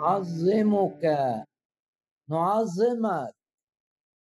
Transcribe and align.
نعظمك. 0.00 1.04
نعظمك. 2.28 3.34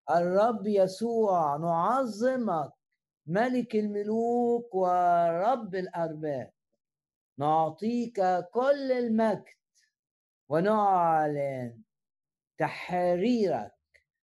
الرب 0.10 0.68
يسوع 0.68 1.58
نعظمك. 1.58 2.72
ملك 3.28 3.76
الملوك 3.76 4.76
ورب 4.76 5.76
الأرباب. 5.76 6.52
نعطيك 7.40 8.20
كل 8.54 8.92
المجد 8.92 9.44
ونعلن 10.50 11.84
تحريرك 12.58 13.72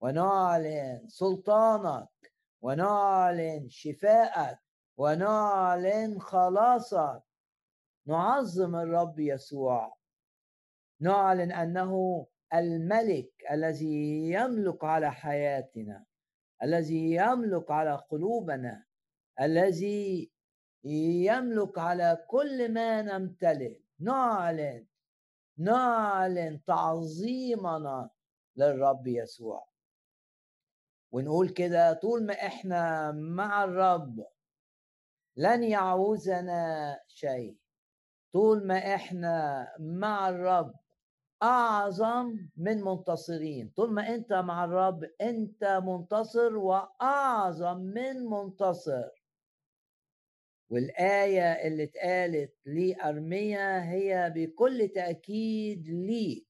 ونعلن 0.02 1.08
سلطانك 1.08 2.34
ونعلن 2.62 3.70
شفاءك 3.70 4.60
ونعلن 4.98 6.20
خلاصك. 6.20 7.24
نعظم 8.08 8.76
الرب 8.76 9.20
يسوع. 9.20 10.03
نعلن 11.04 11.52
أنه 11.52 12.26
الملك 12.54 13.32
الذي 13.52 14.30
يملك 14.32 14.84
على 14.84 15.12
حياتنا 15.12 16.06
الذي 16.64 17.16
يملك 17.16 17.72
على 17.72 17.96
قلوبنا 17.96 18.86
الذي 19.42 20.32
يملك 21.30 21.78
على 21.78 22.26
كل 22.28 22.74
ما 22.74 23.02
نمتلك 23.02 23.82
نعلن 24.00 24.86
نعلن 25.58 26.64
تعظيمنا 26.64 28.10
للرب 28.56 29.08
يسوع. 29.08 29.68
ونقول 31.12 31.50
كده 31.50 31.94
طول 31.94 32.26
ما 32.26 32.34
إحنا 32.34 33.12
مع 33.12 33.64
الرب 33.64 34.26
لن 35.38 35.64
يعوزنا 35.64 37.00
شيء. 37.08 37.58
طول 38.34 38.68
ما 38.68 38.96
إحنا 38.96 39.68
مع 39.80 40.30
الرب 40.30 40.83
أعظم 41.44 42.38
من 42.58 42.82
منتصرين. 42.82 43.70
طول 43.76 43.94
ما 43.94 44.16
أنت 44.16 44.34
مع 44.34 44.66
الرب 44.66 45.04
أنت 45.22 45.64
منتصر 45.84 46.58
وأعظم 46.58 47.78
من 47.78 48.26
منتصر. 48.26 49.10
والآية 50.70 51.52
اللي 51.68 51.84
اتقالت 51.84 52.54
لأرميا 52.66 53.92
هي 53.92 54.34
بكل 54.36 54.88
تأكيد 54.96 55.88
ليك. 55.88 56.48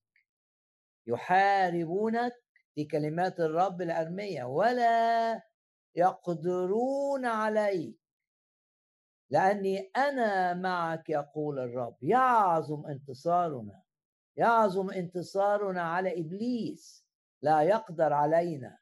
يحاربونك 1.08 2.34
دي 2.78 2.86
كلمات 2.86 3.40
الرب 3.40 3.82
لأرميا 3.82 4.44
ولا 4.44 5.42
يقدرون 5.96 7.26
عليك. 7.26 8.00
لأني 9.30 9.80
أنا 9.98 10.54
معك 10.54 11.10
يقول 11.10 11.60
الرب. 11.60 11.98
يعظم 12.02 12.86
انتصارنا. 12.86 13.83
يعظم 14.38 14.90
انتصارنا 14.90 15.82
على 15.82 16.20
إبليس. 16.20 17.06
لا 17.42 17.62
يقدر 17.62 18.14
علينا. 18.14 18.78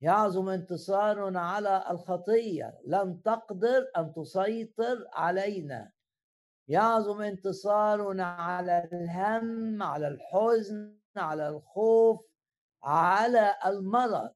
يعظم 0.00 0.48
انتصارنا 0.48 1.40
على 1.40 1.84
الخطية. 1.90 2.78
لن 2.86 3.22
تقدر 3.22 3.90
أن 3.96 4.12
تسيطر 4.12 5.08
علينا. 5.12 5.92
يعظم 6.68 7.20
انتصارنا 7.20 8.24
على 8.24 8.88
الهم 8.92 9.82
على 9.82 10.08
الحزن 10.08 10.98
على 11.16 11.48
الخوف 11.48 12.20
على 12.82 13.54
المرض. 13.66 14.30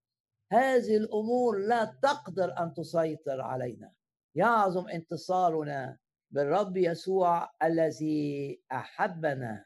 هذه 0.53 0.97
الأمور 0.97 1.59
لا 1.59 1.84
تقدر 2.03 2.59
أن 2.59 2.75
تسيطر 2.75 3.41
علينا. 3.41 3.92
يعظم 4.34 4.89
انتصارنا 4.89 5.98
بالرب 6.31 6.77
يسوع 6.77 7.50
الذي 7.62 8.62
أحبنا. 8.72 9.64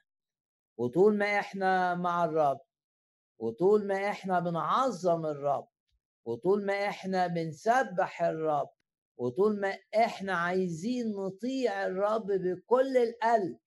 وطول 0.81 1.17
ما 1.19 1.39
إحنا 1.39 1.95
مع 1.95 2.25
الرب 2.25 2.61
وطول 3.39 3.86
ما 3.86 4.09
إحنا 4.09 4.41
بنعظم 4.41 5.27
الرب 5.27 5.69
وطول 6.25 6.67
ما 6.67 6.72
إحنا 6.89 7.27
بنسبح 7.27 8.22
الرب 8.22 8.71
وطول 9.19 9.60
ما 9.60 9.78
إحنا 9.97 10.32
عايزين 10.37 11.12
نطيع 11.12 11.87
الرب 11.87 12.27
بكل 12.27 12.97
القلب 12.97 13.59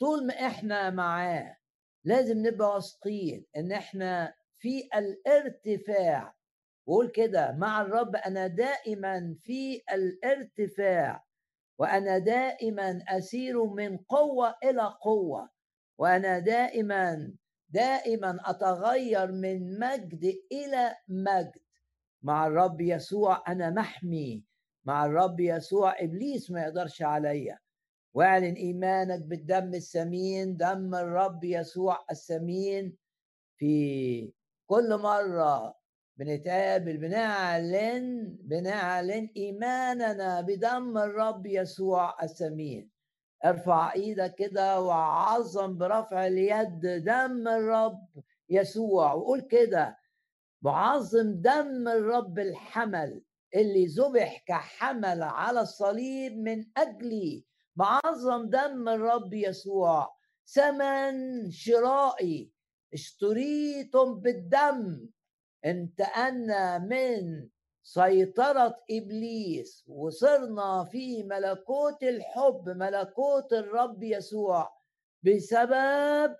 طول 0.00 0.26
ما 0.26 0.34
إحنا 0.34 0.90
معاه 0.90 1.56
لازم 2.04 2.46
نبقى 2.46 2.68
واثقين 2.74 3.46
إن 3.56 3.72
إحنا 3.72 4.34
في 4.58 4.88
الارتفاع. 4.94 6.34
وقول 6.86 7.08
كده 7.10 7.52
مع 7.52 7.80
الرب 7.82 8.16
أنا 8.16 8.46
دائما 8.46 9.36
في 9.42 9.82
الارتفاع 9.92 11.24
وأنا 11.78 12.18
دائما 12.18 13.02
أسير 13.08 13.64
من 13.64 13.96
قوة 13.98 14.54
إلى 14.64 14.94
قوة. 15.02 15.53
وأنا 15.98 16.38
دائما 16.38 17.32
دائما 17.68 18.38
أتغير 18.44 19.32
من 19.32 19.78
مجد 19.78 20.24
إلى 20.52 20.96
مجد. 21.08 21.62
مع 22.22 22.46
الرب 22.46 22.80
يسوع 22.80 23.42
أنا 23.48 23.70
محمي. 23.70 24.44
مع 24.84 25.06
الرب 25.06 25.40
يسوع 25.40 26.02
إبليس 26.02 26.50
ما 26.50 26.62
يقدرش 26.62 27.02
عليا. 27.02 27.58
واعلن 28.14 28.54
إيمانك 28.54 29.22
بالدم 29.22 29.74
الثمين 29.74 30.56
دم 30.56 30.94
الرب 30.94 31.44
يسوع 31.44 32.04
الثمين 32.10 32.96
في 33.56 34.32
كل 34.66 34.96
مرة 34.96 35.74
بنتقابل 36.16 36.96
بنعلن 36.96 38.36
بنعلن 38.40 39.30
إيماننا 39.36 40.40
بدم 40.40 40.98
الرب 40.98 41.46
يسوع 41.46 42.22
الثمين 42.22 42.90
ارفع 43.44 43.92
إيدك 43.92 44.34
كده 44.34 44.80
وعظم 44.80 45.78
برفع 45.78 46.26
اليد 46.26 46.80
دم 46.80 47.48
الرب 47.48 48.08
يسوع 48.50 49.12
وقول 49.12 49.40
كده 49.40 49.98
بعظم 50.62 51.34
دم 51.34 51.88
الرب 51.88 52.38
الحمل 52.38 53.22
اللي 53.54 53.86
ذبح 53.86 54.44
كحمل 54.46 55.22
على 55.22 55.60
الصليب 55.60 56.38
من 56.38 56.64
أجلي. 56.76 57.44
بعظم 57.76 58.48
دم 58.48 58.88
الرب 58.88 59.34
يسوع 59.34 60.16
ثمن 60.46 61.50
شرائي 61.50 62.52
اشتريتم 62.94 64.20
بالدم. 64.20 65.08
انتقلنا 65.64 66.78
من 66.78 67.48
سيطرة 67.86 68.76
إبليس 68.90 69.84
وصرنا 69.88 70.84
في 70.84 71.22
ملكوت 71.22 72.02
الحب 72.02 72.68
ملكوت 72.68 73.52
الرب 73.52 74.02
يسوع 74.02 74.72
بسبب 75.22 76.36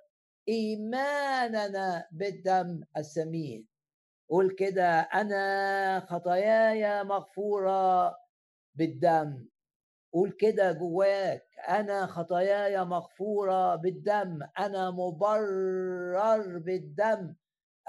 إيماننا 0.49 2.09
بالدم 2.13 2.81
الثمين 2.97 3.67
قول 4.29 4.51
كده 4.51 5.01
أنا 5.01 6.01
خطاياي 6.01 7.05
مغفورة 7.05 8.17
بالدم. 8.75 9.45
قول 10.13 10.31
كده 10.31 10.73
جواك 10.73 11.47
أنا 11.69 12.07
خطاياي 12.07 12.85
مغفورة 12.85 13.77
بالدم 13.77 14.39
أنا 14.59 14.91
مبرر 14.91 16.59
بالدم. 16.59 17.35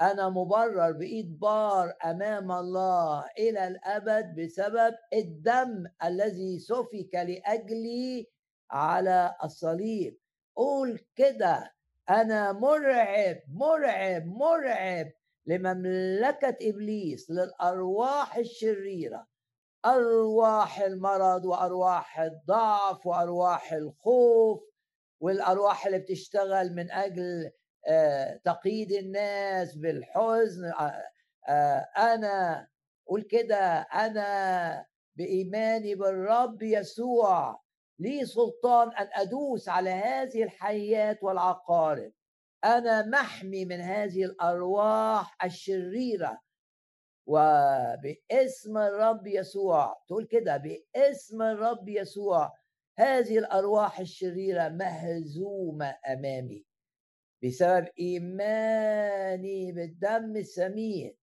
أنا 0.00 0.28
مبرر 0.28 0.92
بإيد 0.92 1.38
بار 1.38 1.94
أمام 2.04 2.52
الله 2.52 3.24
إلى 3.38 3.68
الأبد 3.68 4.40
بسبب 4.40 4.94
الدم 5.12 5.84
الذي 6.04 6.58
سفك 6.58 7.14
لأجلي 7.14 8.26
على 8.70 9.36
الصليب. 9.44 10.18
قول 10.56 11.00
كده. 11.16 11.74
أنا 12.10 12.52
مرعب 12.52 13.36
مرعب 13.48 14.26
مرعب 14.26 15.12
لمملكة 15.46 16.56
إبليس 16.62 17.30
للأرواح 17.30 18.36
الشريرة. 18.36 19.26
أرواح 19.84 20.80
المرض 20.80 21.44
وأرواح 21.44 22.20
الضعف 22.20 23.06
وأرواح 23.06 23.72
الخوف 23.72 24.62
والأرواح 25.20 25.86
اللي 25.86 25.98
بتشتغل 25.98 26.74
من 26.74 26.90
أجل 26.90 27.50
تقييد 28.44 28.92
الناس 28.92 29.74
بالحزن 29.74 30.64
آه، 30.64 31.02
آه، 31.48 31.88
أنا 31.96 32.68
قول 33.06 33.22
كده 33.22 33.80
أنا 33.80 34.86
بإيماني 35.16 35.94
بالرب 35.94 36.62
يسوع 36.62 37.62
لي 37.98 38.26
سلطان 38.26 38.88
أن 38.88 39.08
أدوس 39.12 39.68
على 39.68 39.90
هذه 39.90 40.42
الحيات 40.42 41.22
والعقارب. 41.22 42.12
أنا 42.64 43.06
محمي 43.06 43.64
من 43.64 43.80
هذه 43.80 44.24
الأرواح 44.24 45.44
الشريرة. 45.44 46.40
وباسم 47.26 48.78
الرب 48.78 49.26
يسوع 49.26 50.02
تقول 50.08 50.24
كده 50.24 50.56
باسم 50.56 51.42
الرب 51.42 51.88
يسوع 51.88 52.52
هذه 52.98 53.38
الأرواح 53.38 54.00
الشريرة 54.00 54.68
مهزومة 54.68 55.96
أمامي. 56.08 56.65
بسبب 57.42 57.88
إيماني 57.98 59.72
بالدم 59.72 60.36
الثمين 60.36 61.16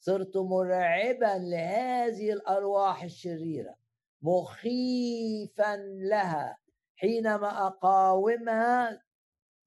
صرت 0.00 0.36
مرعبا 0.36 1.38
لهذه 1.38 2.32
الأرواح 2.32 3.02
الشريرة 3.02 3.74
مخيفا 4.22 5.76
لها 6.10 6.58
حينما 6.96 7.66
أقاومها 7.66 9.02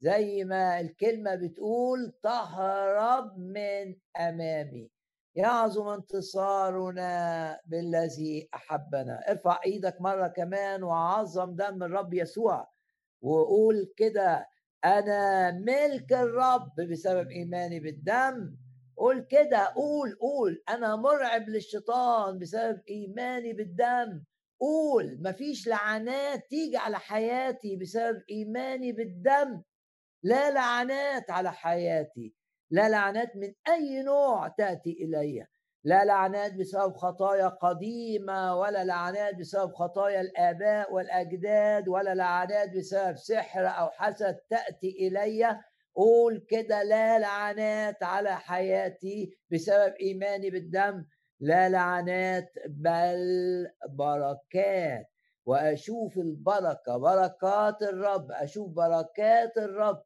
زي 0.02 0.44
ما 0.44 0.80
الكلمة 0.80 1.36
بتقول 1.36 2.14
تهرب 2.24 3.38
من 3.38 3.96
أمامي. 4.18 4.92
يعظم 5.36 5.88
انتصارنا 5.88 7.60
بالذي 7.66 8.50
أحبنا. 8.54 9.30
ارفع 9.30 9.60
إيدك 9.66 10.02
مرة 10.02 10.28
كمان 10.28 10.84
وعظم 10.84 11.56
دم 11.56 11.84
الرب 11.84 12.14
يسوع 12.14 12.68
وقول 13.22 13.94
كده 13.98 14.50
أنا 14.86 15.52
ملك 15.52 16.14
الرب 16.14 16.76
بسبب 16.92 17.30
إيماني 17.32 17.80
بالدم. 17.80 18.56
قول 18.98 19.20
كده 19.22 19.66
قول 19.76 20.16
قول. 20.22 20.64
أنا 20.70 20.96
مرعب 20.96 21.50
للشيطان 21.50 22.40
بسبب 22.40 22.82
إيماني 22.90 23.54
بالدم. 23.54 24.24
قول 24.60 25.18
مفيش 25.22 25.68
لعنات 25.68 26.50
تيجي 26.50 26.78
على 26.78 27.00
حياتي 27.00 27.76
بسبب 27.76 28.24
إيماني 28.30 28.92
بالدم. 28.92 29.62
لا 30.24 30.52
لعنات 30.52 31.32
على 31.32 31.54
حياتي 31.54 32.34
لا 32.72 32.90
لعنات 32.90 33.36
من 33.36 33.54
أي 33.68 34.04
نوع 34.04 34.48
تأتي 34.48 34.92
إلي. 35.02 35.48
لا 35.84 36.06
لعنات 36.06 36.54
بسبب 36.54 36.96
خطايا 36.96 37.48
قديمة 37.48 38.56
ولا 38.56 38.84
لعنات 38.84 39.36
بسبب 39.36 39.74
خطايا 39.74 40.22
الآباء 40.22 40.94
والأجداد 40.94 41.88
ولا 41.88 42.16
لعنات 42.16 42.70
بسبب 42.78 43.16
سحر 43.16 43.68
أو 43.68 43.90
حسد 43.90 44.40
تأتي 44.50 45.08
إلي. 45.08 45.60
قول 45.96 46.46
كده 46.50 46.84
لا 46.84 47.20
لعنات 47.20 48.04
على 48.04 48.36
حياتي 48.36 49.38
بسبب 49.52 49.94
إيماني 50.02 50.50
بالدم. 50.50 51.06
لا 51.40 51.70
لعنات 51.70 52.52
بل 52.68 53.68
بركات. 53.90 55.10
وأشوف 55.46 56.18
البركة 56.18 56.98
بركات 56.98 57.82
الرب 57.82 58.32
أشوف 58.32 58.72
بركات 58.72 59.58
الرب 59.58 60.04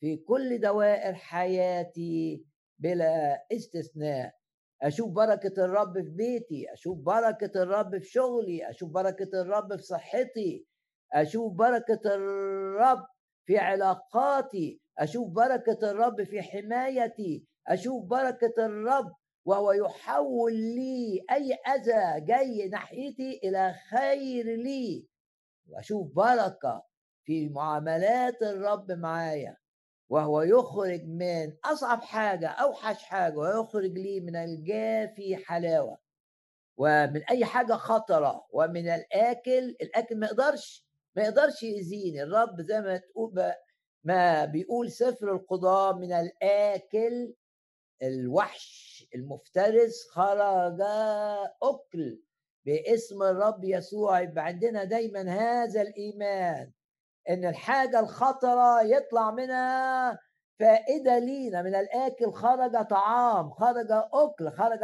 في 0.00 0.16
كل 0.16 0.60
دوائر 0.60 1.14
حياتي 1.14 2.44
بلا 2.78 3.46
استثناء. 3.52 4.41
أشوف 4.82 5.10
بركة 5.12 5.64
الرب 5.64 5.94
في 6.02 6.10
بيتي 6.10 6.72
أشوف 6.72 6.98
بركة 6.98 7.62
الرب 7.62 7.98
في 7.98 8.04
شغلي 8.04 8.70
أشوف 8.70 8.90
بركة 8.90 9.40
الرب 9.40 9.76
في 9.76 9.82
صحتي 9.82 10.66
أشوف 11.12 11.52
بركة 11.52 12.00
الرب 12.14 13.06
في 13.46 13.58
علاقاتي 13.58 14.80
أشوف 14.98 15.28
بركة 15.28 15.90
الرب 15.90 16.24
في 16.24 16.42
حمايتي 16.42 17.46
أشوف 17.68 18.04
بركة 18.04 18.54
الرب 18.58 19.12
وهو 19.44 19.72
يحول 19.72 20.52
لي 20.52 21.24
أي 21.30 21.54
أذى 21.54 22.26
جاي 22.26 22.68
ناحيتي 22.68 23.40
إلى 23.44 23.74
خير 23.90 24.46
لي. 24.46 25.06
وأشوف 25.68 26.12
بركة 26.16 26.84
في 27.24 27.48
معاملات 27.48 28.42
الرب 28.42 28.92
معايا. 28.92 29.56
وهو 30.12 30.42
يخرج 30.42 31.04
من 31.04 31.52
أصعب 31.64 32.02
حاجة 32.02 32.48
أوحش 32.48 33.02
حاجة 33.04 33.36
ويخرج 33.38 33.98
لي 33.98 34.20
من 34.20 34.36
الجافي 34.36 35.36
حلاوة. 35.36 35.98
ومن 36.76 37.24
أي 37.24 37.44
حاجة 37.44 37.72
خطرة 37.72 38.46
ومن 38.50 38.88
الأكل 38.88 39.76
الأكل 39.82 40.16
ما 40.18 40.26
يقدرش 40.26 40.86
ما 41.16 41.22
يقدرش 41.22 41.62
يأذيني. 41.62 42.22
الرب 42.22 42.60
زي 42.60 42.80
ما 42.80 42.96
تقول 42.96 43.52
ما 44.04 44.44
بيقول 44.44 44.90
سفر 44.90 45.32
القضاء 45.32 45.94
من 45.96 46.12
الأكل 46.12 47.34
الوحش 48.02 49.06
المفترس 49.14 50.08
خرج 50.10 50.80
أكل 51.62 52.20
باسم 52.66 53.22
الرب 53.22 53.64
يسوع. 53.64 54.20
يبقى 54.20 54.44
عندنا 54.44 54.84
دايما 54.84 55.22
هذا 55.30 55.82
الإيمان. 55.82 56.72
إن 57.28 57.44
الحاجة 57.44 58.00
الخطرة 58.00 58.82
يطلع 58.82 59.30
منها 59.30 60.18
فائدة 60.60 61.18
لينا. 61.18 61.62
من 61.62 61.74
الآكل 61.74 62.32
خرج 62.32 62.86
طعام 62.86 63.50
خرج 63.50 63.86
أكل 63.90 64.50
خرج 64.50 64.80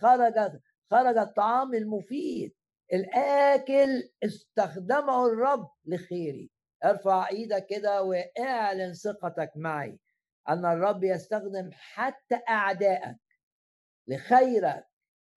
خرج 0.00 0.58
خرج 0.90 1.18
الطعام 1.18 1.74
المفيد. 1.74 2.54
الآكل 2.92 4.10
استخدمه 4.24 5.26
الرب 5.26 5.70
لخيري. 5.84 6.50
ارفع 6.84 7.28
إيدك 7.28 7.66
كده 7.66 8.02
واعلن 8.02 8.94
ثقتك 8.94 9.52
معي 9.56 9.98
أن 10.48 10.64
الرب 10.66 11.04
يستخدم 11.04 11.70
حتى 11.72 12.40
أعدائك 12.48 13.16
لخيرك. 14.08 14.86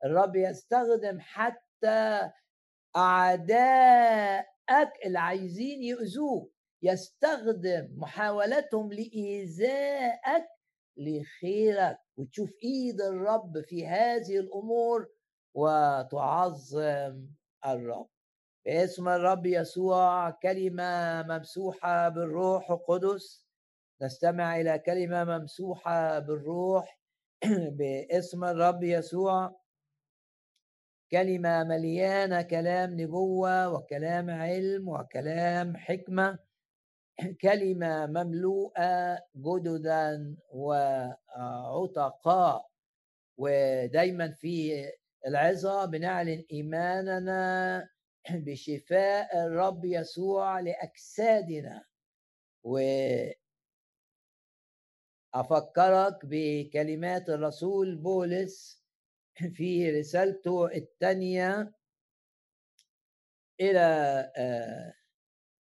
الرب 0.06 0.36
يستخدم 0.36 1.18
حتى 1.20 2.32
أعدائك 4.70 5.06
اللي 5.06 5.20
عايزين 5.20 5.84
يؤذوك. 5.84 6.54
يستخدم 6.84 7.90
محاولتهم 7.98 8.94
لإيذائك 8.94 10.46
لخيرك 10.98 11.98
وتشوف 12.18 12.50
إيد 12.64 13.02
الرب 13.02 13.62
في 13.62 13.88
هذه 13.88 14.38
الأمور 14.40 15.08
وتعظم 15.56 17.28
الرب. 17.66 18.08
باسم 18.66 19.08
الرب 19.10 19.46
يسوع 19.46 20.30
كلمة 20.30 21.24
ممسوحة 21.24 22.10
بالروح 22.10 22.72
القدس. 22.72 23.48
نستمع 24.02 24.62
إلى 24.62 24.80
كلمة 24.80 25.24
ممسوحة 25.24 26.20
بالروح. 26.20 27.00
باسم 27.80 28.44
الرب 28.44 28.84
يسوع. 28.84 29.63
كلمة 31.14 31.64
مليانة 31.64 32.42
كلام 32.42 33.02
نبوة 33.02 33.74
وكلام 33.74 34.30
علم 34.30 34.90
وكلام 34.90 35.78
حكمة. 35.78 36.40
كلمة 37.42 38.06
مملوءة 38.06 39.20
جددا 39.36 40.36
وعتقاء. 40.50 41.50
ودايما 43.38 44.32
في 44.32 44.86
العظة 45.28 45.86
بنعلن 45.86 46.44
إيماننا 46.52 47.90
بشفاء 48.46 49.46
الرب 49.48 49.86
يسوع 49.86 50.60
لأجسادنا. 50.60 51.84
و 52.64 52.80
أفكرك 55.36 56.20
بكلمات 56.26 57.30
الرسول 57.30 57.96
بولس 57.96 58.83
في 59.56 59.92
رسالته 59.92 60.66
الثانية 60.68 61.74
إلى 63.60 63.80
آه، 64.38 64.94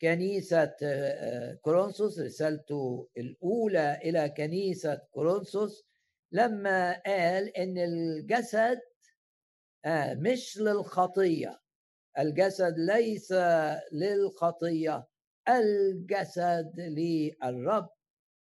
كنيسة 0.01 0.75
آه، 0.83 1.53
كورنثوس 1.53 2.19
رسالته 2.19 3.09
الأولى 3.17 3.99
إلى 4.03 4.29
كنيسة 4.29 4.95
كورنثوس 5.11 5.85
لما 6.31 7.01
قال 7.01 7.57
إن 7.57 7.77
الجسد 7.77 8.79
آه، 9.85 10.13
مش 10.13 10.57
للخطية 10.57 11.59
الجسد 12.19 12.75
ليس 12.77 13.33
للخطية 13.91 15.07
الجسد 15.49 16.71
للرب. 16.79 17.89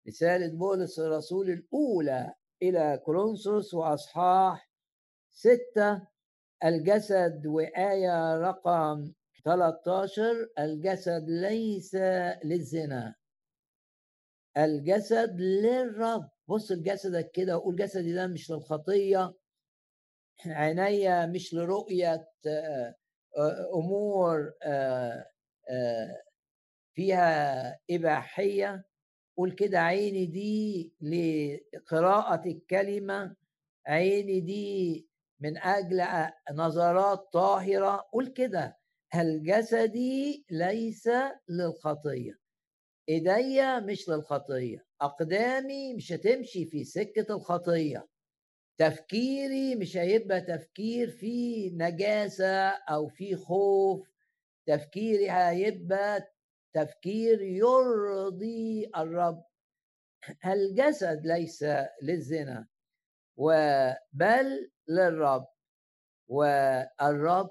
رسالة 0.07 0.47
بولس 0.47 0.99
الرسول 0.99 1.49
الأولى 1.49 2.33
إلى 2.61 3.01
كورنثوس 3.05 3.73
وأصحاح 3.73 4.68
ستة 5.39 6.07
الجسد 6.65 7.45
وآية 7.47 8.35
رقم 8.37 9.13
13 9.45 10.47
الجسد 10.59 11.25
ليس 11.27 11.95
للزنا. 12.43 13.15
الجسد 14.57 15.35
للرب. 15.39 16.29
بص 16.47 16.71
لجسدك 16.71 17.31
كده 17.33 17.57
وقول 17.57 17.75
جسدي 17.75 18.13
ده 18.13 18.27
مش 18.27 18.51
للخطية. 18.51 19.33
عينيا 20.45 21.25
مش 21.25 21.53
لرؤية 21.53 22.27
آه، 22.47 22.95
آه، 23.37 23.69
أمور 23.75 24.51
آه، 24.63 25.25
فيها 26.95 27.79
إباحية. 27.91 28.83
قول 29.37 29.51
كده 29.51 29.79
عيني 29.79 30.25
دي 30.25 30.93
لقراءة 31.01 32.47
الكلمة 32.47 33.35
عيني 33.87 34.39
دي 34.39 35.08
من 35.39 35.57
أجل 35.57 36.05
نظرات 36.51 37.29
طاهرة. 37.33 38.09
قول 38.13 38.27
كده 38.27 38.77
هل 39.11 39.43
جسدي 39.43 40.45
ليس 40.51 41.09
للخطية؟ 41.49 42.39
إيديا 43.09 43.79
مش 43.79 44.09
للخطية. 44.09 44.85
أقدامي 45.01 45.93
مش 45.93 46.11
هتمشي 46.11 46.65
في 46.65 46.83
سكة 46.83 47.35
الخطية. 47.35 48.07
تفكيري 48.77 49.75
مش 49.75 49.97
هيبقى 49.97 50.41
تفكير 50.41 51.09
في 51.09 51.69
نجاسة 51.69 52.67
أو 52.69 53.07
في 53.07 53.35
خوف. 53.35 54.09
تفكيري 54.67 55.31
هيبقى 55.31 56.33
تفكير 56.73 57.41
يرضي 57.41 58.91
الرب. 58.97 59.43
الجسد 60.45 61.25
ليس 61.25 61.65
للزنا؟ 62.01 62.67
بل 64.13 64.71
للرب 64.87 65.47
والرب 66.27 67.49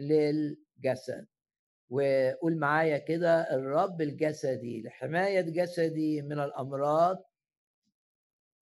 للجسد. 0.00 1.26
وقول 1.90 2.56
معايا 2.58 2.98
كده 2.98 3.54
الرب 3.54 4.00
الجسدي. 4.02 4.82
لحماية 4.82 5.40
جسدي 5.40 6.22
من 6.22 6.40
الأمراض. 6.40 7.24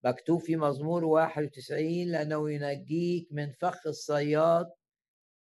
مكتوب 0.06 0.40
في 0.42 0.56
مزمور 0.56 1.06
91 1.06 2.08
لأنه 2.12 2.52
ينجيك 2.52 3.28
من 3.32 3.52
فخ 3.52 3.88
الصياد 3.88 4.72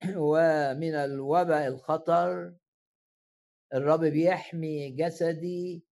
ومن 0.18 0.96
الوباء 0.96 1.68
الخطر. 1.68 2.54
الرب 3.74 4.00
بيحمي 4.06 4.90
جسدي. 4.90 5.86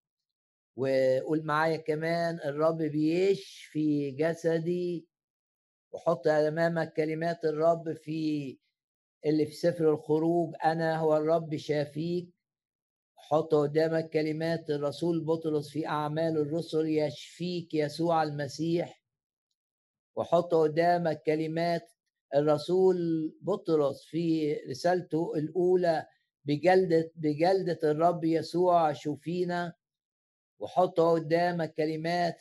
وقول 0.77 1.45
معايا 1.45 1.77
كمان 1.77 2.39
الرب 2.45 2.77
بيشفي 2.77 4.11
جسدي. 4.11 5.10
وحط 5.91 6.27
أمامك 6.27 6.93
كلمات 6.93 7.45
الرب 7.45 7.93
في 7.93 8.57
اللي 9.25 9.45
في 9.45 9.51
سفر 9.53 9.91
الخروج 9.93 10.55
أنا 10.65 10.97
هو 10.97 11.17
الرب 11.17 11.55
شافيك. 11.55 12.29
حط 13.15 13.55
قدامك 13.55 14.09
كلمات 14.09 14.69
الرسول 14.69 15.23
بطرس 15.25 15.69
في 15.69 15.87
أعمال 15.87 16.37
الرسل 16.37 16.85
يشفيك 16.89 17.73
يسوع 17.73 18.23
المسيح. 18.23 19.03
وحط 20.15 20.53
قدامك 20.53 21.21
كلمات 21.25 21.91
الرسول 22.35 22.97
بطرس 23.41 24.03
في 24.05 24.53
رسالته 24.53 25.33
الأولى 25.35 26.07
بجلدة 26.45 27.11
بجلدة 27.15 27.79
الرب 27.83 28.23
يسوع 28.23 28.93
شوفينا. 28.93 29.73
وحط 30.59 30.99
قدامك 30.99 31.73
كلمات 31.73 32.39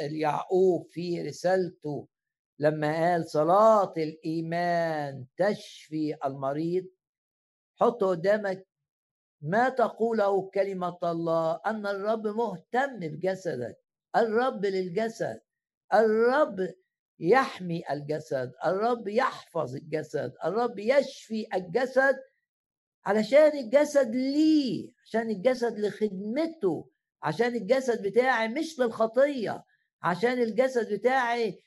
يعقوب 0.00 0.86
في 0.86 1.22
رسالته 1.22 2.08
لما 2.58 2.94
قال 3.12 3.28
صلاة 3.30 3.92
الإيمان 3.96 5.26
تشفي 5.36 6.16
المريض 6.24 6.84
حط 7.80 8.04
قدامك 8.04 8.66
ما 9.40 9.68
تقوله 9.68 10.50
كلمة 10.50 10.98
الله 11.02 11.60
أن 11.66 11.86
الرب 11.86 12.26
مهتم 12.26 12.98
بجسدك 12.98 13.76
الرب 14.16 14.66
للجسد 14.66 15.40
الرب 15.94 16.74
يحمي 17.20 17.82
الجسد 17.90 18.52
الرب 18.66 19.08
يحفظ 19.08 19.74
الجسد 19.76 20.32
الرب 20.44 20.78
يشفي 20.78 21.46
الجسد 21.54 22.16
علشان 23.06 23.58
الجسد 23.58 24.14
ليه 24.14 24.92
عشان 25.04 25.30
الجسد 25.30 25.78
لخدمته 25.78 26.88
عشان 27.22 27.54
الجسد 27.54 28.02
بتاعي 28.02 28.48
مش 28.48 28.78
للخطية 28.78 29.64
عشان 30.02 30.42
الجسد 30.42 30.92
بتاعي 30.92 31.58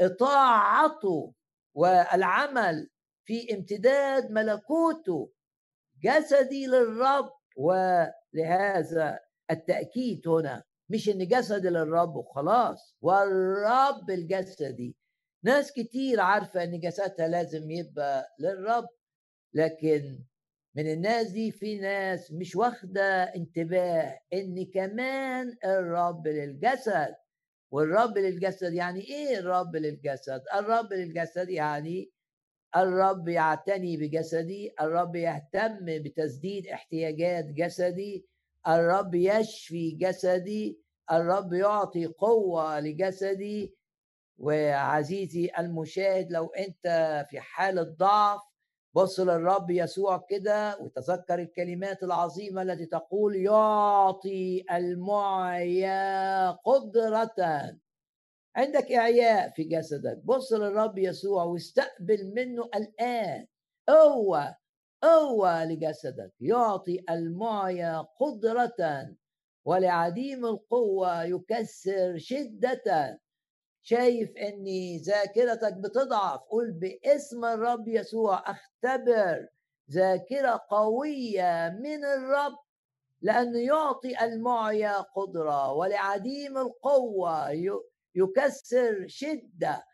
لطاعته 0.00 1.32
والعمل 1.74 2.90
في 3.24 3.54
امتداد 3.54 4.30
ملكوته 4.30 5.30
جسدي 6.02 6.66
للرب. 6.66 7.30
ولهذا 7.56 9.20
التأكيد 9.50 10.28
هنا 10.28 10.62
مش 10.88 11.08
إن 11.08 11.26
جسدي 11.28 11.68
للرب 11.68 12.16
وخلاص 12.16 12.96
والرب 13.00 14.10
الجسدي. 14.10 14.96
ناس 15.44 15.72
كتير 15.72 16.20
عارفة 16.20 16.64
إن 16.64 16.80
جسدها 16.80 17.28
لازم 17.28 17.70
يبقى 17.70 18.28
للرب 18.40 18.88
لكن 19.54 20.18
من 20.76 20.92
الناس 20.92 21.30
دي 21.30 21.50
في 21.52 21.78
ناس 21.78 22.32
مش 22.32 22.56
واخدة 22.56 23.22
انتباه 23.22 24.20
إن 24.32 24.66
كمان 24.74 25.56
الرب 25.64 26.28
للجسد. 26.28 27.14
والرب 27.74 28.18
للجسد 28.18 28.72
يعني 28.72 29.00
إيه 29.00 29.38
الرب 29.38 29.76
للجسد؟ 29.76 30.42
الرب 30.54 30.92
للجسد 30.92 31.48
يعني 31.48 32.10
الرب 32.76 33.28
يعتني 33.28 33.96
بجسدي 33.96 34.74
الرب 34.80 35.16
يهتم 35.16 35.84
بتسديد 35.84 36.66
احتياجات 36.66 37.44
جسدي 37.44 38.26
الرب 38.68 39.14
يشفي 39.14 39.90
جسدي 39.90 40.80
الرب 41.12 41.52
يعطي 41.52 42.06
قوة 42.06 42.80
لجسدي. 42.80 43.74
وعزيزي 44.38 45.50
المشاهد 45.58 46.32
لو 46.32 46.46
أنت 46.46 46.86
في 47.30 47.40
حالة 47.40 47.82
ضعف 47.82 48.40
بص 48.94 49.20
للرب 49.20 49.70
يسوع 49.70 50.26
كده 50.28 50.78
وتذكر 50.80 51.38
الكلمات 51.38 52.02
العظيمة 52.02 52.62
التي 52.62 52.86
تقول 52.86 53.36
يعطي 53.36 54.64
المعيا 54.72 56.50
قدرة. 56.50 57.34
عندك 58.56 58.92
إعياء 58.92 59.50
في 59.50 59.64
جسدك. 59.64 60.20
بص 60.24 60.52
للرب 60.52 60.98
يسوع 60.98 61.44
واستقبل 61.44 62.32
منه 62.36 62.70
الآن. 62.74 63.46
قوة 63.88 64.56
قوة 65.02 65.64
لجسدك. 65.64 66.32
يعطي 66.40 67.04
المعيا 67.10 68.00
قدرة. 68.20 69.08
ولعديم 69.64 70.46
القوة 70.46 71.24
يكسر 71.24 72.18
شدة. 72.18 73.20
شايف 73.86 74.36
إن 74.36 74.64
ذاكرتك 74.96 75.72
بتضعف 75.72 76.40
قول 76.40 76.72
باسم 76.72 77.44
الرب 77.44 77.88
يسوع 77.88 78.42
أختبر 78.50 79.48
ذاكرة 79.90 80.64
قوية 80.70 81.78
من 81.80 82.04
الرب 82.04 82.56
لأنه 83.20 83.58
يعطي 83.58 84.24
المعيا 84.24 85.00
قدرة 85.00 85.72
ولعديم 85.72 86.58
القوة 86.58 87.50
يكسر 88.14 89.04
شدة. 89.06 89.84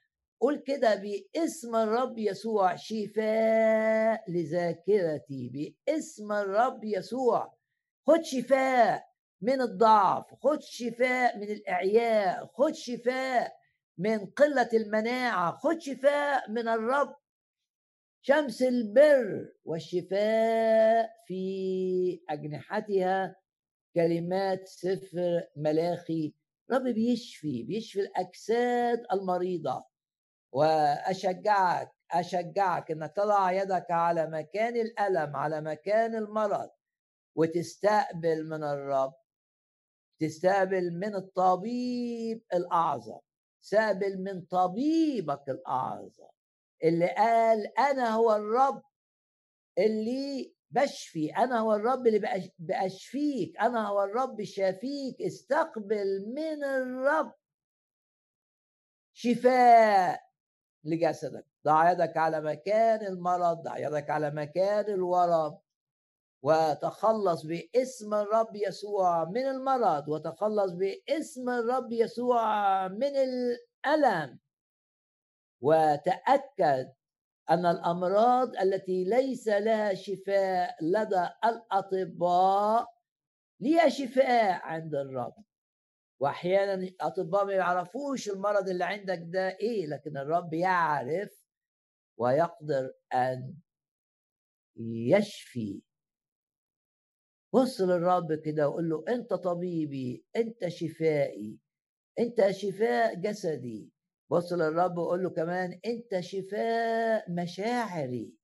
قول 0.41 0.57
كده 0.57 0.95
باسم 0.95 1.77
الرب 1.77 2.19
يسوع 2.19 2.77
شفاء 2.77 4.31
لذاكرتي. 4.31 5.75
باسم 5.87 6.33
الرب 6.33 6.85
يسوع. 6.85 7.55
خد 8.07 8.23
شفاء 8.23 9.11
من 9.43 9.61
الضعف 9.61 10.35
خد 10.43 10.63
شفاء 10.63 11.37
من 11.39 11.51
الإعياء 11.51 12.47
خد 12.55 12.75
شفاء 12.75 13.60
من 14.01 14.27
قلة 14.27 14.69
المناعة 14.75 15.57
خد 15.57 15.79
شفاء 15.79 16.51
من 16.51 16.69
الرب. 16.69 17.17
شمس 18.23 18.63
البر 18.63 19.53
والشفاء 19.65 21.11
في 21.27 22.23
أجنحتها 22.31 23.37
كلمات 23.95 24.69
سفر 24.69 25.43
ملاخي. 25.57 26.35
رب 26.71 26.83
بيشفي 26.83 27.63
بيشفي 27.63 28.01
الأجساد 28.01 29.07
المريضة. 29.13 29.85
وأشجعك 30.53 31.93
أشجعك 32.11 32.91
أنك 32.91 33.13
تضع 33.17 33.53
يدك 33.53 33.91
على 33.91 34.27
مكان 34.27 34.77
الألم 34.77 35.37
على 35.37 35.61
مكان 35.61 36.15
المرض 36.15 36.71
وتستقبل 37.37 38.49
من 38.49 38.65
الرب 38.65 39.15
تستقبل 40.21 40.91
من 40.93 41.15
الطبيب 41.15 42.43
الأعظم. 42.55 43.19
سابل 43.61 44.23
من 44.23 44.43
طبيبك 44.43 45.49
الأعظم 45.49 46.29
اللي 46.85 47.09
قال 47.09 47.79
أنا 47.79 48.15
هو 48.15 48.33
الرب 48.37 48.83
اللي 49.79 50.55
بشفي 50.71 51.37
أنا 51.37 51.59
هو 51.59 51.75
الرب 51.75 52.07
اللي 52.07 52.51
بأشفيك 52.59 53.61
أنا 53.61 53.89
هو 53.89 54.03
الرب 54.05 54.43
شافيك 54.43 55.23
استقبل 55.23 56.33
من 56.35 56.65
الرب. 56.65 57.33
شفاء 59.13 60.21
لجسدك 60.85 61.47
ضع 61.65 61.93
يدك 61.93 62.17
على 62.17 62.41
مكان 62.41 63.07
المرض 63.07 63.63
ضع 63.63 63.79
يدك 63.79 64.11
على 64.11 64.31
مكان 64.31 64.85
الورم 64.85 65.59
وتخلص 66.43 67.43
باسم 67.47 68.15
الرب 68.15 68.57
يسوع 68.57 69.25
من 69.25 69.47
المرض 69.47 70.09
وتخلص 70.09 70.73
باسم 70.73 71.49
الرب 71.51 71.93
يسوع 71.93 72.89
من 72.89 73.13
الألم. 73.17 74.39
وتأكد 75.61 76.93
أن 77.51 77.67
الأمراض 77.67 78.57
التي 78.57 79.05
ليس 79.05 79.49
لها 79.49 79.95
شفاء 79.95 80.77
لدى 80.85 81.29
الأطباء 81.45 82.89
ليها 83.61 83.89
شفاء 83.89 84.61
عند 84.63 84.95
الرب. 84.95 85.35
واحيانا 86.21 86.75
الأطباء 86.75 87.45
ما 87.45 87.53
يعرفوش 87.53 88.29
المرض 88.31 88.69
اللي 88.69 88.85
عندك 88.85 89.21
ده 89.25 89.49
إيه 89.49 89.87
لكن 89.87 90.17
الرب 90.17 90.55
يعرف 90.55 91.45
ويقدر 92.19 92.93
أن 93.15 93.55
يشفي 94.77 95.83
بص 97.53 97.81
للرب 97.81 98.35
كده 98.35 98.69
وقول 98.69 98.89
له 98.91 99.05
أنت 99.09 99.35
طبيبي 99.35 100.25
أنت 100.37 100.69
شفائي 100.69 101.59
أنت 102.19 102.51
شفاء 102.51 103.15
جسدي. 103.15 103.93
بص 104.31 104.53
للرب 104.53 104.99
وقول 104.99 105.23
له 105.23 105.31
كمان 105.31 105.81
أنت 105.87 106.21
شفاء 106.21 107.31
مشاعري. 107.33 108.35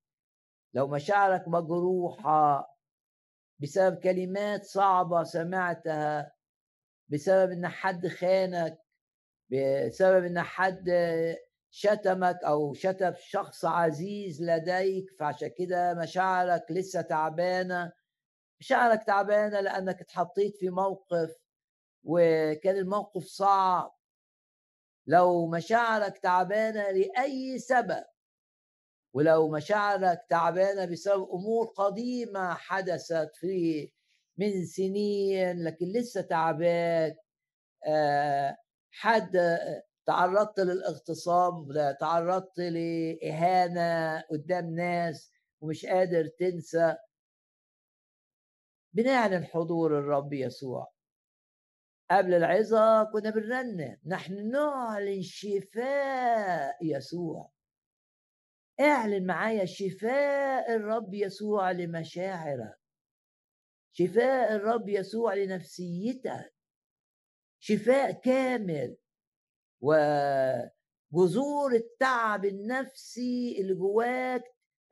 لو 0.74 0.88
مشاعرك 0.88 1.48
مجروحة 1.48 2.68
بسبب 3.62 3.98
كلمات 3.98 4.64
صعبة 4.64 5.22
سمعتها 5.24 6.32
بسبب 7.08 7.52
إن 7.52 7.68
حد 7.68 8.08
خانك 8.08 8.78
بسبب 9.50 10.24
إن 10.24 10.40
حد 10.42 10.90
شتمك 11.70 12.38
أو 12.44 12.74
شتم 12.74 13.12
شخص 13.18 13.64
عزيز 13.64 14.42
لديك 14.42 15.06
فعشان 15.18 15.48
كده 15.58 15.94
مشاعرك 15.94 16.64
لسه 16.70 17.02
تعبانة. 17.02 17.92
مشاعرك 18.60 19.04
تعبانة 19.04 19.60
لأنك 19.60 20.00
اتحطيت 20.00 20.56
في 20.56 20.70
موقف 20.70 21.36
وكان 22.04 22.76
الموقف 22.76 23.24
صعب. 23.24 23.96
لو 25.06 25.46
مشاعرك 25.46 26.18
تعبانة 26.18 26.90
لأي 26.90 27.58
سبب 27.58 28.04
ولو 29.14 29.48
مشاعرك 29.48 30.26
تعبانة 30.30 30.84
بسبب 30.84 31.30
أمور 31.30 31.66
قديمة 31.66 32.54
حدثت 32.54 33.30
في 33.34 33.90
من 34.38 34.66
سنين 34.66 35.64
لكن 35.64 35.86
لسه 35.86 36.20
تعبان 36.20 37.14
آه، 37.86 38.56
حد 38.90 39.58
تعرضت 40.06 40.60
للاغتصاب 40.60 41.96
تعرضت 42.00 42.58
لإهانة 42.58 44.20
قدام 44.20 44.74
ناس 44.74 45.32
ومش 45.60 45.86
قادر 45.86 46.26
تنسى 46.26 46.96
بنعلن 48.96 49.44
حضور 49.44 49.98
الرب 49.98 50.32
يسوع. 50.32 50.92
قبل 52.10 52.34
العظة 52.34 53.04
كنا 53.04 53.30
بنرنم 53.30 53.98
نحن 54.06 54.50
نعلن 54.50 55.22
شفاء 55.22 56.76
يسوع. 56.82 57.50
اعلن 58.80 59.26
معايا 59.26 59.64
شفاء 59.64 60.76
الرب 60.76 61.14
يسوع 61.14 61.70
لمشاعرك. 61.70 62.78
شفاء 63.92 64.56
الرب 64.56 64.88
يسوع 64.88 65.34
لنفسيتك. 65.34 66.54
شفاء 67.58 68.12
كامل. 68.12 68.96
وجذور 71.12 71.74
التعب 71.74 72.44
النفسي 72.44 73.60
اللي 73.60 73.74
جواك 73.74 74.42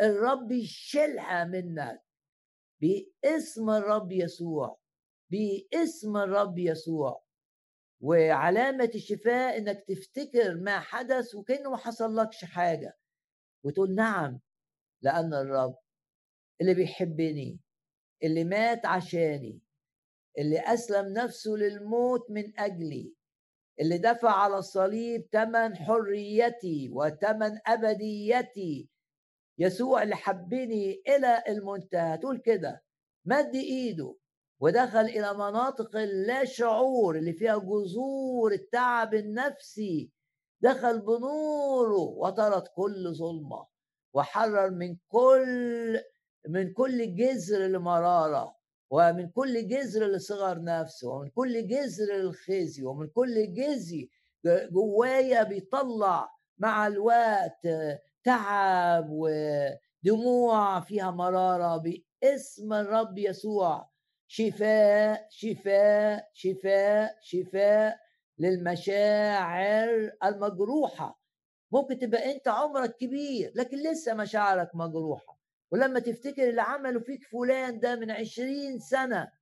الرب 0.00 0.52
يشيلها 0.52 1.44
منك. 1.44 2.03
باسم 2.80 3.70
الرب 3.70 4.12
يسوع 4.12 4.78
باسم 5.30 6.16
الرب 6.16 6.58
يسوع. 6.58 7.24
وعلامة 8.00 8.90
الشفاء 8.94 9.58
إنك 9.58 9.84
تفتكر 9.88 10.54
ما 10.54 10.80
حدث 10.80 11.34
وكأنه 11.34 11.70
ما 11.70 11.76
حصلكش 11.76 12.44
حاجة. 12.44 12.98
وتقول 13.64 13.94
نعم 13.94 14.40
لأن 15.02 15.34
الرب 15.34 15.76
اللي 16.60 16.74
بيحبني 16.74 17.60
اللي 18.22 18.44
مات 18.44 18.86
عشاني 18.86 19.60
اللي 20.38 20.58
أسلم 20.60 21.12
نفسه 21.12 21.50
للموت 21.50 22.30
من 22.30 22.60
أجلي 22.60 23.14
اللي 23.80 23.98
دفع 23.98 24.30
على 24.30 24.58
الصليب 24.58 25.28
ثمن 25.32 25.76
حريتي 25.76 26.88
وثمن 26.92 27.58
أبديتي 27.66 28.88
يسوع 29.58 30.02
اللي 30.02 30.16
حبني 30.16 31.02
إلى 31.08 31.42
المنتهى. 31.48 32.18
تقول 32.18 32.38
كده 32.38 32.82
مد 33.24 33.54
إيده 33.54 34.14
ودخل 34.60 35.00
إلى 35.00 35.34
مناطق 35.34 35.96
اللا 35.96 36.44
شعور 36.44 37.16
اللي 37.16 37.32
فيها 37.32 37.58
جذور 37.58 38.52
التعب 38.52 39.14
النفسي. 39.14 40.10
دخل 40.60 41.00
بنوره 41.00 41.98
وطرد 41.98 42.62
كل 42.68 43.14
ظلمة 43.14 43.66
وحرر 44.14 44.70
من 44.70 44.96
كل 45.08 46.00
من 46.48 46.72
كل 46.72 47.16
جذر 47.16 47.66
المرارة 47.66 48.56
ومن 48.90 49.30
كل 49.30 49.68
جذر 49.68 50.06
لصغر 50.06 50.62
نفس 50.62 51.04
ومن 51.04 51.28
كل 51.30 51.66
جذر 51.66 52.14
للخزي 52.14 52.84
ومن 52.84 53.06
كل 53.06 53.54
جزي 53.54 54.10
جوايا 54.72 55.42
بيطلع 55.42 56.30
مع 56.58 56.86
الوقت. 56.86 57.66
تعب 58.24 59.06
ودموع 59.10 60.80
فيها 60.80 61.10
مرارة 61.10 61.76
باسم 62.22 62.72
الرب 62.72 63.18
يسوع. 63.18 63.90
شفاء 64.26 65.26
شفاء 65.30 66.30
شفاء 66.34 67.18
شفاء 67.22 67.98
للمشاعر 68.38 70.10
المجروحة. 70.24 71.20
ممكن 71.72 71.98
تبقى 71.98 72.32
أنت 72.34 72.48
عمرك 72.48 72.96
كبير 72.96 73.52
لكن 73.56 73.76
لسه 73.90 74.14
مشاعرك 74.14 74.70
مجروحة. 74.74 75.38
ولما 75.72 76.00
تفتكر 76.00 76.48
اللي 76.48 76.62
عمله 76.62 77.00
فيك 77.00 77.24
فلان 77.24 77.80
ده 77.80 77.96
من 77.96 78.10
عشرين 78.10 78.78
سنة 78.78 79.32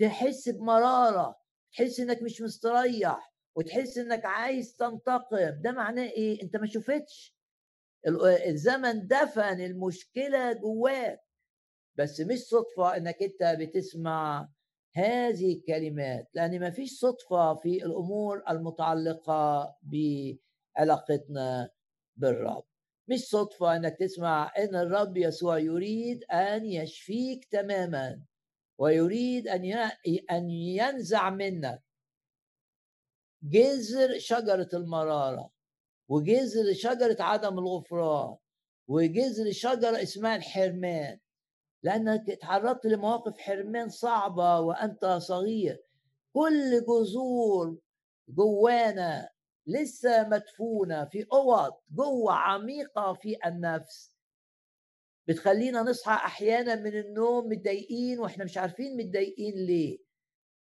تحس 0.00 0.48
بمرارة 0.48 1.36
تحس 1.72 2.00
إنك 2.00 2.22
مش 2.22 2.42
مستريح 2.42 3.32
وتحس 3.56 3.98
إنك 3.98 4.24
عايز 4.24 4.76
تنتقم. 4.76 5.60
ده 5.62 5.72
معناه 5.72 6.02
إيه؟ 6.08 6.42
أنت 6.42 6.56
ما 6.56 6.66
شفتش. 6.66 7.36
الزمن 8.46 9.06
دفن 9.06 9.60
المشكلة 9.60 10.52
جواك. 10.52 11.20
بس 11.98 12.20
مش 12.20 12.38
صدفة 12.38 12.96
إنك 12.96 13.16
أنت 13.22 13.60
بتسمع 13.60 14.48
هذه 14.96 15.54
الكلمات 15.54 16.28
لأن 16.34 16.60
ما 16.60 16.70
فيش 16.70 16.98
صدفة 16.98 17.54
في 17.54 17.84
الأمور 17.84 18.42
المتعلقة 18.48 19.76
بعلاقتنا 19.82 21.70
بالرب. 22.16 22.64
مش 23.08 23.20
صدفة 23.20 23.76
إنك 23.76 23.96
تسمع 24.00 24.52
إن 24.58 24.76
الرب 24.76 25.16
يسوع 25.16 25.58
يريد 25.58 26.24
أن 26.24 26.66
يشفيك 26.66 27.44
تماما 27.44 28.22
ويريد 28.78 29.48
أن 29.48 29.90
أن 30.30 30.50
ينزع 30.50 31.30
منك 31.30 31.82
جذر 33.42 34.18
شجرة 34.18 34.68
المرارة. 34.74 35.51
وجذر 36.12 36.72
شجرة 36.72 37.16
عدم 37.20 37.58
الغفران 37.58 38.36
وجذر 38.88 39.52
شجرة 39.52 40.02
اسمها 40.02 40.36
الحرمان. 40.36 41.18
لأنك 41.82 42.38
تعرضت 42.40 42.86
لمواقف 42.86 43.38
حرمان 43.38 43.88
صعبة 43.88 44.60
وأنت 44.60 45.06
صغير. 45.06 45.82
كل 46.32 46.84
جذور 46.88 47.78
جوانا 48.28 49.30
لسه 49.66 50.28
مدفونة 50.28 51.04
في 51.04 51.26
أوض 51.32 51.72
جوة 51.90 52.32
عميقة 52.32 53.12
في 53.12 53.36
النفس. 53.46 54.16
بتخلينا 55.28 55.82
نصحى 55.82 56.14
أحيانا 56.14 56.74
من 56.74 56.98
النوم 56.98 57.48
متضايقين 57.48 58.20
وإحنا 58.20 58.44
مش 58.44 58.58
عارفين 58.58 58.96
متضايقين 58.96 59.54
ليه. 59.54 59.98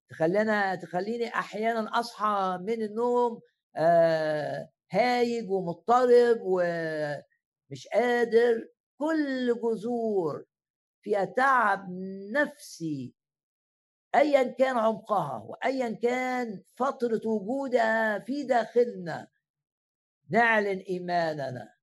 تخلينا 0.09 0.75
تخليني 0.75 1.27
أحيانا 1.27 1.99
أصحى 1.99 2.59
من 2.61 2.81
النوم 2.81 3.41
آه 3.75 4.69
هايج 4.91 5.51
ومضطرب 5.51 6.39
ومش 6.41 7.87
قادر 7.93 8.69
كل 8.97 9.55
جذور 9.63 10.45
فيها 11.01 11.25
تعب 11.25 11.87
نفسي 12.31 13.13
ايا 14.15 14.43
كان 14.43 14.77
عمقها 14.77 15.45
وايا 15.47 15.89
كان 15.89 16.63
فترة 16.75 17.21
وجودها 17.25 18.19
في 18.19 18.43
داخلنا 18.43 19.27
نعلن 20.29 20.77
إيماننا 20.77 21.73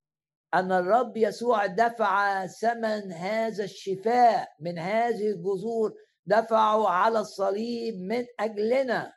أن 0.53 0.71
الرب 0.71 1.17
يسوع 1.17 1.65
دفع 1.65 2.45
ثمن 2.45 3.11
هذا 3.11 3.63
الشفاء 3.63 4.55
من 4.59 4.79
هذه 4.79 5.31
الجذور 5.31 5.95
دفعه 6.25 6.89
على 6.89 7.19
الصليب 7.19 7.95
من 8.01 8.25
أجلنا. 8.39 9.13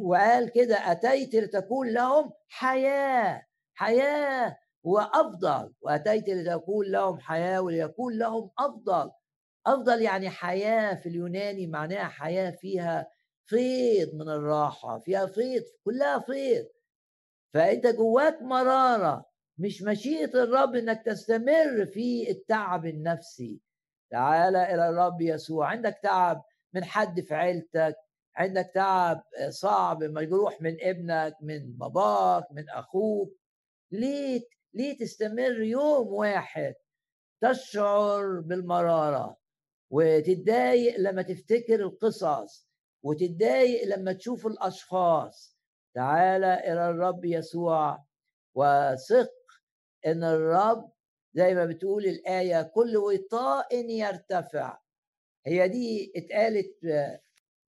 وقال 0.00 0.50
كده 0.52 0.92
أتيت 0.92 1.34
لتكون 1.34 1.88
لهم 1.92 2.32
حياة 2.48 3.46
حياة 3.74 4.58
وأفضل. 4.84 5.74
وأتيت 5.80 6.28
لتكون 6.28 6.86
لهم 6.86 7.18
حياة 7.18 7.60
وليكون 7.60 8.18
لهم 8.18 8.50
أفضل. 8.58 9.10
أفضل 9.66 10.02
يعني 10.02 10.30
حياة 10.30 10.94
في 10.94 11.08
اليوناني 11.08 11.66
معناها 11.66 12.04
حياة 12.04 12.50
فيها 12.50 13.10
فيض 13.46 14.14
من 14.14 14.28
الراحة 14.28 14.98
فيها 14.98 15.26
فيض 15.26 15.62
كلها 15.84 16.18
فيض. 16.18 16.66
فأنت 17.54 17.86
جواك 17.86 18.42
مرارة 18.42 19.30
مش 19.58 19.82
مشيئة 19.82 20.42
الرب 20.44 20.74
إنك 20.74 21.02
تستمر 21.06 21.86
في 21.86 22.30
التعب 22.30 22.86
النفسي. 22.86 23.60
تعال 24.10 24.56
إلى 24.56 24.88
الرب 24.88 25.20
يسوع. 25.20 25.68
عندك 25.68 25.98
تعب 26.02 26.44
من 26.74 26.84
حد 26.84 27.20
في 27.20 27.34
عيلتك 27.34 27.96
عندك 28.36 28.70
تعب 28.74 29.22
صعب 29.48 30.04
مجروح 30.04 30.62
من 30.62 30.76
ابنك 30.80 31.36
من 31.40 31.72
باباك 31.72 32.52
من 32.52 32.68
أخوك. 32.70 33.38
ليه 33.92 34.42
ليه 34.74 34.98
تستمر 34.98 35.60
يوم 35.62 36.08
واحد 36.08 36.74
تشعر 37.40 38.40
بالمرارة 38.40 39.36
وتتضايق 39.90 40.96
لما 41.00 41.22
تفتكر 41.22 41.80
القصص 41.80 42.68
وتتضايق 43.02 43.84
لما 43.96 44.12
تشوف 44.12 44.46
الأشخاص؟ 44.46 45.58
تعال 45.94 46.44
إلى 46.44 46.90
الرب 46.90 47.24
يسوع 47.24 48.04
وثق 48.54 49.32
إن 50.06 50.24
الرب 50.24 50.92
زي 51.34 51.54
ما 51.54 51.64
بتقول 51.64 52.04
الآية 52.06 52.62
كل 52.62 52.96
وطاء 52.96 53.90
يرتفع. 53.90 54.78
هي 55.46 55.68
دي 55.68 56.12
اتقالت 56.16 56.76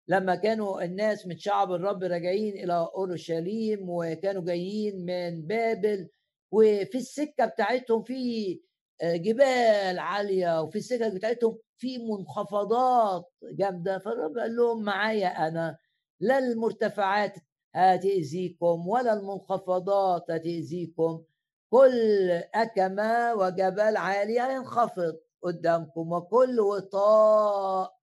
لما 0.09 0.35
كانوا 0.35 0.83
الناس 0.83 1.27
من 1.27 1.37
شعب 1.37 1.71
الرب 1.71 2.03
راجعين 2.03 2.53
إلى 2.53 2.89
أورشليم 2.95 3.89
وكانوا 3.89 4.41
جايين 4.43 5.05
من 5.05 5.41
بابل 5.47 6.09
وفي 6.51 6.97
السكة 6.97 7.45
بتاعتهم 7.45 8.03
في 8.03 8.61
آه، 9.01 9.15
جبال 9.15 9.99
عالية 9.99 10.61
وفي 10.61 10.77
السكك 10.77 11.13
بتاعتهم 11.13 11.57
في 11.77 11.97
منخفضات 11.97 13.31
جامدة. 13.43 13.99
فالرب 13.99 14.37
قال 14.37 14.55
لهم 14.55 14.83
معايا 14.83 15.47
أنا 15.47 15.77
لا 16.19 16.37
المرتفعات 16.39 17.33
هتأذيكم 17.75 18.87
ولا 18.87 19.13
المنخفضات 19.13 20.31
هتأذيكم. 20.31 21.23
كل 21.69 22.29
أكمة 22.55 23.33
وجبل 23.35 23.97
عالي 23.97 24.41
هينخفض 24.41 25.19
قدامكم 25.43 26.11
وكل 26.11 26.59
وطاء 26.59 27.93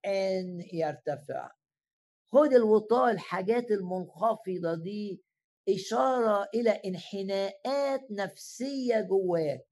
يرتفع. 0.73 1.51
خد 2.33 2.53
الوطاء 2.55 3.11
الحاجات 3.13 3.71
المنخفضة 3.71 4.75
دي 4.83 5.23
إشارة 5.69 6.49
إلى 6.55 6.71
انحناءات 6.71 8.01
نفسية 8.11 9.01
جواك. 9.01 9.67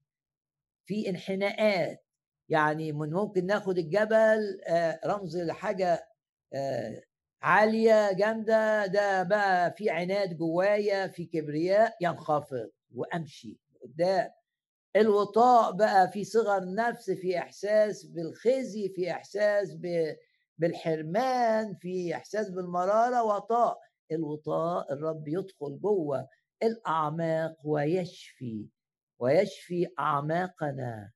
في 0.85 1.09
انحناءات 1.09 2.05
يعني 2.49 2.91
من 2.91 3.09
ممكن 3.13 3.45
ناخد 3.45 3.77
الجبل 3.77 4.61
آه، 4.67 4.99
رمز 5.05 5.37
لحاجة 5.37 6.09
آه، 6.53 7.01
عالية 7.41 8.11
جامدة 8.13 8.85
ده 8.85 9.23
بقى 9.23 9.71
في 9.77 9.89
عناد 9.89 10.37
جوايا 10.37 11.07
في 11.07 11.25
كبرياء 11.25 11.95
ينخفض 12.01 12.69
وأمشي 12.95 13.59
قدام. 13.83 14.31
الوطاء 14.95 15.71
بقى 15.71 16.11
في 16.11 16.23
صغر 16.23 16.73
نفس 16.75 17.11
في 17.11 17.37
إحساس 17.39 18.03
بالخزي 18.05 18.89
في 18.89 19.11
إحساس 19.11 19.73
بالحرمان 20.57 21.75
في 21.75 22.15
إحساس 22.15 22.49
بالمرارة 22.49 23.23
وطاء. 23.23 23.79
الوطاء 24.11 24.93
الرب 24.93 25.27
يدخل 25.27 25.79
جوه 25.79 26.27
الأعماق 26.63 27.55
ويشفي 27.63 28.67
ويشفي 29.19 29.87
أعماقنا 29.99 31.11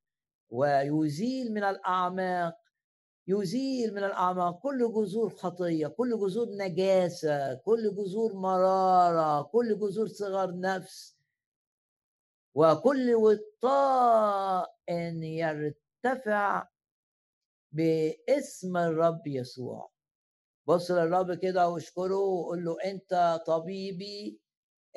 ويزيل 0.50 1.54
من 1.54 1.64
الأعماق 1.64 2.56
يزيل 3.28 3.94
من 3.94 4.04
الأعماق. 4.04 4.60
كل 4.60 4.94
جذور 4.94 5.30
خطية 5.30 5.88
كل 5.88 6.10
جذور 6.20 6.48
نجاسة 6.50 7.54
كل 7.54 7.96
جذور 7.96 8.34
مرارة 8.34 9.42
كل 9.42 9.80
جذور 9.80 10.08
صغر 10.08 10.60
نفس. 10.60 11.20
وكل 12.56 13.16
وطاء 13.16 14.76
يرتفع 15.24 16.68
باسم 17.72 18.78
الرب 18.78 19.28
يسوع. 19.28 19.92
بص 20.68 20.92
للرب 20.92 21.34
كده 21.34 21.70
واشكره 21.70 22.18
وقول 22.18 22.66
له 22.66 22.78
أنت 22.86 23.42
طبيبي 23.48 24.40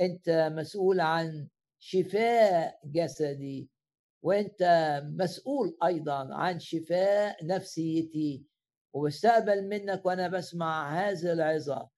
أنت 0.01 0.51
مسؤول 0.53 1.01
عن 1.01 1.49
شفاء 1.79 2.81
جسدي 2.85 3.71
وأنت 4.23 4.63
مسؤول 5.05 5.77
أيضا 5.85 6.35
عن 6.35 6.61
شفاء 6.61 7.47
نفسيتي. 7.47 8.47
وبستقبل 8.95 9.69
منك 9.69 10.07
وأنا 10.07 10.29
بسمع 10.29 10.91
هذه 10.91 11.33
العظة. 11.33 11.89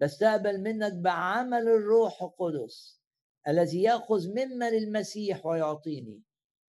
بستقبل 0.00 0.60
منك 0.60 0.92
بعمل 0.92 1.68
الروح 1.68 2.22
القدس 2.22 3.00
الذي 3.48 3.82
يأخذ 3.82 4.28
مما 4.30 4.70
للمسيح 4.70 5.46
ويعطيني. 5.46 6.22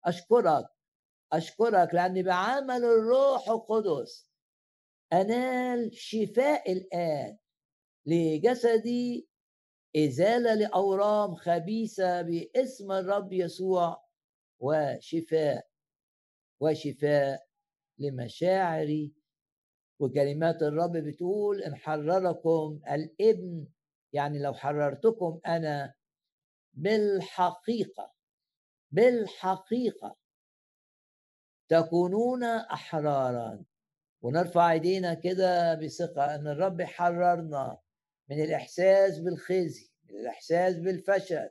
أشكرك 0.05 0.74
أشكرك 1.33 1.93
لاني 1.93 2.23
بعمل 2.23 2.83
الروح 2.85 3.49
القدس 3.49 4.31
أنال 5.13 5.93
شفاء 5.93 6.71
الآن 6.71 7.37
لجسدي 8.05 9.27
إزالة 9.95 10.53
لأورام 10.53 11.35
خبيثة 11.35 12.21
باسم 12.21 12.91
الرب 12.91 13.33
يسوع 13.33 14.05
وشفاء 14.59 15.67
وشفاء 16.59 17.47
لمشاعري. 17.99 19.13
وكلمات 19.99 20.63
الرب 20.63 20.91
بتقول 20.97 21.61
إن 21.63 21.75
حرركم 21.75 22.81
الإبن 22.91 23.67
يعني 24.13 24.39
لو 24.39 24.53
حررتكم 24.53 25.39
أنا 25.47 25.93
بالحقيقة 26.73 28.13
بالحقيقة 28.91 30.17
تكونون 31.69 32.43
أحرارا. 32.43 33.63
ونرفع 34.21 34.71
إيدينا 34.71 35.13
كده 35.13 35.75
بثقة 35.75 36.35
أن 36.35 36.47
الرب 36.47 36.81
حررنا 36.81 37.77
من 38.29 38.43
الإحساس 38.43 39.19
بالخزي 39.19 39.89
من 40.09 40.19
الإحساس 40.19 40.75
بالفشل. 40.75 41.49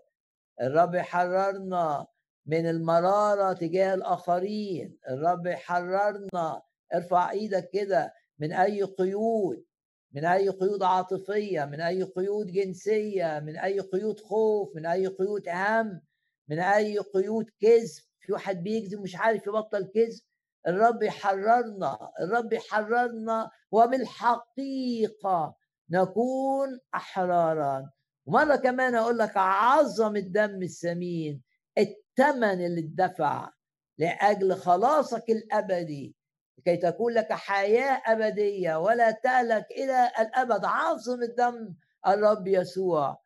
الرب 0.60 0.96
حررنا 0.96 2.06
من 2.46 2.66
المرارة 2.68 3.52
تجاه 3.52 3.94
الآخرين. 3.94 4.98
الرب 5.08 5.46
يحررنا 5.46 6.62
ارفع 6.94 7.30
إيدك 7.30 7.70
كده 7.70 8.14
من 8.38 8.52
أي 8.52 8.82
قيود 8.82 9.64
من 10.12 10.24
أي 10.24 10.48
قيود 10.48 10.82
عاطفية 10.82 11.64
من 11.64 11.80
أي 11.80 12.02
قيود 12.02 12.46
جنسية 12.46 13.40
من 13.40 13.56
أي 13.56 13.80
قيود 13.80 14.20
خوف 14.20 14.76
من 14.76 14.86
أي 14.86 15.06
قيود 15.06 15.48
هم 15.48 16.00
من 16.48 16.58
أي 16.58 16.98
قيود 16.98 17.50
كذب. 17.60 18.02
في 18.24 18.32
واحد 18.32 18.62
بيكذب 18.62 19.00
مش 19.00 19.16
عارف 19.16 19.46
يبطل 19.46 19.90
كذب. 19.94 20.20
الرب 20.68 21.02
يحررنا 21.02 22.10
الرب 22.20 22.52
يحررنا 22.52 23.50
وبالحقيقة 23.70 25.56
نكون 25.90 26.78
أحرارا. 26.94 27.90
ومرة 28.26 28.56
كمان 28.56 28.94
أقول 28.94 29.18
لك 29.18 29.36
عظم 29.36 30.16
الدم 30.16 30.62
الثمين 30.62 31.42
الثمن 31.78 32.66
اللي 32.66 32.80
اتدفع 32.80 33.50
لأجل 33.98 34.56
خلاصك 34.56 35.30
الأبدي. 35.30 36.16
لكي 36.58 36.76
تكون 36.76 37.12
لك 37.12 37.32
حياة 37.32 38.02
أبدية 38.06 38.76
ولا 38.80 39.10
تهلك 39.10 39.66
إلى 39.70 40.10
الأبد. 40.20 40.64
عاصم 40.64 41.22
الدم 41.22 41.74
الرب 42.06 42.48
يسوع. 42.48 43.22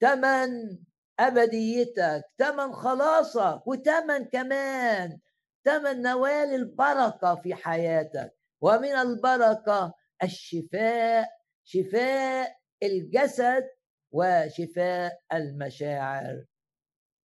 ثمن 0.00 0.78
أبديتك 1.22 2.22
ثمن 2.38 2.72
خلاصك 2.72 3.66
وثمن 3.66 4.24
كمان 4.24 5.18
ثمن 5.64 6.02
نوال 6.02 6.54
البركة 6.54 7.34
في 7.34 7.54
حياتك. 7.54 8.34
ومن 8.60 8.92
البركة 8.92 9.94
الشفاء 10.22 11.28
شفاء 11.64 12.56
الجسد 12.82 13.64
وشفاء 14.12 15.20
المشاعر 15.32 16.44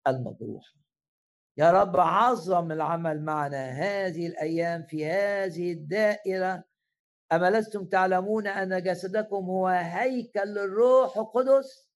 المجروحة 0.06 0.78
يا 1.56 1.70
رب 1.70 1.96
عظم 2.00 2.72
العمل 2.72 3.24
معنا 3.24 3.70
هذه 3.70 4.26
الأيام 4.26 4.82
في 4.82 5.06
هذه 5.06 5.72
الدائرة. 5.72 6.64
أما 7.32 7.50
لستم 7.50 7.84
تعلمون 7.84 8.46
أن 8.46 8.82
جسدكم 8.82 9.44
هو 9.44 9.66
هيكل 9.66 10.48
للروح 10.48 11.16
القدس؟ 11.18 11.87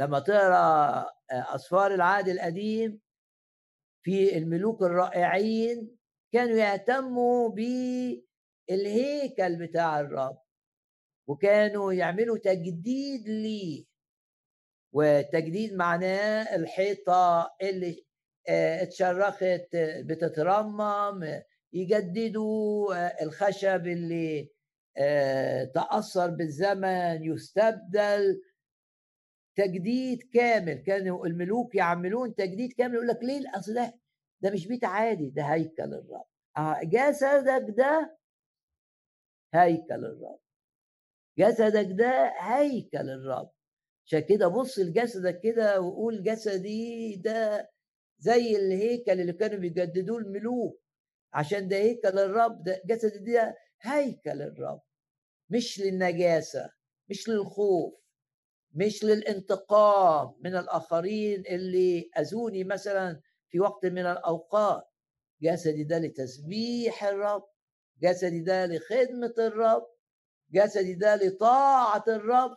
لما 0.00 0.18
تقرأ 0.18 1.06
أسفار 1.30 1.94
العهد 1.94 2.28
القديم 2.28 3.00
في 4.02 4.38
الملوك 4.38 4.82
الرائعين 4.82 5.96
كانوا 6.32 6.56
يهتموا 6.56 7.48
بالهيكل 8.68 9.56
بتاع 9.66 10.00
الرب 10.00 10.38
وكانوا 11.28 11.92
يعملوا 11.92 12.38
تجديد 12.38 13.28
ليه. 13.28 13.84
وتجديد 14.92 15.74
معناه 15.74 16.56
الحيطة 16.56 17.54
اللي 17.62 18.04
آه، 18.48 18.82
اتشرخت 18.82 19.68
بتترمم 19.76 21.42
يجددوا 21.72 22.94
آه، 22.94 23.22
الخشب 23.22 23.86
اللي 23.86 24.50
آه، 24.96 25.64
تأثر 25.64 26.30
بالزمن 26.30 27.24
يستبدل 27.24 28.42
تجديد 29.60 30.22
كامل. 30.34 30.74
كانوا 30.74 31.26
الملوك 31.26 31.74
يعملون 31.74 32.34
تجديد 32.34 32.72
كامل 32.72 32.94
يقول 32.94 33.08
لك 33.08 33.18
ليه 33.22 33.40
اصل 33.54 33.74
ده؟ 33.74 33.94
ده 34.40 34.50
مش 34.50 34.66
بيت 34.66 34.84
عادي 34.84 35.30
ده 35.30 35.42
هيكل 35.42 35.94
الرب. 35.94 36.26
جسدك 36.84 37.74
ده 37.76 38.16
هيكل 39.54 40.04
الرب. 40.04 40.40
جسدك 41.38 41.86
ده 41.98 42.34
هيكل 42.40 43.10
الرب. 43.10 43.50
عشان 44.06 44.20
كده 44.20 44.48
بص 44.48 44.78
لجسدك 44.78 45.40
كده 45.40 45.80
وقول 45.80 46.22
جسدي 46.22 47.16
ده 47.16 47.70
زي 48.18 48.56
الهيكل 48.56 49.20
اللي 49.20 49.32
كانوا 49.32 49.58
بيجددوه 49.58 50.18
الملوك. 50.18 50.80
عشان 51.34 51.68
ده 51.68 51.76
هيكل 51.76 52.18
الرب 52.18 52.62
ده 52.62 52.82
جسدي 52.86 53.32
ده 53.32 53.56
هيكل 53.82 54.42
الرب. 54.42 54.80
مش 55.50 55.80
للنجاسة 55.80 56.70
مش 57.10 57.28
للخوف. 57.28 57.99
مش 58.72 59.04
للانتقام 59.04 60.34
من 60.40 60.56
الآخرين 60.56 61.46
اللي 61.46 62.10
أذوني 62.18 62.64
مثلا 62.64 63.20
في 63.48 63.60
وقت 63.60 63.86
من 63.86 64.06
الأوقات. 64.06 64.86
جسدي 65.42 65.84
ده 65.84 65.98
لتسبيح 65.98 67.04
الرب 67.04 67.44
جسدي 68.02 68.40
ده 68.40 68.66
لخدمة 68.66 69.34
الرب 69.38 69.86
جسدي 70.50 70.94
ده 70.94 71.16
لطاعة 71.16 72.04
الرب 72.08 72.56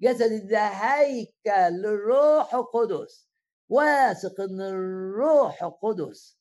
جسدي 0.00 0.38
ده 0.38 0.66
هيكل 0.68 1.72
للروح 1.72 2.54
القدس. 2.54 3.28
واثق 3.68 4.40
إن 4.40 4.60
الروح 4.60 5.62
القدس 5.62 6.38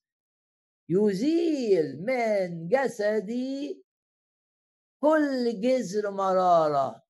يزيل 0.89 2.01
من 2.05 2.67
جسدي 2.67 3.83
كل 5.01 5.61
جذر 5.61 6.11
مرارة 6.11 7.02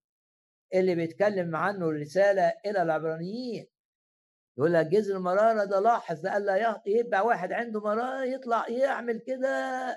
اللي 0.75 0.95
بيتكلم 0.95 1.57
عنه 1.57 1.89
الرسالة 1.89 2.53
إلى 2.67 2.83
العبرانيين. 2.83 3.67
يقول 4.59 4.73
لك 4.73 4.87
جذر 4.87 5.17
المرارة 5.17 5.65
ده 5.65 5.81
لاحظ 5.81 6.25
لألا 6.27 6.83
يبقى 6.87 7.27
واحد 7.27 7.53
عنده 7.53 7.81
مرارة 7.81 8.25
يطلع 8.25 8.69
يعمل 8.69 9.19
كده 9.19 9.49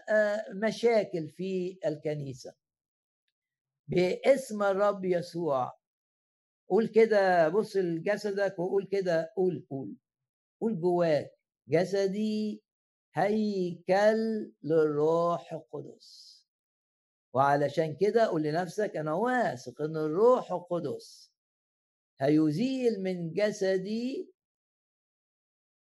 آه، 0.09 0.45
مشاكل 0.53 1.29
في 1.29 1.79
الكنيسة. 1.85 2.53
باسم 3.87 4.63
الرب 4.63 5.05
يسوع. 5.05 5.77
قول 6.69 6.87
كده 6.87 7.49
بص 7.49 7.77
لجسدك 7.77 8.59
وقول 8.59 8.87
كده 8.91 9.33
قول 9.35 9.65
قول 9.69 9.95
قول 10.61 10.79
جواك 10.81 11.31
جسدي 11.67 12.63
هيكل 13.13 14.51
للروح 14.63 15.53
القدس. 15.53 16.34
وعلشان 17.35 17.95
كده 17.95 18.25
قول 18.27 18.43
لنفسك 18.43 18.97
أنا 18.97 19.13
واثق 19.13 19.81
إن 19.81 19.97
الروح 19.97 20.51
القدس 20.51 21.31
هيزيل 22.19 23.03
من 23.03 23.33
جسدي 23.33 24.33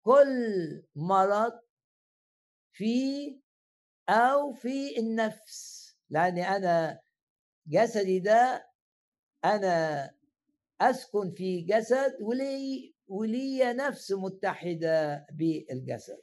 كل 0.06 0.84
مرض 0.96 1.60
في 2.72 3.40
أو 4.10 4.54
في 4.54 5.00
النفس. 5.00 5.90
لاني 6.10 6.50
أنا 6.56 7.00
جسدي 7.68 8.20
ده 8.20 8.70
أنا 9.46 10.10
أسكن 10.82 11.32
في 11.32 11.62
جسد 11.62 12.18
ولي 12.22 12.96
ولي 13.08 13.74
نفس 13.74 14.12
متحدة 14.12 15.26
بالجسد. 15.32 16.22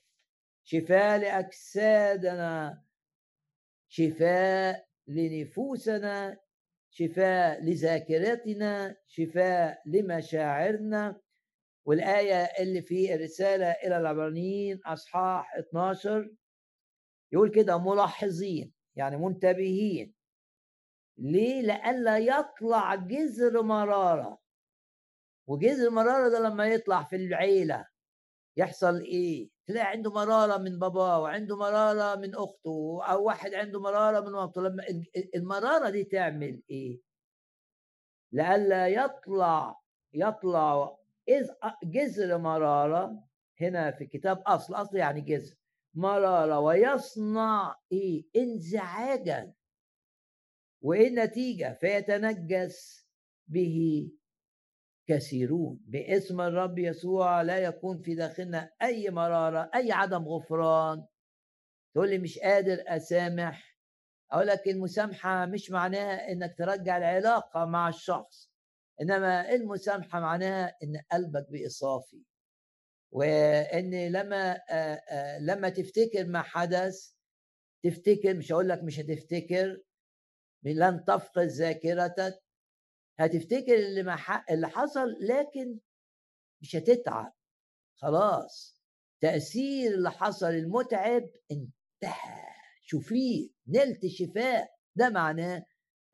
شفاء 0.65 1.19
لأجسادنا. 1.19 2.83
شفاء 3.89 4.86
لنفوسنا 5.07 6.39
شفاء 6.91 7.65
لذاكرتنا 7.65 8.97
شفاء 9.07 9.83
لمشاعرنا 9.87 11.21
والآية 11.85 12.43
اللي 12.45 12.83
في 12.83 13.15
الرسالة 13.15 13.71
إلى 13.71 13.97
العبرانيين 13.97 14.81
أصحاح 14.87 15.55
12 15.57 16.31
يقول 17.33 17.51
كده 17.51 17.79
ملاحظين 17.79 18.73
يعني 18.97 19.17
منتبهين 19.17 20.15
ليه؟ 21.19 21.61
لئلا 21.63 22.19
يطلع 22.19 22.95
جذر 22.95 23.63
مرارة 23.63 24.39
وجذر 25.47 25.89
المرارة 25.89 26.29
ده 26.29 26.39
لما 26.49 26.67
يطلع 26.67 27.03
في 27.03 27.17
العيلة 27.17 27.87
يحصل 28.57 29.01
إيه؟ 29.01 29.56
تلاقي 29.67 29.87
عنده 29.87 30.11
مرارة 30.13 30.57
من 30.59 30.79
باباه 30.79 31.21
وعنده 31.21 31.57
مرارة 31.57 32.21
من 32.21 32.35
أخته 32.35 33.01
أو 33.03 33.25
واحد 33.25 33.55
عنده 33.55 33.81
مرارة 33.81 34.21
من 34.21 34.33
مامته 34.33 34.63
لما 34.63 34.85
المرارة 35.35 35.91
دي 35.91 36.05
تعمل 36.05 36.63
إيه؟ 36.71 37.01
لئلا 38.33 38.89
يطلع 38.89 39.81
يطلع 40.13 40.97
إذ 41.29 41.49
جذر 41.85 42.39
مرارة 42.39 43.25
هنا 43.61 43.91
في 43.91 44.07
كتاب 44.07 44.43
أصل 44.47 44.75
أصل 44.75 44.97
يعني 44.97 45.21
جذر 45.21 45.55
مرارة 45.95 46.59
ويصنع 46.61 47.77
إيه؟ 47.93 48.25
انزعاجا 48.37 49.53
وإيه 50.83 51.09
النتيجة؟ 51.09 51.73
فيتنجس 51.81 53.07
به 53.49 54.09
كثيرون 55.07 55.81
باسم 55.87 56.41
الرب 56.41 56.79
يسوع 56.79 57.43
لا 57.43 57.59
يكون 57.59 57.99
في 58.03 58.15
داخلنا 58.15 58.71
أي 58.83 59.11
مرارة 59.11 59.71
أي 59.75 59.93
عدم 59.93 60.29
غفران. 60.29 61.05
تقول 61.95 62.11
لي 62.11 62.19
مش 62.19 62.39
قادر 62.39 62.85
أسامح؟ 62.87 63.77
أقول 64.33 64.47
لك 64.47 64.69
المسامحة 64.69 65.47
مش 65.47 65.71
معناها 65.71 66.33
إنك 66.33 66.55
ترجع 66.59 66.97
العلاقة 66.97 67.65
مع 67.65 67.89
الشخص 67.89 68.51
إنما 69.01 69.51
المسامحة 69.55 70.21
معناها 70.21 70.77
إن 70.83 71.01
قلبك 71.13 71.47
بقي 71.51 71.69
صافي 71.69 72.23
وإن 73.13 74.13
لما 74.13 74.61
لما 75.41 75.69
تفتكر 75.69 76.27
ما 76.27 76.43
حدث 76.43 77.13
تفتكر 77.85 78.35
مش 78.35 78.53
هقول 78.53 78.69
لك 78.69 78.83
مش 78.83 79.01
هتفتكر 79.01 79.83
لن 80.65 81.05
تفقد 81.05 81.47
ذاكرتك 81.47 82.43
هتفتكر 83.19 83.75
اللي 83.75 84.03
ما 84.03 84.17
اللي 84.51 84.69
حصل 84.69 85.09
لكن 85.21 85.79
مش 86.63 86.77
هتتعب. 86.77 87.33
خلاص. 87.97 88.83
تأثير 89.21 89.95
اللي 89.95 90.11
حصل 90.11 90.47
المتعب 90.51 91.31
انتهى. 91.51 92.47
شوفيه 92.83 93.49
نلت 93.69 94.07
شفاء. 94.07 94.69
ده 94.97 95.11
معناه 95.11 95.65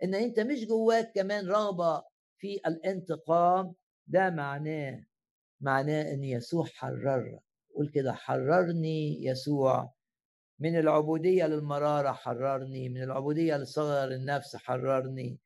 إن 0.03 0.15
أنت 0.15 0.41
مش 0.41 0.65
جواك 0.67 1.13
كمان 1.15 1.49
رغبة 1.49 2.05
في 2.39 2.61
الانتقام. 2.67 3.75
ده 4.07 4.31
معناه 4.31 5.05
معناه 5.61 6.03
إن 6.15 6.25
يسوع 6.25 6.65
حرر. 6.67 7.39
قول 7.75 7.91
كده 7.95 8.13
حررني 8.13 9.25
يسوع. 9.25 9.93
من 10.59 10.79
العبودية 10.79 11.47
للمرارة 11.47 12.13
حررني. 12.13 12.89
من 12.89 13.03
العبودية 13.03 13.57
لصغر 13.57 14.09
النفس 14.13 14.57
حررني. 14.57 15.39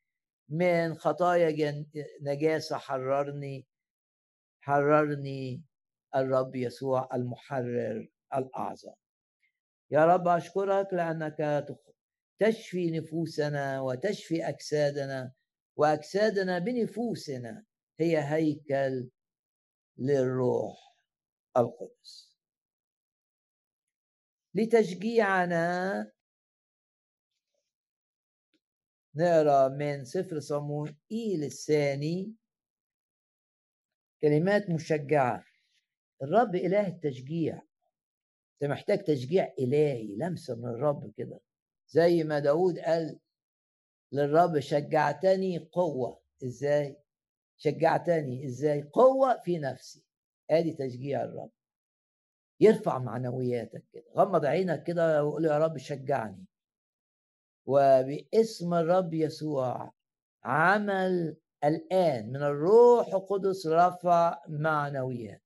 من 0.49 0.95
خطايا 0.95 1.85
نجاسة 2.23 2.77
حررني 2.79 3.67
حررني 4.61 5.63
الرب 6.17 6.57
يسوع 6.57 7.09
المحرر 7.15 8.09
الأعظم. 8.35 8.95
يا 9.91 10.05
رب 10.05 10.29
أشكرك 10.29 10.93
لأنك 10.93 11.67
تشفي 12.39 12.91
نفوسنا 12.91 13.81
وتشفي 13.81 14.49
أجسادنا 14.49 15.33
وأجسادنا 15.77 16.59
بنفوسنا 16.59 17.65
هي 18.01 18.19
هيكل 18.19 19.11
للروح 19.99 20.97
القدس. 21.57 22.37
لتشجيعنا 24.55 26.11
نقرأ 29.17 29.69
من 29.69 30.05
سفر 30.05 30.41
صموئيل 30.41 31.45
الثاني 31.45 32.35
كلمات 34.23 34.71
مشجعة. 34.71 35.45
الرب 36.23 36.55
إله 36.55 36.87
التشجيع. 36.87 37.63
أنت 38.63 38.71
محتاج 38.71 39.05
تشجيع 39.05 39.55
إلهي 39.59 40.17
لمسة 40.17 40.55
من 40.57 40.69
الرب 40.69 41.13
كده. 41.17 41.41
زي 41.89 42.25
ما 42.25 42.39
داود 42.39 42.79
قال 42.79 43.19
للرب 44.13 44.59
شجعتني 44.59 45.59
قوة. 45.59 46.21
إزاي؟ 46.45 46.97
شجعتني. 47.57 48.47
إزاي؟ 48.47 48.83
قوة 48.83 49.41
في 49.45 49.59
نفسي. 49.59 50.05
آدي 50.51 50.73
تشجيع 50.73 51.25
الرب. 51.25 51.51
يرفع 52.61 52.99
معنوياتك 52.99 53.85
كده. 53.93 54.05
غمض 54.17 54.45
عينك 54.45 54.83
كده 54.83 55.25
وقول 55.25 55.45
يا 55.45 55.59
رب 55.59 55.79
شجعني. 55.79 56.45
وباسم 57.67 58.75
الرب 58.75 59.15
يسوع. 59.15 59.93
عمل 60.45 61.37
الآن 61.65 62.29
من 62.33 62.43
الروح 62.43 63.15
القدس 63.15 63.67
رفع 63.67 64.39
معنويات 64.49 65.43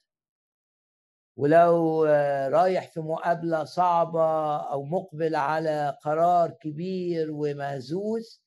ولو 1.36 2.04
رايح 2.48 2.92
في 2.92 3.00
مقابلة 3.00 3.64
صعبة 3.64 4.56
أو 4.56 4.84
مقبل 4.84 5.36
على 5.36 5.98
قرار 6.02 6.50
كبير 6.50 7.30
ومهزوز 7.30 8.42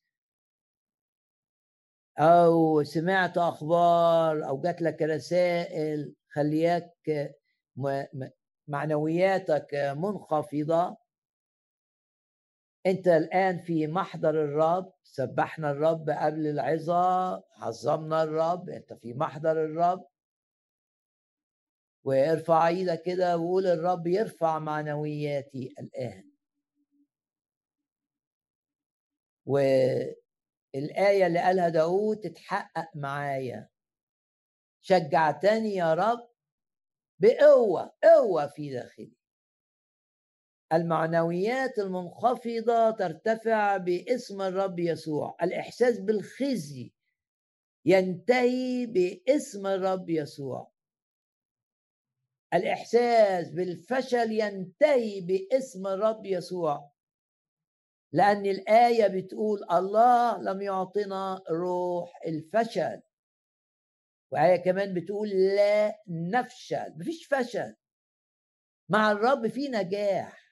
أو 2.20 2.84
سمعت 2.84 3.38
أخبار 3.38 4.48
أو 4.48 4.62
جات 4.62 4.82
لك 4.82 5.02
رسائل 5.02 6.14
خلياك 6.30 6.98
معنوياتك 8.68 9.94
منخفضة 9.98 10.98
انت 12.86 13.08
الآن 13.08 13.58
في 13.60 13.88
محضر 13.88 14.30
الرب 14.30 14.94
سبحنا 15.04 15.72
الرب 15.72 16.10
قبل 16.10 16.48
العظة 16.48 17.34
عظمنا 17.58 18.24
الرب 18.24 18.70
انت 18.70 18.94
في 18.94 19.14
محضر 19.14 19.52
الرب. 19.66 20.08
وارفع 22.04 22.68
إيدك 22.68 23.02
كده 23.02 23.38
وقول 23.38 23.68
الرب 23.68 24.08
يرفع 24.08 24.60
معنوياتي 24.60 25.76
الآن. 25.80 26.32
والآية 29.46 31.28
اللي 31.28 31.40
قالها 31.40 31.70
داود 31.70 32.18
تتحقق 32.18 32.90
معايا. 32.96 33.70
شجعتني 34.82 35.76
يا 35.76 35.94
رب 35.94 36.30
بقوة 37.20 37.94
قوة 38.04 38.48
في 38.48 38.70
داخلي. 38.74 39.23
المعنويات 40.74 41.80
المنخفضة 41.80 42.92
ترتفع 42.92 43.78
باسم 43.78 44.42
الرب 44.42 44.80
يسوع. 44.80 45.38
الإحساس 45.44 46.00
بالخزي 46.00 46.94
ينتهي 47.86 48.86
باسم 48.86 49.68
الرب 49.68 50.10
يسوع. 50.10 50.72
الإحساس 52.54 53.50
بالفشل 53.50 54.32
ينتهي 54.32 55.22
باسم 55.22 55.88
الرب 55.88 56.26
يسوع. 56.26 56.92
لأن 58.12 58.46
الآية 58.46 59.08
بتقول 59.08 59.60
الله 59.72 60.42
لم 60.42 60.62
يعطنا 60.62 61.42
روح 61.50 62.20
الفشل. 62.28 63.02
وآية 64.32 64.64
كمان 64.64 64.94
بتقول 64.94 65.30
لا 65.30 66.02
نفشل 66.08 66.94
مفيش 66.98 67.26
فشل. 67.26 67.76
مع 68.90 69.12
الرب 69.12 69.48
في 69.48 69.68
نجاح. 69.68 70.43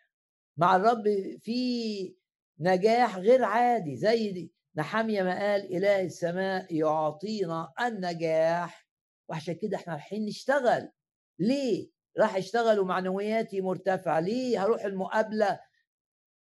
مع 0.58 0.76
الرب 0.76 1.04
في 1.42 2.16
نجاح 2.60 3.18
غير 3.18 3.44
عادي 3.44 3.96
زي 3.98 4.32
دي. 4.32 4.54
نحمية 4.76 5.24
ما 5.24 5.40
قال 5.40 5.76
إله 5.76 6.02
السماء 6.02 6.76
يعطينا 6.76 7.74
النجاح. 7.82 8.88
وعشان 9.30 9.54
كده 9.56 9.78
إحنا 9.78 9.94
رايحين 9.94 10.26
نشتغل. 10.26 10.92
ليه؟ 11.40 11.90
راح 12.18 12.36
اشتغل 12.36 12.80
ومعنوياتي 12.80 13.62
مرتفعة. 13.62 14.20
ليه؟ 14.20 14.64
هروح 14.64 14.86
المقابلة 14.86 15.60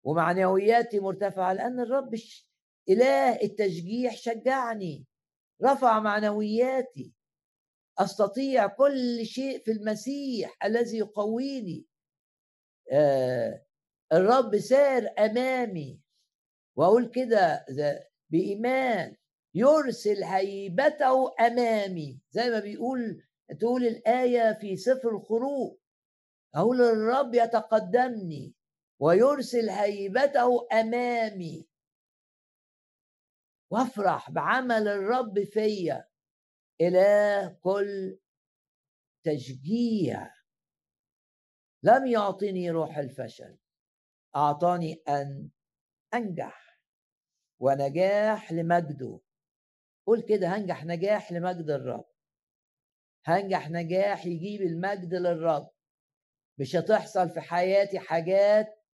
ومعنوياتي 0.03 0.99
مرتفعة؟ 0.99 1.53
لأن 1.53 1.79
الرب 1.79 2.15
إله 2.89 3.41
التشجيع 3.43 4.11
شجعني. 4.11 5.05
رفع 5.63 5.99
معنوياتي. 5.99 7.13
أستطيع 7.99 8.67
كل 8.67 9.25
شيء 9.25 9.63
في 9.63 9.71
المسيح 9.71 10.57
الذي 10.65 10.97
يقويني. 10.97 11.85
آه 12.91 13.63
الرب 14.13 14.57
سار 14.57 15.13
أمامي. 15.19 16.01
وأقول 16.75 17.11
كده 17.11 17.65
بإيمان 18.29 19.15
يرسل 19.53 20.23
هيبته 20.23 21.33
أمامي. 21.39 22.21
زي 22.31 22.49
ما 22.49 22.59
بيقول 22.59 23.23
تقول 23.59 23.85
الآية 23.85 24.53
في 24.53 24.77
سفر 24.77 25.09
الخروج. 25.09 25.77
أقول 26.55 26.81
الرب 26.81 27.33
يتقدمني 27.33 28.55
ويرسل 28.99 29.69
هيبته 29.69 30.67
أمامي. 30.71 31.67
وأفرح 33.71 34.31
بعمل 34.31 34.87
الرب 34.87 35.43
فيا. 35.43 36.07
إله 36.81 37.47
كل 37.47 38.19
تشجيع. 39.23 40.33
لم 41.83 42.07
يعطني 42.07 42.71
روح 42.71 42.97
الفشل. 42.97 43.57
أعطاني 44.35 44.93
أن 44.93 45.49
أنجح 46.13 46.79
ونجاح 47.59 48.51
لمجده. 48.51 49.19
قول 50.05 50.21
كده 50.21 50.47
هنجح 50.47 50.85
نجاح 50.85 51.31
لمجد 51.31 51.69
الرب. 51.69 52.05
هنجح 53.25 53.69
نجاح 53.69 54.25
يجيب 54.25 54.61
المجد 54.61 55.13
للرب. 55.13 55.69
مش 56.57 56.75
هتحصل 56.75 57.29
في 57.29 57.41
حياتي 57.41 57.99
حاجات 57.99 58.85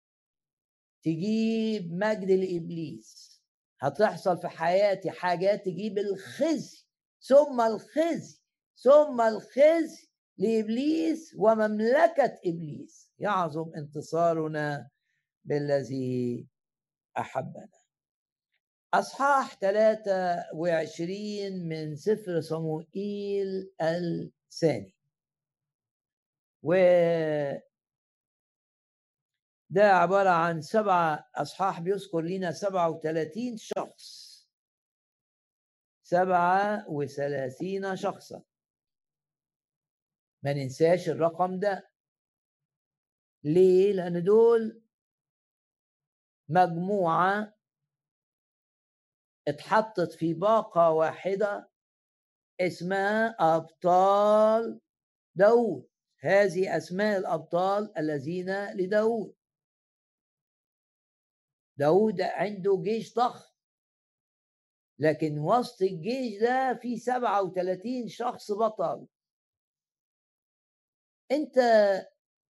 تجيب 1.05 1.93
مجد 1.93 2.31
لإبليس. 2.31 3.35
هتحصل 3.81 4.39
في 4.39 4.49
حياتي 4.49 5.11
حاجات 5.11 5.65
تجيب 5.65 5.99
الخزي 5.99 6.85
ثم 7.21 7.61
الخزي 7.61 8.41
ثم 8.77 9.21
الخزي 9.21 10.09
لإبليس 10.39 11.35
ومملكة 11.39 12.39
إبليس. 12.47 13.13
يعظم 13.19 13.73
انتصارنا 13.77 14.91
بالذي 15.45 16.47
أحبنا. 17.19 17.69
أصحاح 18.95 19.55
23 19.55 21.69
من 21.69 21.97
سفر 21.97 22.41
صموئيل 22.41 23.73
الثاني. 23.83 24.95
و 26.63 26.75
ده 29.71 29.83
عبارة 29.83 30.31
عن 30.31 30.63
سبعة 30.63 31.31
أصحاح 31.35 31.81
بيذكر 31.81 32.21
لنا 32.21 32.53
سبعة 32.53 32.91
وثلاثين 32.91 33.57
شخص. 33.57 34.35
سبعة 36.03 36.91
وثلاثين 36.91 37.97
شخصا. 37.97 38.43
ما 40.43 40.53
ننساش 40.53 41.09
الرقم 41.09 41.59
ده. 41.59 41.91
ليه؟ 43.45 43.93
لأن 43.93 44.25
دول 44.25 44.84
مجموعة 46.49 47.55
اتحطت 49.49 50.13
في 50.13 50.35
باقة 50.35 50.91
واحدة 50.91 51.71
اسمها 52.61 53.37
أبطال 53.41 54.81
داود 55.35 55.89
هذه 56.21 56.77
أسماء 56.77 57.19
الأبطال 57.19 57.99
الذين 57.99 58.67
لداود 58.77 59.35
داود 61.77 62.21
عنده 62.21 62.83
جيش 62.85 63.15
ضخم 63.15 63.55
لكن 64.99 65.39
وسط 65.39 65.83
الجيش 65.83 66.41
ده 66.41 66.79
في 66.83 66.97
37 66.99 68.09
شخص 68.09 68.53
بطل. 68.53 69.07
أنت 71.31 71.55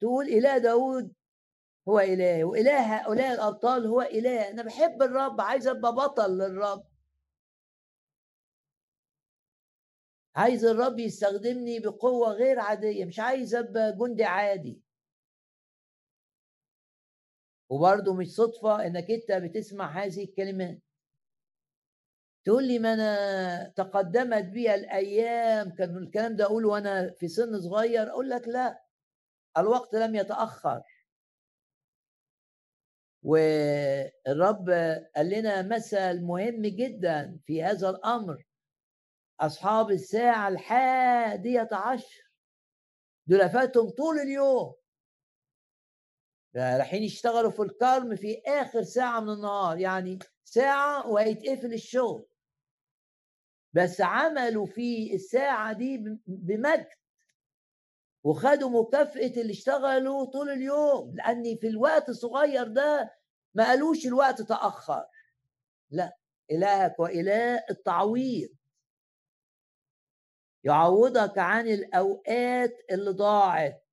تقول 0.00 0.28
إله 0.28 0.58
داود 0.58 1.14
هو 1.88 1.98
إله 2.00 2.44
وإله 2.44 2.96
هؤلاء 2.96 3.34
الأبطال 3.34 3.86
هو 3.86 4.00
إله. 4.02 4.50
أنا 4.50 4.62
بحب 4.62 5.02
الرب 5.02 5.40
عايز 5.40 5.66
أبقى 5.68 5.94
بطل 5.94 6.38
للرب. 6.38 6.84
عايز 10.36 10.64
الرب 10.64 10.98
يستخدمني 10.98 11.78
بقوة 11.80 12.32
غير 12.32 12.58
عادية 12.60 13.04
مش 13.04 13.20
عايز 13.20 13.54
أبقى 13.54 13.96
جندي 13.96 14.24
عادي. 14.24 14.80
وبرضه 17.70 18.14
مش 18.14 18.34
صدفة 18.34 18.86
إنك 18.86 19.10
أنت 19.10 19.32
بتسمع 19.32 20.04
هذه 20.04 20.24
الكلمات. 20.24 20.78
تقول 22.44 22.68
لي 22.68 22.78
ما 22.78 22.94
أنا 22.94 23.72
تقدمت 23.76 24.44
بي 24.44 24.74
الأيام 24.74 25.70
كان 25.74 25.96
الكلام 25.96 26.36
ده 26.36 26.44
أقوله 26.44 26.68
وأنا 26.68 27.10
في 27.18 27.28
سن 27.28 27.60
صغير 27.60 28.10
أقول 28.10 28.30
لك 28.30 28.48
لا 28.48 28.84
الوقت 29.58 29.94
لم 29.94 30.14
يتأخر. 30.14 30.82
والرب 33.24 34.70
قال 35.16 35.28
لنا 35.28 35.62
مثل 35.62 36.20
مهم 36.22 36.62
جدا 36.62 37.38
في 37.46 37.62
هذا 37.62 37.90
الأمر. 37.90 38.44
أصحاب 39.40 39.90
الساعة 39.90 40.48
الحادية 40.48 41.68
عشر. 41.72 42.30
دول 43.26 43.48
فاتهم 43.50 43.90
طول 43.90 44.18
اليوم. 44.18 44.74
رايحين 46.56 47.02
يشتغلوا 47.02 47.50
في 47.50 47.62
الكرم 47.62 48.16
في 48.16 48.42
آخر 48.46 48.82
ساعة 48.82 49.20
من 49.20 49.30
النهار 49.30 49.78
يعني 49.78 50.18
ساعة 50.44 51.08
وهيتقفل 51.08 51.72
الشغل. 51.72 52.26
بس 53.72 54.00
عملوا 54.00 54.66
في 54.66 55.14
الساعة 55.14 55.72
دي 55.72 55.98
بمجد. 56.26 57.03
وخدوا 58.24 58.82
مكافأة 58.82 59.40
اللي 59.40 59.52
اشتغلوا 59.52 60.24
طول 60.24 60.50
اليوم 60.50 61.14
لأن 61.16 61.56
في 61.56 61.66
الوقت 61.68 62.08
الصغير 62.08 62.68
ده 62.68 63.14
ما 63.54 63.64
قالوش 63.64 64.06
الوقت 64.06 64.42
تأخر. 64.42 65.06
لا 65.90 66.16
إلهك 66.50 66.98
وإله 67.00 67.64
التعويض. 67.70 68.48
يعوضك 70.64 71.38
عن 71.38 71.68
الأوقات 71.68 72.78
اللي 72.90 73.10
ضاعت 73.10 73.84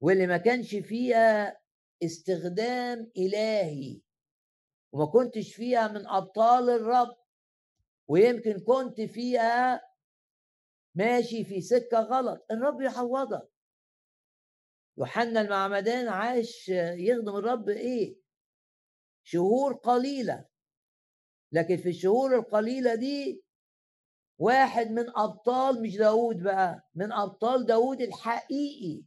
واللي 0.00 0.26
ما 0.26 0.36
كانش 0.36 0.74
فيها 0.74 1.60
استخدام 2.02 3.10
إلهي 3.16 4.00
وما 4.92 5.06
كنتش 5.06 5.54
فيها 5.54 5.88
من 5.88 6.06
أبطال 6.06 6.70
الرب 6.70 7.16
ويمكن 8.08 8.58
كنت 8.60 9.00
فيها 9.00 9.91
ماشي 10.94 11.44
في 11.44 11.60
سكة 11.60 12.00
غلط 12.00 12.46
الرب 12.50 12.80
يعوضك. 12.80 13.48
يوحنا 14.98 15.40
المعمدان 15.40 16.08
عاش 16.08 16.68
يخدم 16.98 17.36
الرب 17.36 17.68
إيه؟ 17.68 18.16
شهور 19.24 19.74
قليلة. 19.74 20.44
لكن 21.52 21.76
في 21.76 21.88
الشهور 21.88 22.38
القليلة 22.38 22.94
دي 22.94 23.44
واحد 24.38 24.90
من 24.90 25.04
أبطال 25.16 25.82
مش 25.82 25.96
داود 25.96 26.42
بقى 26.42 26.88
من 26.94 27.12
أبطال 27.12 27.66
داود 27.66 28.00
الحقيقي. 28.00 29.04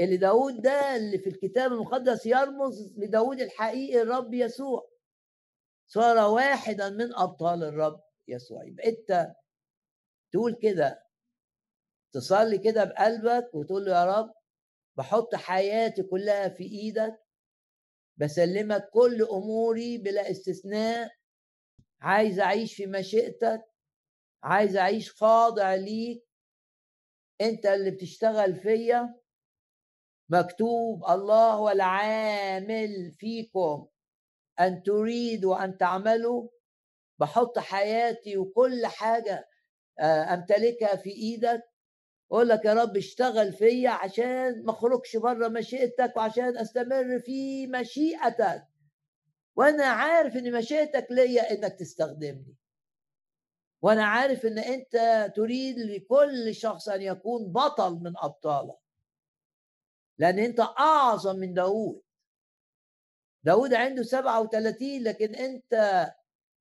اللي 0.00 0.16
داود 0.16 0.62
ده 0.62 0.96
اللي 0.96 1.18
في 1.18 1.30
الكتاب 1.30 1.72
المقدس 1.72 2.26
يرمز 2.26 2.94
لداود 2.98 3.40
الحقيقي 3.40 4.02
الرب 4.02 4.34
يسوع. 4.34 4.90
صار 5.86 6.30
واحدا 6.30 6.90
من 6.90 7.14
أبطال 7.14 7.62
الرب 7.64 8.00
يسوع. 8.28 8.64
يبقى 8.64 8.88
أنت 8.88 9.34
تقول 10.34 10.54
كده 10.62 11.04
تصلي 12.14 12.58
كده 12.58 12.84
بقلبك 12.84 13.54
وتقول 13.54 13.84
له 13.84 13.92
يا 13.92 14.04
رب 14.04 14.34
بحط 14.96 15.34
حياتي 15.34 16.02
كلها 16.02 16.48
في 16.48 16.64
إيدك 16.64 17.20
بسلمك 18.16 18.88
كل 18.92 19.22
أموري 19.22 19.98
بلا 19.98 20.30
استثناء 20.30 21.10
عايز 22.00 22.40
أعيش 22.40 22.74
في 22.74 22.86
مشيئتك 22.86 23.62
عايز 24.42 24.76
أعيش 24.76 25.12
خاضع 25.12 25.74
ليك 25.74 26.24
أنت 27.40 27.66
اللي 27.66 27.90
بتشتغل 27.90 28.54
فيا 28.56 29.20
مكتوب 30.28 31.04
الله 31.10 31.52
هو 31.52 31.68
العامل 31.70 33.12
فيكم 33.18 33.88
أن 34.60 34.82
تريدوا 34.82 35.64
أن 35.64 35.78
تعملوا 35.78 36.48
بحط 37.20 37.58
حياتي 37.58 38.38
وكل 38.38 38.86
حاجة 38.86 39.48
أمتلكها 40.00 40.96
في 40.96 41.10
إيدك. 41.10 41.62
أقول 42.32 42.48
لك 42.48 42.64
يا 42.64 42.74
رب 42.74 42.96
اشتغل 42.96 43.52
فيا 43.52 43.90
عشان 43.90 44.64
ما 44.64 44.70
أخرجش 44.72 45.16
بره 45.16 45.48
مشيئتك 45.48 46.16
وعشان 46.16 46.58
أستمر 46.58 47.18
في 47.18 47.66
مشيئتك. 47.66 48.66
وأنا 49.56 49.84
عارف 49.84 50.36
إن 50.36 50.52
مشيئتك 50.52 51.06
ليا 51.10 51.50
إنك 51.50 51.72
تستخدمني. 51.78 52.56
وأنا 53.82 54.04
عارف 54.04 54.46
إن 54.46 54.58
أنت 54.58 54.96
تريد 55.36 55.78
لكل 55.78 56.54
شخص 56.54 56.88
أن 56.88 57.02
يكون 57.02 57.52
بطل 57.52 57.92
من 57.94 58.12
أبطالك. 58.16 58.78
لأن 60.18 60.38
أنت 60.38 60.60
أعظم 60.60 61.36
من 61.36 61.54
داود 61.54 62.02
داود 63.44 63.74
عنده 63.74 64.02
37 64.02 65.02
لكن 65.02 65.34
أنت 65.34 65.74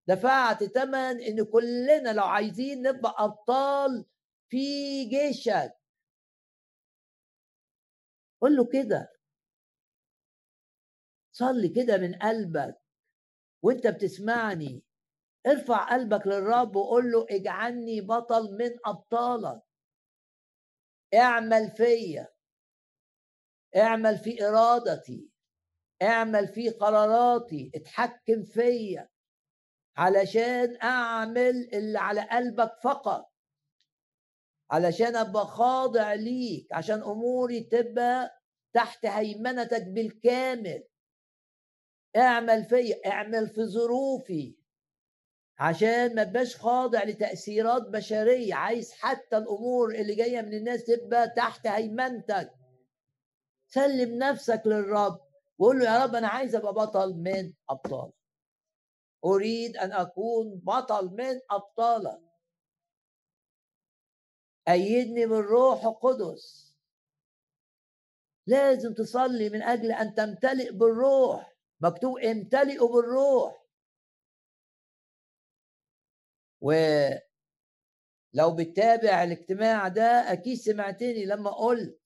دفعت 0.08 0.64
ثمن 0.64 1.22
إن 1.22 1.44
كلنا 1.46 2.14
لو 2.14 2.24
عايزين 2.24 2.82
نبقى 2.82 3.16
أبطال 3.18 4.06
في 4.50 5.06
جيشك. 5.06 5.74
قول 8.42 8.56
له 8.56 8.66
كده. 8.66 9.14
صلي 11.32 11.70
كده 11.70 11.98
من 11.98 12.16
قلبك 12.16 12.78
وأنت 13.64 13.88
بتسمعني. 13.88 14.84
ارفع 15.48 15.90
قلبك 15.94 16.28
للرب 16.28 16.76
وقول 16.76 17.12
له 17.12 17.26
اجعلني 17.30 18.02
بطل 18.02 18.58
من 18.58 18.72
أبطالك. 18.86 19.62
اعمل 21.14 21.72
فيا. 21.72 22.28
اعمل 23.76 24.18
في 24.18 24.48
إرادتي. 24.48 25.30
اعمل 26.02 26.48
في 26.48 26.70
قراراتي. 26.70 27.72
اتحكم 27.76 28.44
فيا. 28.44 29.10
علشان 29.98 30.78
أعمل 30.84 31.70
اللي 31.74 32.00
على 32.00 32.22
قلبك 32.22 32.76
فقط. 32.84 33.34
علشان 34.72 35.16
أبقى 35.16 35.48
خاضع 35.48 36.14
ليك 36.14 36.68
عشان 36.74 37.02
أموري 37.02 37.60
تبقى 37.60 38.42
تحت 38.74 39.06
هيمنتك 39.06 39.84
بالكامل. 39.84 40.84
اعمل 42.18 42.66
فيا 42.66 42.96
اعمل 43.06 43.50
في 43.50 43.66
ظروفي. 43.66 44.56
عشان 45.60 46.16
ما 46.16 46.24
تبقاش 46.24 46.56
خاضع 46.58 47.04
لتأثيرات 47.04 47.82
بشرية. 47.82 48.56
عايز 48.56 48.92
حتى 48.94 49.38
الأمور 49.38 49.96
اللي 49.96 50.16
جاية 50.16 50.42
من 50.42 50.54
الناس 50.54 50.84
تبقى 50.86 51.30
تحت 51.30 51.68
هيمنتك. 51.68 52.52
سلم 53.68 54.18
نفسك 54.18 54.62
للرب. 54.66 55.20
وقول 55.58 55.80
له 55.80 55.86
يا 55.86 56.04
رب 56.04 56.16
أنا 56.16 56.28
عايز 56.28 56.56
أبقى 56.56 56.74
بطل 56.74 57.14
من 57.14 57.54
أبطالك. 57.70 58.23
أريد 59.26 59.78
أن 59.78 59.92
أكون 59.92 60.60
بطل 60.64 61.06
من 61.10 61.40
أبطالك 61.52 62.22
أيدني 64.68 65.26
بالروح 65.26 65.86
القدس. 65.86 66.74
لازم 68.48 68.94
تصلي 68.94 69.50
من 69.50 69.62
أجل 69.62 69.92
أن 69.92 70.16
تمتلئ 70.16 70.72
بالروح. 70.72 71.56
مكتوب 71.82 72.18
امتلئوا 72.20 72.88
بالروح. 72.94 73.64
ولو 76.62 77.20
بتتابع 78.56 79.24
الاجتماع 79.24 79.88
ده 79.88 80.04
أكيد 80.32 80.58
سمعتني 80.58 81.26
لما 81.26 81.52
قلت 81.52 82.00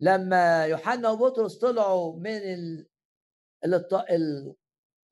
لما 0.00 0.66
يوحنا 0.66 1.10
وبطرس 1.10 1.58
طلعوا 1.58 2.16
من 2.16 2.36
ال... 2.36 2.88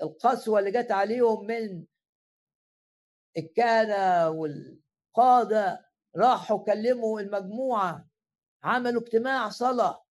القسوة 0.03 0.59
اللي 0.59 0.71
جت 0.71 0.91
عليهم 0.91 1.47
من 1.47 1.85
الكهنة 3.37 4.31
والقادة 4.31 5.91
راحوا 6.17 6.65
كلموا 6.65 7.21
المجموعة 7.21 8.09
عملوا 8.63 9.03
اجتماع 9.03 9.49
صلاة. 9.49 10.05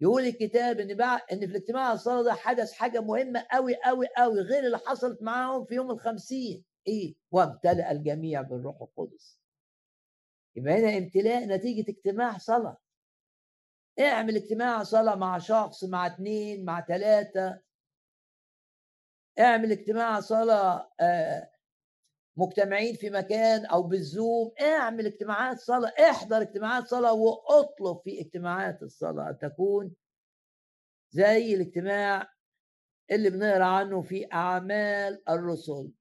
يقول 0.00 0.22
الكتاب 0.24 0.80
إن 0.80 1.00
إن 1.00 1.38
في 1.40 1.44
الاجتماع 1.44 1.92
الصلاة 1.92 2.22
ده 2.22 2.32
حدث 2.34 2.72
حاجة 2.72 3.00
مهمة 3.00 3.46
قوي 3.50 3.74
قوي 3.84 4.06
قوي 4.16 4.40
غير 4.40 4.66
اللي 4.66 4.78
حصلت 4.78 5.22
معاهم 5.22 5.64
في 5.64 5.74
يوم 5.74 5.90
الخمسين 5.90 6.64
إيه؟ 6.86 7.14
وامتلأ 7.30 7.92
الجميع 7.92 8.42
بالروح 8.42 8.82
القدس. 8.82 9.40
يبقى 10.56 10.72
هنا 10.72 10.98
امتلاء 10.98 11.44
نتيجة 11.46 11.90
اجتماع 11.90 12.38
صلاة. 12.38 12.76
اعمل 14.00 14.36
اجتماع 14.36 14.82
صلاة 14.82 15.14
مع 15.14 15.38
شخص 15.38 15.84
مع 15.84 16.06
اثنين 16.06 16.64
مع 16.64 16.80
ثلاثة 16.88 17.60
اعمل 19.38 19.72
اجتماع 19.72 20.20
صلاة 20.20 20.92
آه 21.00 21.52
مجتمعين 22.36 22.94
في 22.94 23.10
مكان 23.10 23.66
أو 23.66 23.82
بالزوم 23.82 24.52
اعمل 24.60 25.06
اجتماعات 25.06 25.58
صلاة 25.58 25.92
احضر 26.10 26.42
اجتماعات 26.42 26.86
صلاة 26.86 27.12
واطلب 27.12 28.00
في 28.04 28.20
اجتماعات 28.20 28.82
الصلاة. 28.82 29.30
ان 29.30 29.38
تكون 29.38 29.94
زي 31.10 31.54
الاجتماع 31.54 32.34
اللي 33.10 33.30
بنقرأ 33.30 33.64
عنه 33.64 34.02
في 34.02 34.32
أعمال 34.32 35.28
الرسل. 35.28 35.92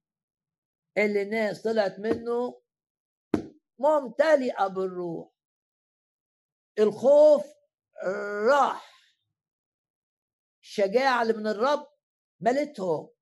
اللي 0.98 1.22
الناس 1.22 1.62
طلعت 1.62 2.00
منه 2.00 2.62
ممتلئة 3.80 4.68
بالروح. 4.68 5.30
الخوف 6.80 7.46
راح. 8.50 8.92
الشجاعة 10.64 11.22
اللي 11.22 11.34
من 11.34 11.48
الرب 11.48 11.88
ملتهم. 12.42 13.17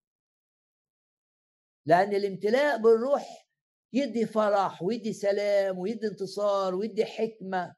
لأن 1.86 2.14
الامتلاء 2.14 2.78
بالروح 2.78 3.48
يدي 3.94 4.26
فرح 4.26 4.84
ويدي 4.84 5.14
سلام 5.14 5.78
ويدي 5.78 6.08
انتصار 6.08 6.76
ويدي 6.76 7.06
حكمة 7.06 7.76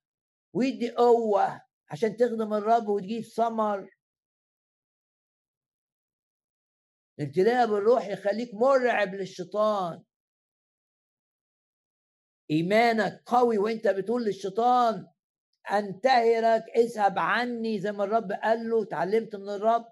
ويدي 0.53 0.91
قوة 0.91 1.61
عشان 1.89 2.17
تخدم 2.17 2.53
الرب 2.53 2.87
وتجيب 2.87 3.23
ثمر. 3.23 3.89
الامتلاء 7.19 7.67
بالروح 7.67 8.07
يخليك 8.07 8.53
مرعب 8.53 9.15
للشيطان. 9.15 10.03
إيمانك 12.51 13.23
قوي 13.25 13.57
وإنت 13.57 13.87
بتقول 13.87 14.25
للشيطان 14.25 15.07
أنتهرك 15.71 16.63
اذهب 16.75 17.19
عني. 17.19 17.79
زي 17.79 17.91
ما 17.91 18.03
الرب 18.03 18.31
قال 18.31 18.69
له 18.69 18.83
اتعلمت 18.83 19.35
من 19.35 19.49
الرب. 19.49 19.85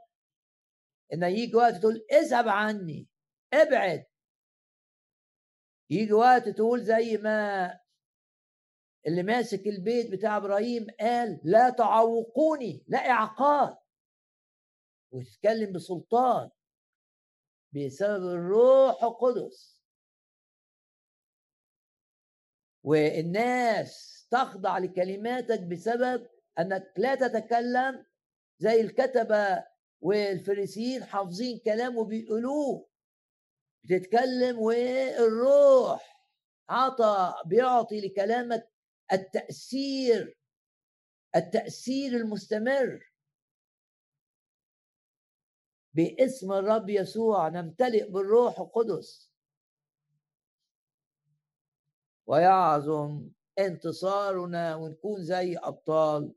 ان 1.13 1.23
يجي 1.23 1.55
وقت 1.55 1.75
تقول 1.75 2.05
اذهب 2.11 2.47
عني. 2.47 3.07
ابعد. 3.53 4.05
يجي 5.89 6.13
وقت 6.13 6.49
تقول 6.49 6.81
زي 6.83 7.17
ما 7.17 7.79
اللي 9.07 9.23
ماسك 9.23 9.67
البيت 9.67 10.11
بتاع 10.11 10.37
إبراهيم 10.37 10.87
قال 10.99 11.41
لا 11.43 11.69
تعوقوني 11.69 12.85
لا 12.87 13.09
اعاقات 13.09 13.77
وتتكلم 15.11 15.73
بسلطان 15.73 16.49
بسبب 17.73 18.23
الروح 18.23 19.03
القدس. 19.03 19.81
والناس 22.83 24.27
تخضع 24.31 24.77
لكلماتك 24.77 25.59
بسبب 25.63 26.29
أنك 26.59 26.93
لا 26.97 27.15
تتكلم 27.15 28.05
زي 28.59 28.81
الكتبة 28.81 29.65
والفريسيين 30.01 31.03
حافظين 31.03 31.59
كلام 31.65 31.97
وبيقولوه. 31.97 32.87
بتتكلم 33.85 34.59
والروح. 34.59 36.27
عطى 36.69 37.35
بيعطي 37.45 38.01
لكلامك 38.01 38.71
التأثير 39.13 40.37
التأثير 41.35 42.11
المستمر. 42.15 43.11
باسم 45.93 46.51
الرب 46.51 46.89
يسوع 46.89 47.47
نمتلئ 47.49 48.09
بالروح 48.09 48.59
القدس. 48.59 49.31
ويعظم 52.27 53.29
انتصارنا 53.59 54.75
ونكون 54.75 55.23
زي 55.23 55.57
أبطال 55.57 56.35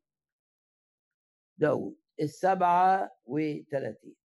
داود. 1.58 1.96
السبعة 2.20 3.18
وثلاثين. 3.26 4.17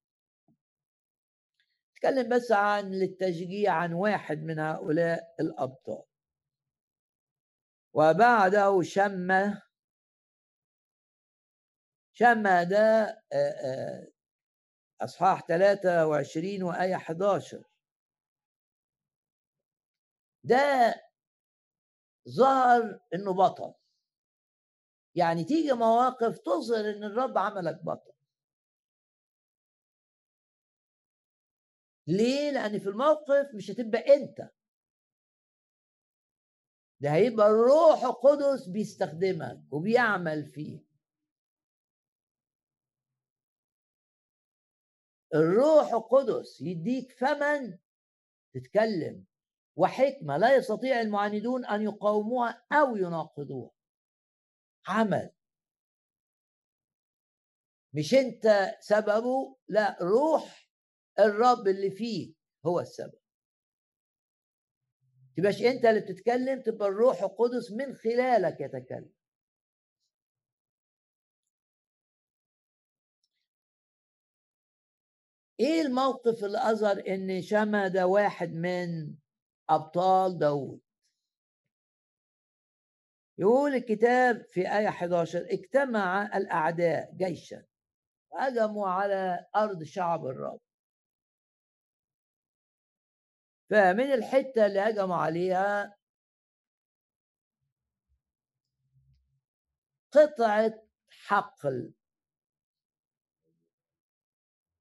نتكلم 2.05 2.29
بس 2.29 2.51
عن 2.51 2.91
للتشجيع 2.91 3.73
عن 3.73 3.93
واحد 3.93 4.43
من 4.43 4.59
هؤلاء 4.59 5.35
الأبطال. 5.39 6.03
وبعده 7.93 8.81
شمة 8.81 9.61
شمة 12.13 12.63
ده 12.63 13.21
أصحاح 15.01 15.41
23 15.47 16.63
وآية 16.63 16.95
11 16.95 17.63
ده 20.43 20.95
ظهر 22.29 22.99
إنه 23.13 23.33
بطل. 23.33 23.73
يعني 25.15 25.43
تيجي 25.43 25.73
مواقف 25.73 26.37
تظهر 26.39 26.89
إن 26.89 27.03
الرب 27.03 27.37
عملك 27.37 27.83
بطل. 27.83 28.12
ليه؟ 32.07 32.51
لأن 32.51 32.79
في 32.79 32.89
الموقف 32.89 33.55
مش 33.55 33.71
هتبقى 33.71 34.15
أنت. 34.15 34.49
ده 37.01 37.13
هيبقى 37.13 37.47
الروح 37.47 38.03
القدس 38.03 38.67
بيستخدمك 38.67 39.73
وبيعمل 39.73 40.45
فيك. 40.45 40.85
الروح 45.35 45.93
القدس 45.93 46.61
يديك 46.61 47.11
فمن 47.11 47.77
تتكلم 48.53 49.25
وحكمة 49.75 50.37
لا 50.37 50.55
يستطيع 50.55 51.01
المعاندون 51.01 51.65
أن 51.65 51.81
يقاوموها 51.81 52.65
أو 52.71 52.95
يناقضوها. 52.95 53.71
عمل. 54.87 55.31
مش 57.93 58.13
أنت 58.13 58.75
سببه 58.79 59.57
لا 59.67 59.97
روح 60.01 60.62
الرب 61.19 61.67
اللي 61.67 61.91
فيك 61.91 62.35
هو 62.65 62.79
السبب. 62.79 63.13
تبقاش 65.37 65.61
أنت 65.61 65.85
اللي 65.85 65.99
بتتكلم 66.01 66.61
تبقى 66.61 66.87
الروح 66.87 67.23
القدس 67.23 67.71
من 67.71 67.95
خلالك 67.95 68.61
يتكلم. 68.61 69.13
إيه 75.59 75.81
الموقف 75.81 76.43
اللي 76.43 76.57
أظهر 76.71 77.03
إن 77.07 77.41
شما 77.41 77.87
ده 77.87 78.07
واحد 78.07 78.53
من 78.53 79.15
أبطال 79.69 80.37
داود 80.39 80.79
يقول 83.37 83.73
الكتاب 83.75 84.45
في 84.49 84.61
آية 84.61 84.87
11 84.87 85.47
اجتمع 85.51 86.37
الأعداء 86.37 87.13
جيشا 87.15 87.63
هجموا 88.33 88.87
على 88.87 89.45
أرض 89.55 89.83
شعب 89.83 90.25
الرب. 90.25 90.59
فمن 93.73 94.13
الحتة 94.13 94.65
اللي 94.65 94.79
هجموا 94.79 95.15
عليها 95.15 95.97
قطعة 100.11 100.87
حقل. 101.09 101.93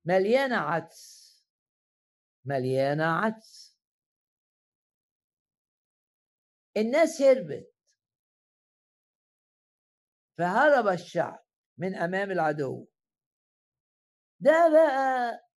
مليانة 0.05 0.57
عدس. 0.57 1.33
مليانة 2.45 3.05
عدس. 3.05 3.79
الناس 6.77 7.23
هربت. 7.23 7.75
فهرب 10.39 10.87
الشعب 10.89 11.45
من 11.79 11.95
أمام 11.95 12.31
العدو. 12.31 12.89
ده 14.41 14.69
بقى 14.73 15.52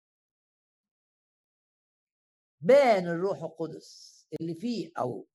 بان 2.64 3.06
الروح 3.08 3.42
القدس 3.42 4.14
اللي 4.40 4.54
فيه 4.54 4.92
أو 4.98 5.26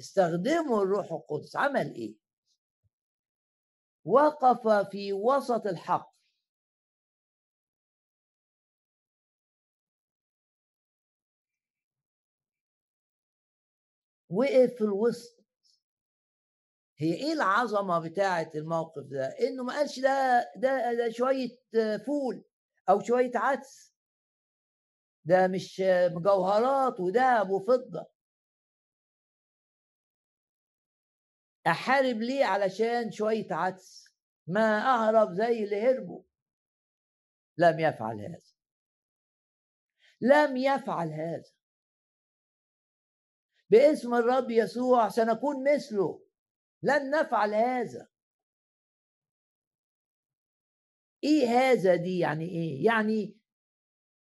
استخدموا 0.00 0.82
الروح 0.82 1.12
القدس 1.12 1.56
عمل 1.56 1.94
إيه؟ 1.94 2.16
وقف 4.04 4.68
في 4.90 5.12
وسط 5.12 5.66
الحق. 5.66 6.14
وقف 14.30 14.74
في 14.74 14.84
الوسط. 14.84 15.40
هي 16.98 17.14
إيه 17.14 17.32
العظمة 17.32 17.98
بتاعه 18.08 18.50
الموقف 18.54 19.02
ده؟ 19.02 19.26
إنه 19.26 19.64
ما 19.64 19.72
قالش 19.74 20.00
ده 20.00 20.50
ده 20.56 20.92
ده 20.94 21.10
شوية 21.10 21.48
فول 22.06 22.44
أو 22.88 23.00
شوية 23.00 23.30
عدس. 23.34 23.89
ده 25.24 25.48
مش 25.48 25.82
مجوهرات 26.14 27.00
وذهب 27.00 27.50
وفضه 27.50 28.06
أحارب 31.66 32.16
ليه 32.16 32.44
علشان 32.44 33.10
شوية 33.10 33.46
عدس؟ 33.50 34.14
ما 34.46 34.78
أهرب 34.94 35.32
زي 35.32 35.64
اللي 35.64 35.82
هربوا. 35.82 36.22
لم 37.58 37.80
يفعل 37.80 38.20
هذا. 38.20 38.50
لم 40.20 40.56
يفعل 40.56 41.08
هذا. 41.08 41.50
باسم 43.70 44.14
الرب 44.14 44.50
يسوع 44.50 45.08
سنكون 45.08 45.74
مثله. 45.74 46.26
لن 46.82 47.10
نفعل 47.10 47.54
هذا. 47.54 48.08
إيه 51.24 51.48
هذا 51.48 51.94
دي؟ 51.96 52.18
يعني 52.18 52.44
إيه؟ 52.44 52.84
يعني 52.84 53.39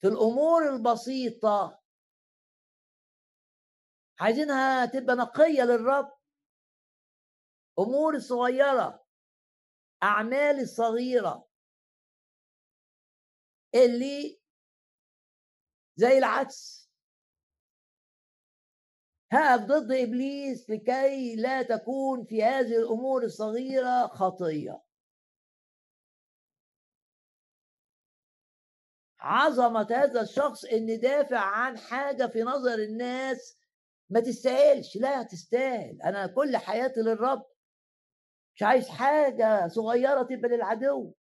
في 0.01 0.09
الأمور 0.09 0.69
البسيطة. 0.69 1.83
عايزينها 4.21 4.87
تبقى 4.87 5.17
نقية 5.17 5.63
للرب. 5.63 6.13
أمور 7.79 8.15
الصغيره 8.15 9.07
أعمال 10.03 10.61
الصغيره 10.61 11.49
اللي 13.75 14.41
زي 15.97 16.19
العدس 16.19 16.91
هقف 19.33 19.61
ضد 19.61 19.93
إبليس 19.93 20.71
لكي 20.71 21.37
لا 21.37 21.63
تكون 21.63 22.25
في 22.25 22.43
هذه 22.45 22.77
الأمور 22.77 23.25
الصغيرة 23.25 24.07
خطية. 24.07 24.86
عظمة 29.27 29.87
هذا 29.91 30.21
الشخص 30.21 30.65
إن 30.65 31.01
دافع 31.01 31.39
عن 31.39 31.79
حاجة 31.79 32.27
في 32.27 32.43
نظر 32.43 32.75
الناس. 32.75 33.59
ما 34.11 34.21
تستاهلش. 34.21 34.97
لا 34.97 35.23
تستاهل. 35.23 36.03
أنا 36.03 36.27
كل 36.27 36.57
حياتي 36.57 37.01
للرب. 37.01 37.47
مش 38.55 38.63
عايز 38.63 38.89
حاجة 38.89 39.69
صغيرة 39.69 40.23
تبقى 40.23 40.49
للعدو. 40.49 41.13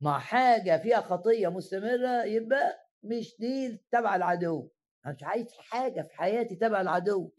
مع 0.00 0.18
حاجة 0.18 0.82
فيها 0.82 1.00
خطية 1.00 1.48
مستمرة 1.48 2.24
يبقى 2.24 2.88
مش 3.02 3.36
دي 3.38 3.84
تبع 3.92 4.16
العدو. 4.16 4.70
أنا 5.06 5.14
مش 5.14 5.22
عايز 5.22 5.52
حاجة 5.58 6.02
في 6.02 6.14
حياتي 6.16 6.56
تبع 6.56 6.80
العدو. 6.80 7.30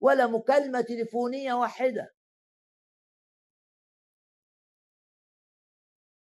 ولا 0.00 0.26
مكالمة 0.26 0.80
تليفونية 0.80 1.54
واحدة. 1.54 2.14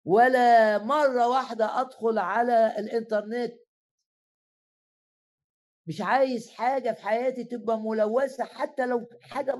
ولا 0.07 0.77
مرة 0.77 1.27
واحدة 1.27 1.81
أدخل 1.81 2.17
على 2.17 2.75
الإنترنت. 2.79 3.53
مش 5.87 6.01
عايز 6.01 6.49
حاجة 6.49 6.91
في 6.93 7.01
حياتي 7.01 7.43
تبقى 7.43 7.79
ملوثة 7.79 8.43
حتى 8.43 8.85
لو 8.85 9.09
حاجة 9.21 9.57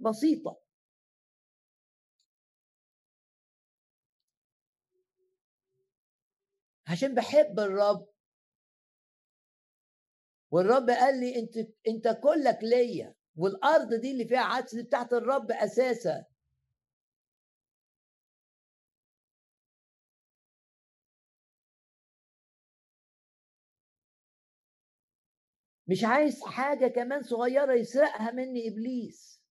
بسيطة. 0.00 0.60
عشان 6.86 7.14
بحب 7.14 7.60
الرب. 7.60 8.08
والرب 10.50 10.90
قال 10.90 11.20
لي 11.20 11.36
أنت 11.38 11.56
أنت 11.88 12.08
كلك 12.22 12.58
ليا 12.62 13.14
والأرض 13.36 13.94
دي 13.94 14.10
اللي 14.10 14.24
فيها 14.24 14.40
عدس 14.40 14.74
دي 14.74 14.82
بتاعت 14.82 15.12
الرب 15.12 15.50
أساسا. 15.52 16.24
مش 25.88 26.04
عايز 26.04 26.42
حاجة 26.44 26.86
كمان 26.88 27.22
صغيرة 27.22 27.72
يسرقها 27.74 28.30
مني 28.30 28.68
إبليس. 28.68 29.42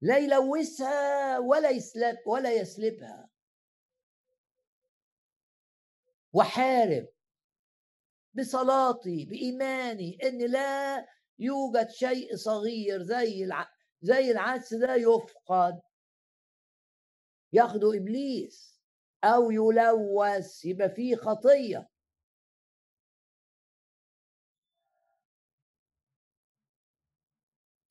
لا 0.00 0.18
يلوثها 0.18 1.38
ولا 1.38 1.70
يسلب 1.70 2.16
ولا 2.26 2.52
يسلبها. 2.52 3.30
وحارب 6.32 7.08
بصلاتي 8.34 9.24
بإيماني 9.24 10.18
إن 10.22 10.50
لا 10.50 11.06
يوجد 11.38 11.90
شيء 11.90 12.36
صغير 12.36 13.02
زي 13.02 13.44
الع... 13.44 13.68
زي 14.00 14.30
العدس 14.30 14.74
ده 14.74 14.94
يفقد. 14.94 15.80
ياخده 17.52 17.96
إبليس 17.96 18.80
أو 19.24 19.50
يلوث 19.50 20.64
يبقى 20.64 20.90
فيه 20.90 21.16
خطية. 21.16 21.88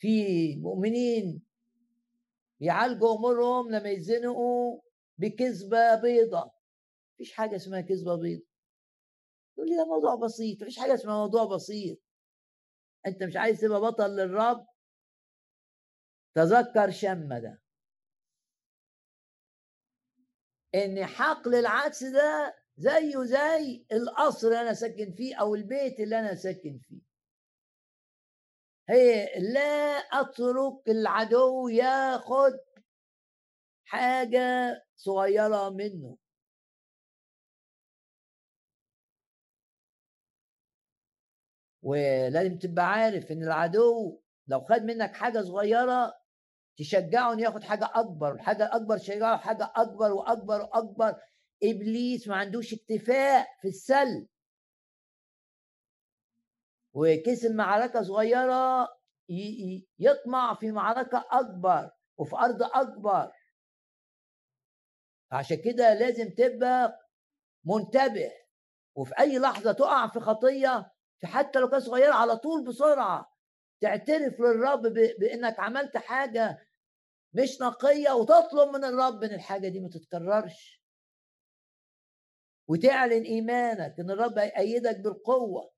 في 0.08 0.56
مؤمنين 0.56 1.42
يعالجوا 2.60 3.16
أمورهم 3.16 3.72
لما 3.72 3.90
يزنقوا 3.90 4.82
بكذبة 5.18 5.96
بيضة. 5.96 6.52
مفيش 7.14 7.34
حاجة 7.34 7.56
اسمها 7.56 7.82
كذبة 7.82 8.16
بيضة. 8.16 8.46
يقول 9.58 9.70
لي 9.70 9.76
ده 9.78 9.86
موضوع 9.86 10.16
بسيط 10.16 10.62
مفيش 10.62 10.80
حاجة 10.80 10.94
اسمها 10.94 11.16
موضوع 11.18 11.46
بسيط. 11.56 11.98
أنت 13.08 13.24
مش 13.24 13.36
عايز 13.36 13.60
تبقى 13.62 13.82
بطل 13.82 14.10
للرب؟ 14.16 14.68
تذكر 16.36 16.92
شم 16.92 17.34
ده. 17.40 17.62
إن 20.76 21.06
حقل 21.06 21.56
العدس 21.56 22.04
ده 22.04 22.56
زيه 22.78 23.24
زي 23.24 23.86
القصر 23.92 24.48
اللي 24.48 24.62
أنا 24.62 24.74
ساكن 24.74 25.14
فيه 25.14 25.36
أو 25.36 25.56
البيت 25.56 26.00
اللي 26.00 26.20
أنا 26.20 26.36
ساكن 26.36 26.80
فيه. 26.80 27.07
هي 28.90 29.40
لا 29.40 29.60
أترك 30.22 30.90
العدو 30.90 31.68
ياخد 31.68 32.60
حاجة 33.86 34.40
صغيرة 34.96 35.70
منه. 35.70 36.18
ولازم 41.84 42.58
تبقى 42.58 42.86
عارف 42.94 43.32
إن 43.32 43.44
العدو 43.44 44.20
لو 44.48 44.62
خد 44.62 44.82
منك 44.84 45.16
حاجة 45.16 45.42
صغيرة 45.42 46.14
تشجعه 46.78 47.34
إنه 47.34 47.42
ياخد 47.44 47.64
حاجة 47.64 47.92
أكبر 47.96 48.38
حاجة 48.38 48.70
أكبر 48.76 48.98
تشجعه 48.98 49.38
حاجة 49.38 49.74
أكبر 49.76 50.12
وأكبر 50.14 50.62
وأكبر. 50.62 51.16
إبليس 51.64 52.28
ما 52.28 52.36
عندوش 52.36 52.74
اكتفاء 52.74 53.48
في 53.62 53.68
السل 53.68 54.28
وكسب 56.98 57.52
معركه 57.56 58.02
صغيرة 58.04 58.88
يطمع 60.00 60.54
في 60.54 60.72
معركة 60.72 61.26
أكبر 61.32 61.92
وفي 62.18 62.36
أرض 62.36 62.64
أكبر. 62.64 63.32
عشان 65.32 65.58
كده 65.58 65.94
لازم 65.94 66.30
تبقى 66.30 67.00
منتبه 67.66 68.32
وفي 68.96 69.14
أي 69.20 69.40
لحظة 69.40 69.72
تقع 69.72 70.08
في 70.08 70.20
خطية 70.20 70.92
حتى 71.24 71.60
لو 71.60 71.70
كانت 71.70 71.84
صغيرة 71.84 72.14
على 72.14 72.38
طول 72.38 72.66
بسرعة 72.66 73.38
تعترف 73.82 74.40
للرب 74.40 74.82
بإنك 75.20 75.60
عملت 75.60 75.98
حاجة 75.98 76.68
مش 77.34 77.62
نقية 77.62 78.12
وتطلب 78.12 78.70
من 78.76 78.84
الرب 78.84 79.24
إن 79.24 79.34
الحاجة 79.34 79.68
دي 79.68 79.80
ما 79.80 79.90
تتكررش. 79.90 80.84
وتعلن 82.68 83.24
إيمانك 83.24 84.00
إن 84.00 84.12
الرب 84.12 84.38
هيأيدك 84.38 85.00
بالقوة. 85.00 85.77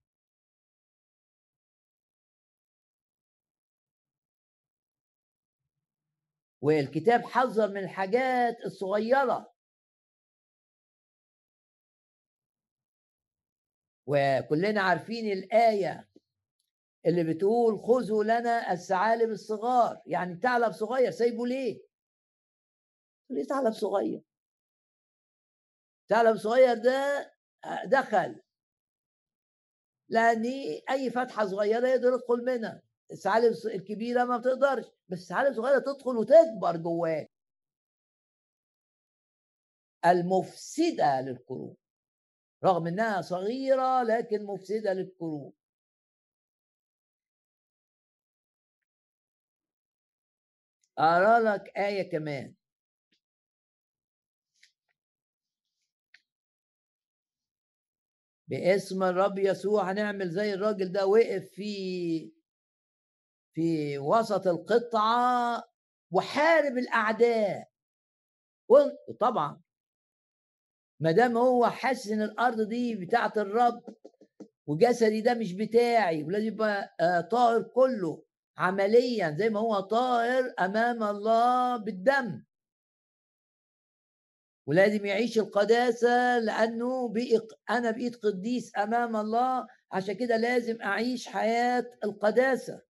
والكتاب 6.61 7.21
حذر 7.23 7.67
من 7.67 7.77
الحاجات 7.83 8.57
الصغيرة 8.65 9.53
وكلنا 14.07 14.81
عارفين 14.81 15.31
الآية 15.31 16.09
اللي 17.05 17.23
بتقول 17.33 17.79
خذوا 17.79 18.23
لنا 18.23 18.71
الثعالب 18.71 19.29
الصغار 19.29 20.01
يعني 20.05 20.35
ثعلب 20.35 20.71
صغير 20.71 21.11
سايبه 21.11 21.47
ليه؟ 21.47 21.81
ليه 23.29 23.43
ثعلب 23.43 23.73
صغير؟ 23.73 24.21
ثعلب 26.09 26.37
صغير 26.37 26.73
ده 26.73 27.31
دخل 27.85 28.41
لأن 30.09 30.45
أي 30.89 31.09
فتحة 31.09 31.45
صغيرة 31.45 31.87
يقدر 31.87 32.07
يدخل 32.13 32.45
منها 32.45 32.81
الثعالب 33.11 33.53
الكبيرة 33.65 34.23
ما 34.25 34.37
بتقدرش 34.37 34.85
بس 35.09 35.19
الثعالب 35.21 35.49
الصغيرة 35.51 35.79
تدخل 35.79 36.17
وتكبر 36.17 36.77
جواك 36.77 37.31
المفسدة 40.05 41.21
للقلوب 41.21 41.77
رغم 42.63 42.87
إنها 42.87 43.21
صغيرة 43.21 44.03
لكن 44.03 44.45
مفسدة 44.45 44.93
للقلوب. 44.93 45.53
أرى 50.99 51.39
لك 51.43 51.77
آية 51.77 52.09
كمان. 52.11 52.55
باسم 58.47 59.03
الرب 59.03 59.39
يسوع 59.39 59.91
هنعمل 59.91 60.29
زي 60.29 60.53
الراجل 60.53 60.91
ده 60.91 61.05
وقف 61.07 61.49
في 61.49 62.38
في 63.59 63.97
وسط 63.97 64.47
القطعة 64.47 65.63
وحارب 66.11 66.77
الأعداء. 66.77 67.69
وطبعا 68.69 69.61
ما 70.99 71.11
دام 71.11 71.37
هو 71.37 71.67
حاسس 71.69 72.11
إن 72.11 72.21
الأرض 72.21 72.61
دي 72.61 72.95
بتاعة 72.95 73.33
الرب 73.37 73.83
وجسدي 74.67 75.21
ده 75.21 75.33
مش 75.33 75.53
بتاعي 75.53 76.23
ولازم 76.23 76.47
يبقى 76.47 76.95
آه، 76.99 77.21
طاهر 77.21 77.63
كله 77.63 78.23
عمليا 78.57 79.35
زي 79.39 79.49
ما 79.49 79.59
هو 79.59 79.79
طاهر 79.79 80.53
أمام 80.59 81.03
الله 81.03 81.77
بالدم. 81.77 82.43
ولازم 84.67 85.05
يعيش 85.05 85.39
القداسة 85.39 86.39
لأنه 86.39 87.09
بقي 87.13 87.47
أنا 87.69 87.91
بقيت 87.91 88.15
قديس 88.15 88.77
أمام 88.77 89.15
الله 89.15 89.67
عشان 89.91 90.13
كده 90.15 90.37
لازم 90.37 90.81
أعيش 90.81 91.27
حياة 91.27 91.91
القداسة. 92.03 92.88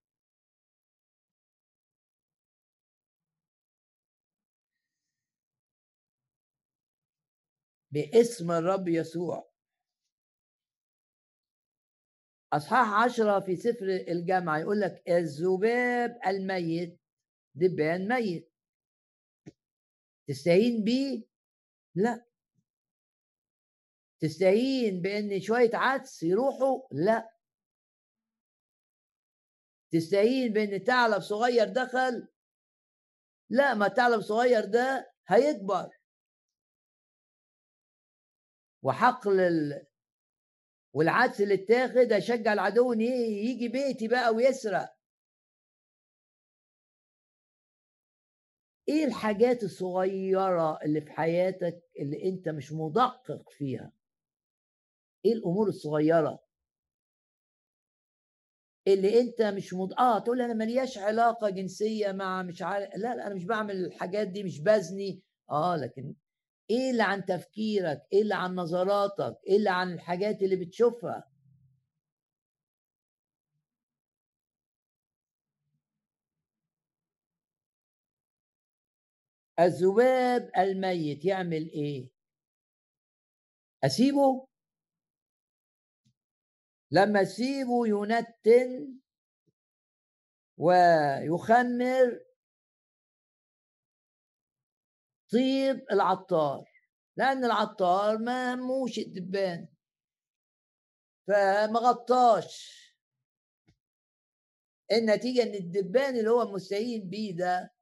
باسم 7.91 8.51
الرب 8.51 8.87
يسوع. 8.87 9.49
أصحاح 12.53 13.03
عشرة 13.03 13.39
في 13.39 13.55
سفر 13.55 13.85
الجامعة 13.85 14.57
يقول 14.59 14.79
لك 14.79 15.03
الذباب 15.09 16.19
الميت 16.27 16.99
دبان 17.55 18.07
ميت. 18.07 18.51
تستهين 20.27 20.83
بيه؟ 20.83 21.23
لا. 21.95 22.25
تستهين 24.19 25.01
بإن 25.01 25.41
شوية 25.41 25.71
عدس 25.73 26.23
يروحوا؟ 26.23 26.81
لا. 26.91 27.35
تستهين 29.91 30.53
بإن 30.53 30.79
ثعلب 30.79 31.21
صغير 31.21 31.69
دخل؟ 31.69 32.27
لا 33.49 33.73
ما 33.73 33.87
ثعلب 33.89 34.21
صغير 34.21 34.65
ده 34.65 35.13
هيكبر. 35.27 35.98
وحقل 38.83 39.39
ال... 39.39 39.85
والعدس 40.93 41.41
اللي 41.41 41.53
اتاخد 41.53 42.11
أشجع 42.13 42.53
العدو 42.53 42.93
إن 42.93 43.01
يجي 43.01 43.67
بيتي 43.67 44.07
بقى 44.07 44.33
ويسرق. 44.33 44.95
إيه 48.89 49.05
الحاجات 49.05 49.63
الصغيرة 49.63 50.79
اللي 50.83 51.01
في 51.01 51.11
حياتك 51.11 51.83
اللي 51.99 52.29
أنت 52.29 52.49
مش 52.49 52.71
مدقق 52.71 53.49
فيها؟ 53.49 53.91
إيه 55.25 55.33
الأمور 55.33 55.67
الصغيرة؟ 55.67 56.39
اللي 58.87 59.21
أنت 59.21 59.41
مش 59.41 59.73
مد... 59.73 59.93
آه 59.93 60.19
تقول 60.19 60.41
أنا 60.41 60.53
ملياش 60.53 60.97
علاقة 60.97 61.49
جنسية 61.49 62.11
مع 62.11 62.43
مش 62.43 62.61
عارف 62.61 62.89
لا 62.95 63.15
لا 63.15 63.27
أنا 63.27 63.35
مش 63.35 63.45
بعمل 63.45 63.85
الحاجات 63.85 64.27
دي 64.27 64.43
مش 64.43 64.59
بزني. 64.61 65.21
آه 65.51 65.75
لكن 65.75 66.15
إيه 66.69 66.91
اللي 66.91 67.03
عن 67.03 67.25
تفكيرك؟ 67.25 68.01
إيه 68.13 68.21
اللي 68.21 68.35
عن 68.35 68.55
نظراتك؟ 68.55 69.37
إيه 69.47 69.57
اللي 69.57 69.69
عن 69.69 69.93
الحاجات 69.93 70.41
اللي 70.41 70.55
بتشوفها؟ 70.55 71.29
الذباب 79.59 80.51
الميت 80.57 81.25
يعمل 81.25 81.69
إيه؟ 81.69 82.09
أسيبه؟ 83.83 84.47
لما 86.91 87.21
أسيبه 87.21 87.87
ينتن 87.87 88.99
ويخمر 90.57 92.19
طيب 95.33 95.85
العطار 95.91 96.65
لأن 97.17 97.45
العطار 97.45 98.17
ما 98.17 98.53
هموش 98.53 98.97
الدبان. 98.99 99.67
فما 101.27 101.79
غطاش. 101.79 102.79
النتيجة 104.91 105.43
إن 105.43 105.53
الدبان 105.55 106.15
اللي 106.17 106.29
هو 106.29 106.51
مستهين 106.53 107.09
بيه 107.09 107.35
ده 107.35 107.73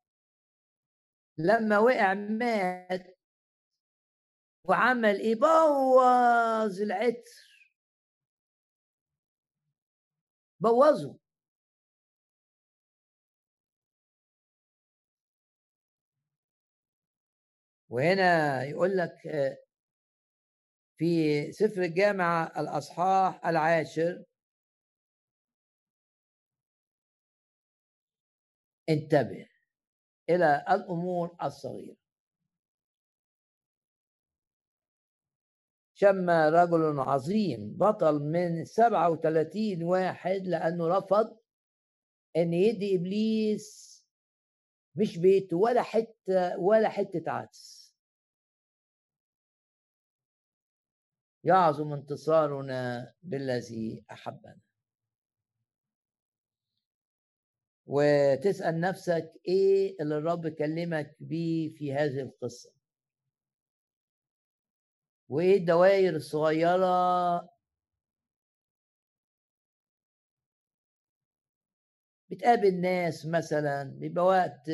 لما 1.38 1.78
وقع 1.80 2.14
مات 2.14 3.18
وعمل 4.64 5.20
إيه؟ 5.20 5.36
بوظ 5.36 6.82
العطر. 6.82 7.48
بوظه. 10.60 11.18
وهنا 17.90 18.64
يقول 18.64 18.98
لك 18.98 19.18
في 20.98 21.52
سفر 21.52 21.82
الجامعة 21.82 22.60
الأصحاح 22.60 23.46
العاشر 23.46 24.24
انتبه 28.90 29.48
إلى 30.30 30.66
الأمور 30.70 31.36
الصغيرة. 31.44 31.96
شم 36.00 36.30
رجل 36.30 37.00
عظيم 37.00 37.78
بطل 37.78 38.20
من 38.20 38.66
37 38.66 39.84
واحد 39.84 40.42
لأنه 40.48 40.88
رفض 40.98 41.38
أن 42.38 42.54
يدي 42.54 42.96
إبليس 42.96 43.97
مش 44.98 45.18
بيت 45.18 45.54
ولا 45.54 45.82
حتة 45.82 46.60
ولا 46.60 46.90
حتة 46.90 47.32
عدس. 47.32 47.96
يعظم 51.44 51.94
انتصارنا 51.94 53.14
بالذي 53.24 54.04
أحبنا. 54.12 54.60
وتسأل 57.86 58.80
نفسك 58.80 59.34
إيه 59.48 59.96
اللي 60.02 60.18
الرب 60.18 60.48
كلمك 60.48 61.16
بيه 61.20 61.70
في 61.70 61.94
هذه 61.94 62.20
القصة؟ 62.22 62.74
وإيه 65.30 65.58
الدوائر 65.58 66.16
الصغيرة 66.16 67.57
بتقابل 72.30 72.82
ناس 72.82 73.26
مثلا 73.26 73.84
بيبقى 73.84 74.26
وقت 74.26 74.70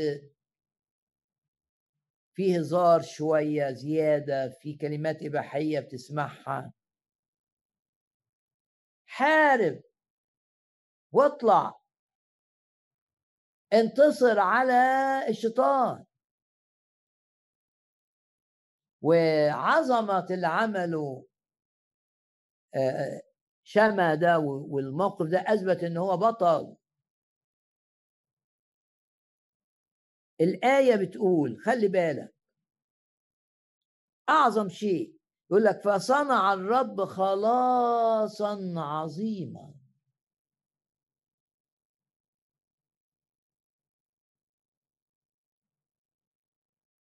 فيه 2.35 2.59
هزار 2.59 3.01
شوية 3.01 3.71
زيادة 3.71 4.49
في 4.61 4.77
كلمات 4.77 5.23
إباحية 5.23 5.79
بتسمعها. 5.79 6.73
حارب. 9.05 9.81
واطلع. 11.11 11.73
انتصر 13.73 14.39
على 14.39 14.73
الشيطان. 15.29 16.05
وعظمة 19.01 20.27
اللي 20.31 20.47
عمله 20.47 21.25
شما 23.63 24.15
ده 24.15 24.39
والموقف 24.39 25.25
ده 25.27 25.37
أثبت 25.47 25.83
إن 25.83 25.97
هو 25.97 26.17
بطل. 26.17 26.75
الآية 30.41 30.95
بتقول 30.95 31.57
خلي 31.59 31.87
بالك. 31.87 32.33
أعظم 34.29 34.69
شيء 34.69 35.17
يقول 35.51 35.63
لك 35.63 35.81
فصنع 35.81 36.53
الرب 36.53 37.05
خلاصا 37.05 38.73
عظيما. 38.77 39.73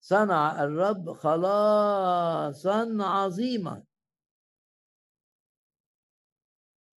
صنع 0.02 0.64
الرب 0.64 1.14
خلاصا 1.14 2.98
عظيما. 3.00 3.84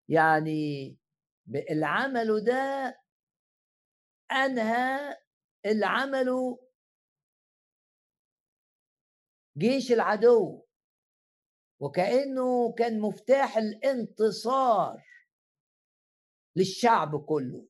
يعني 0.08 0.96
اللي 1.70 1.86
عمله 1.86 2.40
ده 2.44 2.94
أنهى 4.32 5.16
اللي 5.66 5.86
عمله 5.86 6.58
جيش 9.58 9.92
العدو 9.92 10.64
وكأنه 11.80 12.72
كان 12.72 13.00
مفتاح 13.00 13.56
الانتصار 13.56 15.02
للشعب 16.56 17.24
كله. 17.24 17.66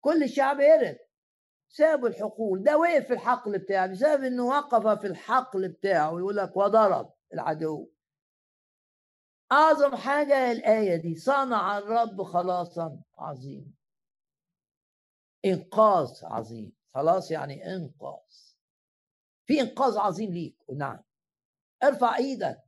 كل 0.00 0.22
الشعب 0.22 0.60
هرب 0.60 0.96
سابوا 1.68 2.08
الحقول. 2.08 2.62
ده 2.62 2.78
وقف 2.78 3.06
في 3.06 3.12
الحقل 3.12 3.58
بتاعه 3.58 3.86
بسبب 3.86 4.24
إنه 4.24 4.46
وقف 4.46 5.00
في 5.00 5.06
الحقل 5.06 5.68
بتاعه 5.68 6.08
يقول 6.18 6.36
لك 6.36 6.56
وضرب 6.56 7.12
العدو. 7.34 7.90
أعظم 9.52 9.96
حاجة 9.96 10.52
الآية 10.52 10.96
دي 10.96 11.14
صنع 11.14 11.78
الرب 11.78 12.22
خلاصا 12.22 13.02
عظيما. 13.18 13.72
إنقاذ 15.46 16.24
عظيم. 16.24 16.72
خلاص 16.94 17.30
يعني 17.30 17.74
إنقاذ. 17.74 18.54
في 19.46 19.60
إنقاذ 19.60 19.98
عظيم 19.98 20.32
ليك. 20.32 20.64
نعم. 20.76 21.04
ارفع 21.82 22.16
إيدك. 22.16 22.62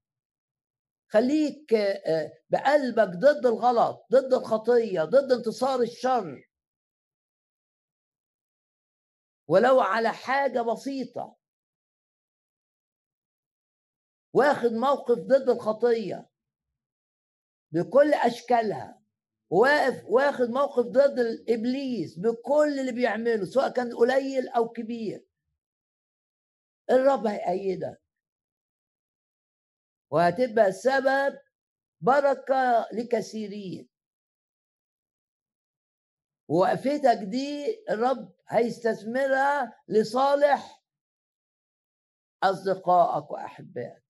خليك 1.10 1.74
آه، 1.74 2.32
بقلبك 2.50 3.08
ضد 3.08 3.46
الغلط 3.46 4.06
ضد 4.12 4.34
الخطية 4.34 5.02
ضد 5.04 5.32
انتصار 5.32 5.80
الشر. 5.80 6.48
ولو 9.48 9.80
على 9.80 10.12
حاجة 10.12 10.62
بسيطة. 10.62 11.36
واخد 14.32 14.72
موقف 14.72 15.18
ضد 15.18 15.48
الخطية. 15.48 16.28
بكل 17.72 18.14
أشكالها. 18.14 19.02
واقف 19.50 20.04
واخد 20.04 20.50
موقف 20.50 20.84
ضد 20.86 21.18
الإبليس 21.18 22.18
بكل 22.18 22.78
اللي 22.80 22.92
بيعمله 22.92 23.44
سواء 23.44 23.68
كان 23.72 23.96
قليل 23.96 24.48
أو 24.48 24.68
كبير. 24.68 25.24
الرب 26.90 27.26
هيأيدك. 27.26 28.02
وهتبقى 30.10 30.72
سبب 30.72 31.38
بركة 32.00 32.88
لكثيرين. 32.92 33.88
ووقفتك 36.48 37.18
دي 37.22 37.66
الرب 37.90 38.32
هيستثمرها 38.48 39.82
لصالح 39.88 40.82
أصدقائك 42.42 43.30
وأحبائك 43.30 44.02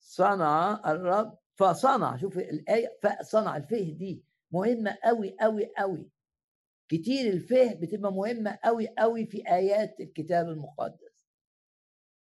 صنع 0.00 0.82
الرب 0.92 1.38
فصنع 1.58 2.16
شوف 2.16 2.38
الآية 2.38 2.98
فصنع 3.02 3.56
الفه 3.56 3.90
دي 3.90 4.24
مهمة 4.50 4.98
أوي 5.04 5.36
أوي 5.40 5.64
أوي. 5.80 6.10
كتير 6.88 7.32
الفه 7.32 7.74
بتبقى 7.74 8.12
مهمة 8.12 8.58
أوي 8.66 8.86
أوي 8.86 9.26
في 9.26 9.48
آيات 9.48 10.00
الكتاب 10.00 10.48
المقدس. 10.48 11.26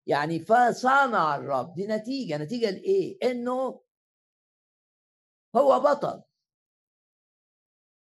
يعني 0.06 0.40
فصنع 0.40 1.36
الرب 1.36 1.74
دي 1.74 1.86
نتيجة. 1.86 2.38
نتيجة 2.38 2.70
لإيه؟ 2.70 3.18
إنه 3.30 3.82
هو 5.56 5.80
بطل. 5.80 6.22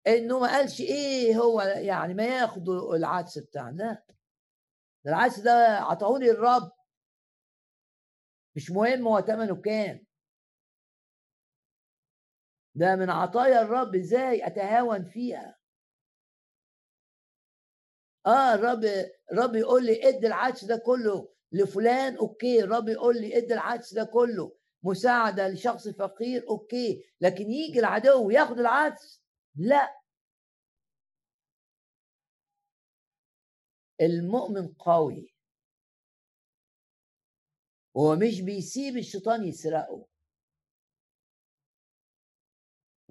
إنه 0.08 0.40
ما 0.40 0.48
قالش 0.48 0.82
إيه 0.82 1.36
هو 1.38 1.62
يعني 1.62 2.14
ما 2.14 2.24
ياخدوا 2.26 2.96
العدس 2.96 3.38
بتاعنا. 3.38 4.04
العدس 5.08 5.40
ده 5.40 5.52
عطاهولي 5.80 6.32
الرب. 6.32 6.72
مش 8.56 8.72
مهم 8.72 9.08
هو 9.08 9.22
ثمنه 9.22 9.56
كام. 9.62 10.06
ده 12.76 12.96
من 12.96 13.10
عطايا 13.10 13.62
الرب 13.62 13.96
إزاي 13.96 14.48
أتهاون 14.48 15.04
فيها؟ 15.06 15.58
آه 18.26 18.54
الرب 18.56 18.84
الرب 19.32 19.56
يقول 19.56 19.86
لي 19.86 20.10
ادي 20.10 20.28
العدس 20.28 20.66
ده 20.66 20.78
كله 20.86 21.34
لفلان 21.52 22.18
أوكي. 22.18 22.64
الرب 22.64 22.88
يقول 22.90 23.22
لي 23.22 23.38
ادي 23.38 23.54
العدس 23.54 23.94
ده 23.94 24.04
كله 24.04 24.56
مساعدة 24.84 25.48
لشخص 25.48 25.88
فقير 25.88 26.50
أوكي. 26.50 27.04
لكن 27.22 27.52
يجي 27.52 27.80
العدو 27.80 28.30
ياخد 28.30 28.60
العدس 28.60 29.24
لا. 29.56 30.00
المؤمن 34.02 34.68
قوي. 34.74 35.34
هو 37.98 38.16
مش 38.16 38.42
بيسيب 38.42 38.98
الشيطان 38.98 39.44
يسرقه. 39.44 40.08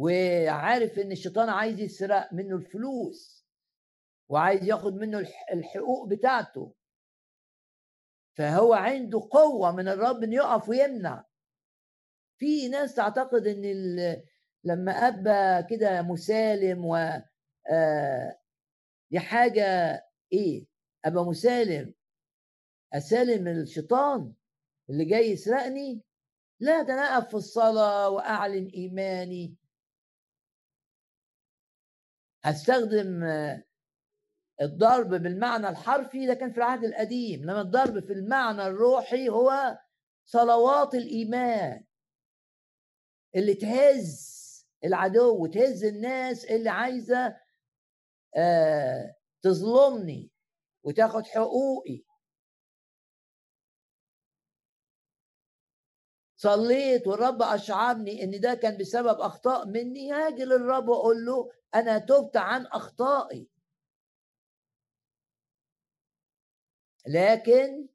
وعارف 0.03 0.99
إن 0.99 1.13
الشيطان 1.13 1.49
عايز 1.49 1.81
يسرق 1.81 2.33
منه 2.33 2.57
الفلوس 2.57 3.47
وعايز 4.29 4.65
ياخد 4.65 4.95
منه 4.95 5.19
الحقوق 5.53 6.09
بتاعته. 6.09 6.75
فهو 8.39 8.73
عنده 8.75 9.29
قوة 9.31 9.73
من 9.77 9.89
الرب 9.89 10.23
إنه 10.23 10.35
يقف 10.37 10.69
ويمنع. 10.69 11.25
في 12.39 12.69
ناس 12.69 12.95
تعتقد 12.95 13.47
إن 13.47 13.63
لما 14.65 14.93
أبى 14.93 15.67
كده 15.77 16.03
مسالم 16.03 16.85
و 16.87 16.97
آه، 17.71 18.39
دي 19.11 19.19
حاجة 19.21 19.65
إيه؟ 20.33 20.67
ابقى 21.05 21.25
مسالم 21.25 21.95
أسالم 22.93 23.49
الشيطان 23.49 24.33
اللي 24.91 25.05
جاي 25.05 25.31
يسرقني؟ 25.31 26.03
لا 26.61 26.83
ده 26.83 26.95
أنا 26.95 27.03
أقف 27.03 27.29
في 27.29 27.35
الصلاة 27.35 28.09
وأعلن 28.11 28.67
إيماني. 28.67 29.57
هستخدم 32.45 33.25
الضرب 34.63 35.09
بالمعنى 35.09 35.69
الحرفي 35.69 36.27
ده 36.27 36.35
كان 36.35 36.51
في 36.53 36.59
العهد 36.59 36.85
القديم 36.85 37.43
لما 37.43 37.61
الضرب 37.61 38.01
في 38.01 38.13
المعنى 38.13 38.67
الروحي 38.67 39.29
هو 39.29 39.79
صلوات 40.25 40.95
الإيمان 40.95 41.85
اللي 43.37 43.55
تهز 43.55 44.43
العدو 44.85 45.43
وتهز 45.45 45.85
الناس 45.85 46.45
اللي 46.45 46.71
عايزة 46.71 47.37
آه 48.37 49.15
تظلمني 49.43 50.31
وتاخد 50.85 51.27
حقوقي. 51.27 52.05
صليت 56.37 57.07
والرب 57.07 57.43
أشعرني 57.43 58.23
إن 58.25 58.41
ده 58.41 58.55
كان 58.55 58.77
بسبب 58.79 59.21
أخطاء 59.21 59.67
مني 59.67 60.13
هاجي 60.13 60.45
للرب 60.45 60.89
وأقول 60.89 61.25
له 61.27 61.51
أنا 61.75 61.99
تبت 61.99 62.37
عن 62.37 62.67
أخطائي. 62.67 63.49
لكن 67.07 67.89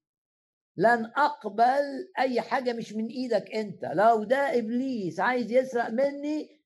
لن 0.78 1.06
أقبل 1.06 2.12
أي 2.20 2.42
حاجة 2.42 2.74
مش 2.74 2.94
من 2.94 3.08
إيدك 3.08 3.52
أنت. 3.52 3.86
لو 3.86 4.24
ده 4.24 4.38
إبليس 4.58 5.20
عايز 5.20 5.52
يسرق 5.52 5.90
مني 5.90 6.62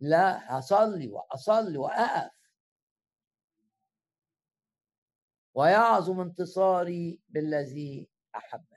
لا 0.00 0.58
هصلي 0.58 1.08
وأصلي 1.08 1.78
وأقف. 1.78 2.30
ويعظم 5.54 6.20
انتصاري 6.20 7.20
بالذي 7.28 8.08
احبني 8.36 8.69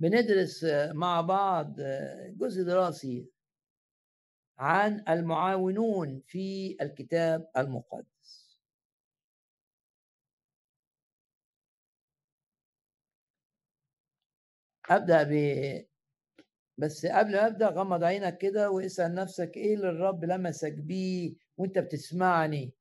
بندرس 0.00 0.64
مع 0.94 1.20
بعض 1.20 1.76
جزء 2.36 2.62
دراسي 2.62 3.28
عن 4.58 5.04
المعاونون 5.08 6.22
في 6.26 6.76
الكتاب 6.82 7.48
المقدس. 7.56 8.58
أبدأ 14.90 15.22
ب 15.22 15.32
بس 16.78 17.06
قبل 17.06 17.32
ما 17.32 17.46
أبدأ 17.46 17.68
غمض 17.68 18.04
عينك 18.04 18.38
كده 18.38 18.70
واسأل 18.70 19.14
نفسك 19.14 19.56
إيه 19.56 19.74
اللي 19.74 19.88
الرب 19.90 20.24
لمسك 20.24 20.72
بيه 20.72 21.34
وأنت 21.58 21.78
بتسمعني؟ 21.78 22.77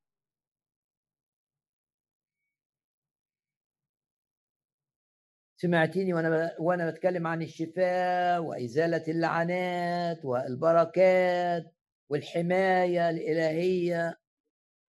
سمعتيني 5.62 6.14
وأنا 6.14 6.55
وأنا 6.60 6.89
بتكلم 6.91 7.28
عن 7.28 7.41
الشفاء 7.41 8.41
وإزالة 8.41 9.03
اللعنات 9.08 10.26
والبركات 10.26 11.74
والحماية 12.10 13.10
الإلهية 13.10 14.20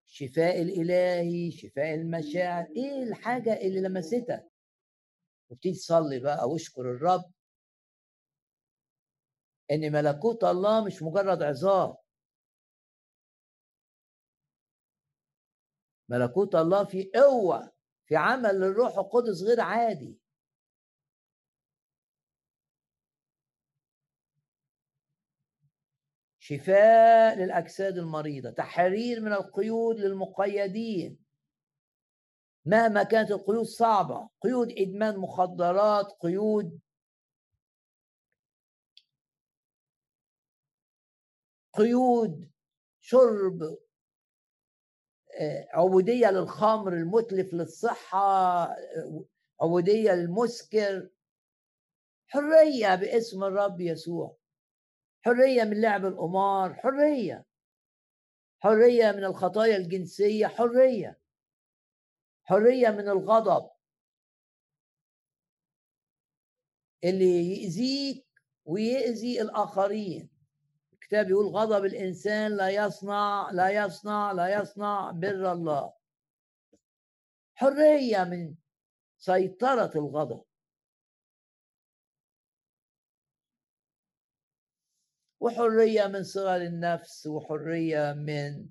الشفاء 0.07 0.63
الإلهي 0.63 1.51
شفاء 1.51 1.95
المشاعر 1.95 2.67
إيه 2.77 3.03
الحاجة 3.03 3.53
اللي 3.61 3.81
لمستك 3.81 4.51
وبتيجي 5.51 5.75
تصلي 5.79 6.19
بقى 6.21 6.49
واشكر 6.51 6.81
الرب. 6.83 7.25
إن 9.71 9.93
ملكوت 9.93 10.45
الله 10.45 10.85
مش 10.85 11.03
مجرد 11.03 11.43
عظام. 11.43 11.95
ملكوت 16.09 16.55
الله 16.55 16.85
في 16.85 17.11
قوة 17.15 17.73
في 18.07 18.17
عمل 18.17 18.61
للروح 18.61 18.99
القدس 18.99 19.43
غير 19.43 19.61
عادي. 19.61 20.19
شفاء 26.49 27.39
للأجساد 27.39 27.99
المريضة 27.99 28.51
تحرير 28.51 29.21
من 29.21 29.33
القيود 29.33 29.97
للمقيدين. 29.97 31.19
مهما 32.65 33.03
كانت 33.03 33.31
القيود 33.31 33.65
صعبة 33.65 34.29
قيود 34.41 34.73
إدمان 34.79 35.19
مخدرات 35.19 36.07
قيود 36.21 36.81
قيود 41.73 42.51
شرب 43.01 43.63
آه، 45.41 45.69
عبودية 45.73 46.31
للخمر 46.31 46.93
المتلف 46.93 47.55
للصحة 47.55 48.65
آه، 48.65 49.25
عبودية 49.61 50.13
للمسكر. 50.13 51.09
حرية 52.29 52.95
باسم 52.95 53.45
الرب 53.45 53.81
يسوع. 53.81 54.37
حرية 55.29 55.65
من 55.65 55.81
لعب 55.81 56.05
القمار 56.05 56.75
حرية. 56.75 57.47
حرية 58.61 59.13
من 59.13 59.25
الخطايا 59.25 59.77
الجنسية 59.77 60.47
حرية. 60.47 61.21
حرية 62.45 62.89
من 62.89 63.09
الغضب. 63.09 63.71
اللي 67.05 67.63
يأذيك 67.63 68.27
ويأذي 68.65 69.43
الآخرين. 69.43 70.31
الكتاب 70.93 71.31
يقول 71.31 71.47
غضب 71.47 71.85
الإنسان 71.85 72.57
لا 72.57 72.71
يصنع 72.71 73.51
لا 73.53 73.85
يصنع 73.85 74.33
لا 74.33 74.63
يصنع 74.63 75.11
بر 75.11 75.53
الله. 75.53 75.93
حرية 77.55 78.25
من 78.25 78.55
سيطرة 79.19 79.91
الغضب. 79.97 80.48
وحرية 85.41 86.07
من 86.07 86.23
صغر 86.25 86.57
النفس 86.57 87.27
وحرية 87.27 88.13
من 88.13 88.69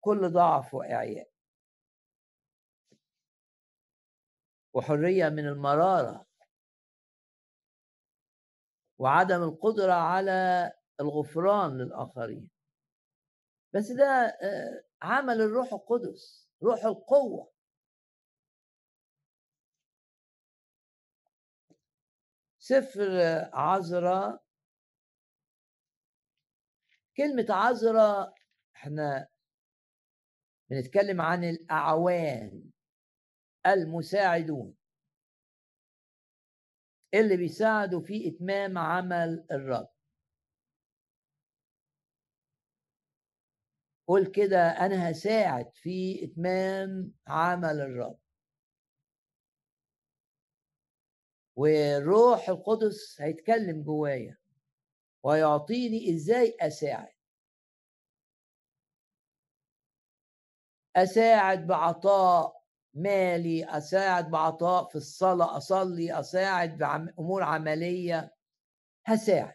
كل 0.00 0.32
ضعف 0.32 0.74
وإعياء. 0.74 1.30
وحرية 4.74 5.28
من 5.28 5.46
المرارة. 5.48 6.26
وعدم 8.98 9.42
القدرة 9.42 9.92
على 9.92 10.72
الغفران 11.00 11.78
للآخرين. 11.78 12.50
بس 13.74 13.90
ده 13.90 14.04
آه، 14.42 14.84
عمل 15.02 15.40
الروح 15.40 15.72
القدس 15.72 16.48
روح 16.62 16.84
القوة. 16.84 17.52
سفر 22.58 23.20
عذراء 23.52 24.43
كلمة 27.16 27.46
عذراء 27.50 28.34
إحنا 28.76 29.28
بنتكلم 30.70 31.20
عن 31.20 31.44
الأعوان 31.44 32.70
المساعدون. 33.66 34.76
اللي 37.14 37.36
بيساعدوا 37.36 38.00
في 38.00 38.28
إتمام 38.28 38.78
عمل 38.78 39.46
الرب. 39.50 39.88
قول 44.08 44.26
كده 44.26 44.58
أنا 44.58 45.10
هساعد 45.10 45.70
في 45.74 46.24
إتمام 46.24 47.12
عمل 47.26 47.80
الرب. 47.80 48.18
والروح 51.56 52.48
القدس 52.48 53.20
هيتكلم 53.20 53.82
جوايا. 53.82 54.43
ويعطيني 55.24 56.14
إزاي 56.14 56.56
أساعد؟ 56.60 57.14
أساعد 60.96 61.66
بعطاء 61.66 62.64
مالي 62.94 63.64
أساعد 63.64 64.30
بعطاء 64.30 64.88
في 64.88 64.96
الصلاة 64.96 65.56
أصلي 65.56 66.20
أساعد 66.20 66.78
بامور 66.78 67.42
عملية. 67.42 68.34
هساعد. 69.06 69.54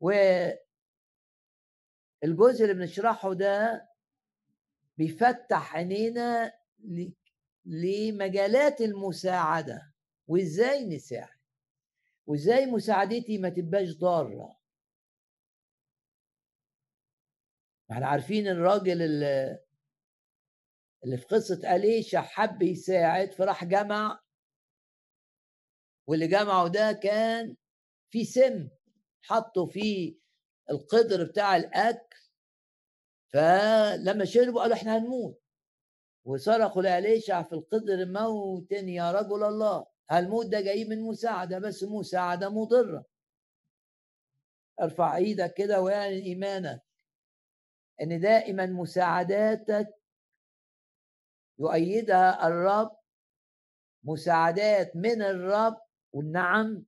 والجزء 0.00 0.62
اللي 2.62 2.74
بنشرحه 2.74 3.34
ده 3.34 3.88
بيفتح 4.98 5.76
عينينا 5.76 6.52
لمجالات 7.64 8.80
المساعدة. 8.80 9.92
وإزاي 10.26 10.84
نساعد؟ 10.88 11.33
وإزاي 12.26 12.66
مساعدتي 12.66 13.38
ما 13.38 13.48
تبقاش 13.48 13.98
ضارة؟ 13.98 14.56
إحنا 17.90 18.06
عارفين 18.06 18.48
الراجل 18.48 19.02
اللي 21.04 21.16
في 21.16 21.24
قصة 21.26 21.74
أليشا 21.76 22.20
حب 22.20 22.62
يساعد 22.62 23.32
فراح 23.32 23.64
جمع 23.64 24.20
واللي 26.06 26.26
جمعه 26.26 26.68
ده 26.68 26.92
كان 26.92 27.56
في 28.10 28.24
سم 28.24 28.68
حطوا 29.22 29.66
فيه 29.66 30.18
القدر 30.70 31.24
بتاع 31.24 31.56
الأكل 31.56 32.16
فلما 33.32 34.24
شربوا 34.24 34.60
قالوا 34.60 34.76
إحنا 34.76 34.98
هنموت 34.98 35.42
وصرخوا 36.24 36.82
لأليشع 36.82 37.42
في 37.42 37.52
القدر 37.52 38.06
موت 38.06 38.72
يا 38.72 39.12
رجل 39.12 39.44
الله. 39.44 39.93
الموت 40.12 40.46
ده 40.46 40.60
جاي 40.60 40.84
من 40.84 41.02
مساعدة 41.02 41.58
بس 41.58 41.82
مساعدة 41.84 42.48
مضرة. 42.48 43.04
ارفع 44.80 45.16
إيدك 45.16 45.54
كده 45.54 45.80
واعلن 45.80 46.22
ايمانك 46.22 46.82
ان 48.02 48.20
دائما 48.20 48.66
مساعداتك 48.66 49.88
يؤيدها 51.58 52.46
الرب 52.46 52.96
مساعدات 54.04 54.96
من 54.96 55.22
الرب 55.22 55.76
والنعم 56.12 56.84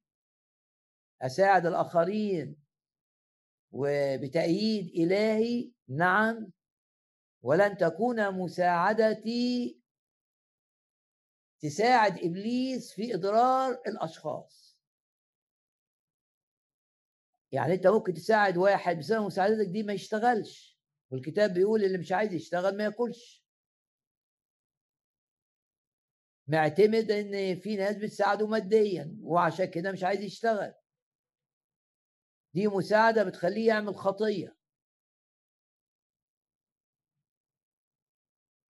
أساعد 1.23 1.67
الآخرين 1.67 2.57
وبتأييد 3.73 4.89
إلهي 4.95 5.71
نعم 5.89 6.53
ولن 7.43 7.77
تكون 7.77 8.35
مساعدتي 8.35 9.81
تساعد 11.61 12.19
إبليس 12.19 12.93
في 12.93 13.15
إضرار 13.15 13.73
الأشخاص. 13.87 14.79
يعني 17.53 17.75
أنت 17.75 17.87
ممكن 17.87 18.15
تساعد 18.15 18.57
واحد 18.57 18.99
بسبب 18.99 19.23
مساعدتك 19.27 19.67
دي 19.69 19.83
ما 19.83 19.93
يشتغلش 19.93 20.79
والكتاب 21.11 21.55
بيقول 21.55 21.85
اللي 21.85 21.99
مش 21.99 22.13
عايز 22.13 22.33
يشتغل 22.33 22.77
ما 22.77 22.85
ياكلش. 22.85 23.47
معتمد 26.49 27.11
إن 27.11 27.61
في 27.61 27.77
ناس 27.77 27.97
بتساعده 27.97 28.47
ماديا 28.47 29.17
وعشان 29.23 29.65
كده 29.71 29.93
مش 29.93 30.05
عايز 30.05 30.21
يشتغل. 30.21 30.75
دي 32.55 32.69
مساعدة 32.69 33.25
بتخليه 33.25 33.67
يعمل 33.67 33.95
خطية. 33.97 34.56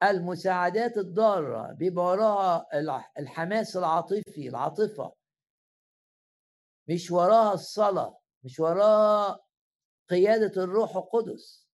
المساعدات 0.03 0.97
الضارة 0.97 1.72
بيبقى 1.72 2.05
وراها 2.05 2.66
الحماس 3.18 3.76
العاطفي 3.76 4.49
العاطفة. 4.49 5.12
مش 6.88 7.11
وراها 7.11 7.55
الصلاة 7.55 8.18
مش 8.44 8.61
وراها 8.61 9.40
قيادة 10.11 10.62
الروح 10.64 10.97
القدس. 10.97 11.66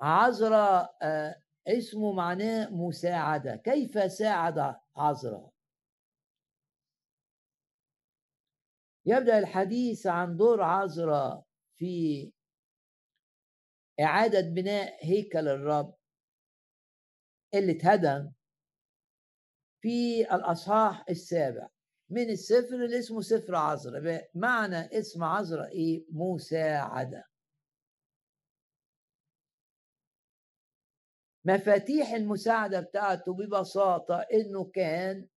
عذراء 0.00 0.96
آه، 1.02 1.42
اسمه 1.68 2.12
معناه 2.12 2.70
مساعدة. 2.70 3.56
كيف 3.56 4.12
ساعد 4.12 4.76
عذراء 4.96 5.50
يبدأ 9.06 9.38
الحديث 9.38 10.06
عن 10.06 10.36
دور 10.36 10.62
عذراء 10.62 11.44
في 11.76 12.32
إعادة 14.00 14.40
بناء 14.40 15.06
هيكل 15.06 15.48
الرب 15.48 15.94
اللي 17.54 17.72
اتهدم 17.72 18.32
في 19.82 20.20
الأصحاح 20.34 21.04
السابع 21.08 21.68
من 22.10 22.30
السفر 22.30 22.74
اللي 22.84 22.98
اسمه 22.98 23.20
سفر 23.20 23.54
عذراء 23.54 24.30
معنى 24.34 24.98
اسم 24.98 25.24
عذراء 25.24 25.68
إيه؟ 25.68 26.04
مساعدة. 26.12 27.24
مفاتيح 31.44 32.08
المساعدة 32.10 32.80
بتاعته 32.80 33.34
ببساطة 33.34 34.26
إنه 34.32 34.70
كان 34.74 35.28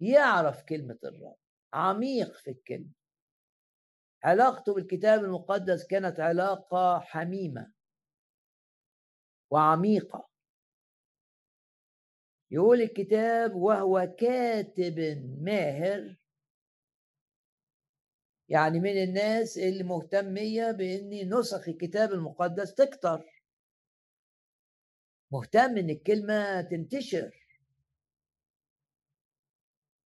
يعرف 0.00 0.62
كلمة 0.64 0.98
الرب 1.04 1.36
عميق 1.74 2.36
في 2.36 2.50
الكلمة. 2.50 3.01
علاقته 4.24 4.74
بالكتاب 4.74 5.24
المقدس 5.24 5.86
كانت 5.86 6.20
علاقة 6.20 6.98
حميمة 7.00 7.72
وعميقة. 9.50 10.28
يقول 12.50 12.80
الكتاب 12.82 13.54
وهو 13.54 14.14
كاتب 14.18 14.98
ماهر 15.42 16.16
يعني 18.48 18.80
من 18.80 19.02
الناس 19.02 19.58
اللي 19.58 19.82
مهتمية 19.82 20.70
بأن 20.70 21.38
نسخ 21.38 21.68
الكتاب 21.68 22.12
المقدس 22.12 22.74
تكتر. 22.74 23.42
مهتم 25.30 25.78
إن 25.78 25.90
الكلمة 25.90 26.62
تنتشر. 26.62 27.46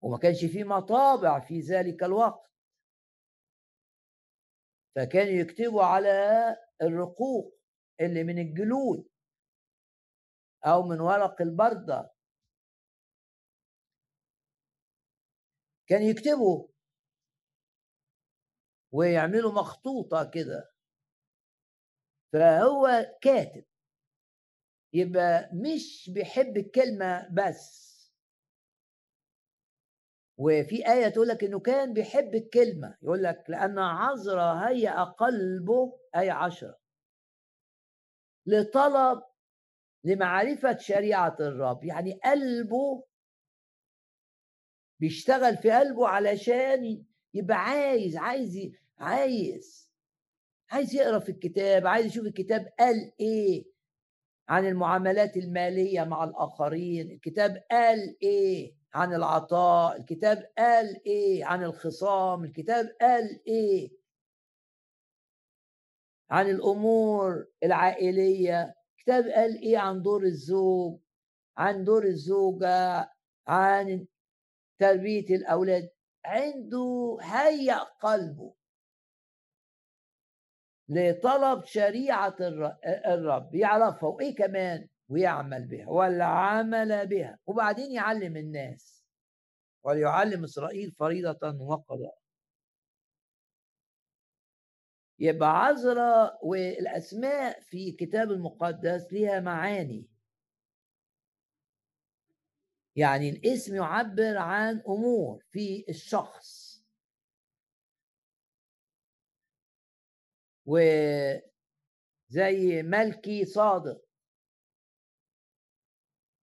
وما 0.02 0.18
كانش 0.18 0.44
فيه 0.44 0.64
مطابع 0.64 1.40
في 1.40 1.60
ذلك 1.60 2.02
الوقت. 2.02 2.55
فكانوا 4.96 5.32
يكتبوا 5.32 5.82
على 5.82 6.10
الرقوق 6.82 7.58
اللي 8.00 8.24
من 8.24 8.38
الجلود 8.38 9.08
أو 10.66 10.82
من 10.82 11.00
ورق 11.00 11.42
البردة. 11.42 12.12
كان 15.88 16.02
يكتبوا 16.02 16.68
ويعملوا 18.92 19.52
مخطوطة 19.52 20.30
كده. 20.34 20.72
فهو 22.32 22.88
كاتب. 23.22 23.64
يبقى 24.92 25.50
مش 25.52 26.10
بيحب 26.14 26.56
الكلمة 26.56 27.28
بس. 27.32 27.85
وفي 30.38 30.88
آية 30.92 31.08
تقول 31.08 31.28
لك 31.28 31.44
إنه 31.44 31.60
كان 31.60 31.92
بيحب 31.92 32.34
الكلمة. 32.34 32.98
يقول 33.02 33.22
لك 33.22 33.44
لأن 33.48 33.78
عذرا 33.78 34.68
هيأ 34.68 35.04
قلبه 35.04 35.98
آية 36.16 36.32
عشرة. 36.32 36.78
لطلب 38.46 39.22
لمعرفة 40.04 40.76
شريعة 40.76 41.36
الرب. 41.40 41.84
يعني 41.84 42.20
قلبه 42.24 43.04
بيشتغل 45.00 45.56
في 45.56 45.70
قلبه 45.70 46.08
علشان 46.08 47.04
يبقى 47.34 47.56
عايز 47.56 48.16
عايز 48.16 48.72
عايز 48.98 49.90
عايز 50.70 50.94
يقرأ 50.94 51.18
في 51.18 51.28
الكتاب 51.32 51.86
عايز 51.86 52.06
يشوف 52.06 52.26
الكتاب 52.26 52.72
قال 52.78 53.12
إيه 53.20 53.64
عن 54.48 54.66
المعاملات 54.66 55.36
المالية 55.36 56.04
مع 56.04 56.24
الآخرين 56.24 57.10
الكتاب 57.10 57.64
قال 57.70 58.16
إيه. 58.22 58.76
عن 58.96 59.14
العطاء 59.14 59.96
الكتاب 59.96 60.52
قال 60.58 61.02
إيه 61.06 61.44
عن 61.44 61.64
الخصام 61.64 62.44
الكتاب 62.44 62.96
قال 63.00 63.42
إيه 63.46 63.90
عن 66.30 66.50
الأمور 66.50 67.46
العائلية 67.62 68.74
الكتاب 68.98 69.24
قال 69.24 69.62
إيه 69.62 69.78
عن 69.78 70.02
دور 70.02 70.22
الزوج 70.22 71.00
عن 71.56 71.84
دور 71.84 72.04
الزوجة 72.04 73.12
عن 73.46 74.06
تربية 74.78 75.36
الأولاد. 75.36 75.90
عنده 76.24 77.18
هيأ 77.20 77.78
قلبه. 77.78 78.54
لطلب 80.88 81.64
شريعة 81.64 82.36
الرب 83.06 83.54
يعرفها 83.54 84.08
وإيه 84.08 84.34
كمان؟ 84.36 84.88
ويعمل 85.08 85.66
بها 85.68 85.88
والعمل 85.88 87.06
بها. 87.06 87.38
وبعدين 87.46 87.92
يعلم 87.92 88.36
الناس. 88.36 89.04
وليعلم 89.82 90.44
إسرائيل 90.44 90.92
فريضة 90.92 91.60
وقضاء. 91.60 92.18
يبقى 95.18 95.64
عذرا 95.64 96.38
والأسماء 96.42 97.60
في 97.60 97.88
الكتاب 97.88 98.30
المقدس 98.30 99.12
لها 99.12 99.40
معاني. 99.40 100.08
يعني 102.96 103.28
الاسم 103.30 103.74
يعبر 103.74 104.36
عن 104.38 104.82
أمور 104.88 105.44
في 105.50 105.84
الشخص. 105.88 106.82
وزي 110.66 111.42
ملكي 112.82 113.44
صادق. 113.44 114.05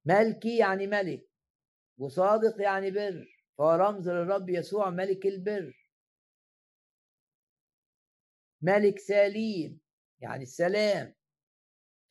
ملكي 0.05 0.57
يعني 0.57 0.87
ملك 0.87 1.29
وصادق 1.97 2.61
يعني 2.61 2.91
بر 2.91 3.27
فهو 3.57 3.71
رمز 3.71 4.09
للرب 4.09 4.49
يسوع 4.49 4.89
ملك 4.89 5.25
البر. 5.25 5.89
ملك 8.61 8.99
سليم 8.99 9.79
يعني 10.19 10.43
السلام. 10.43 11.15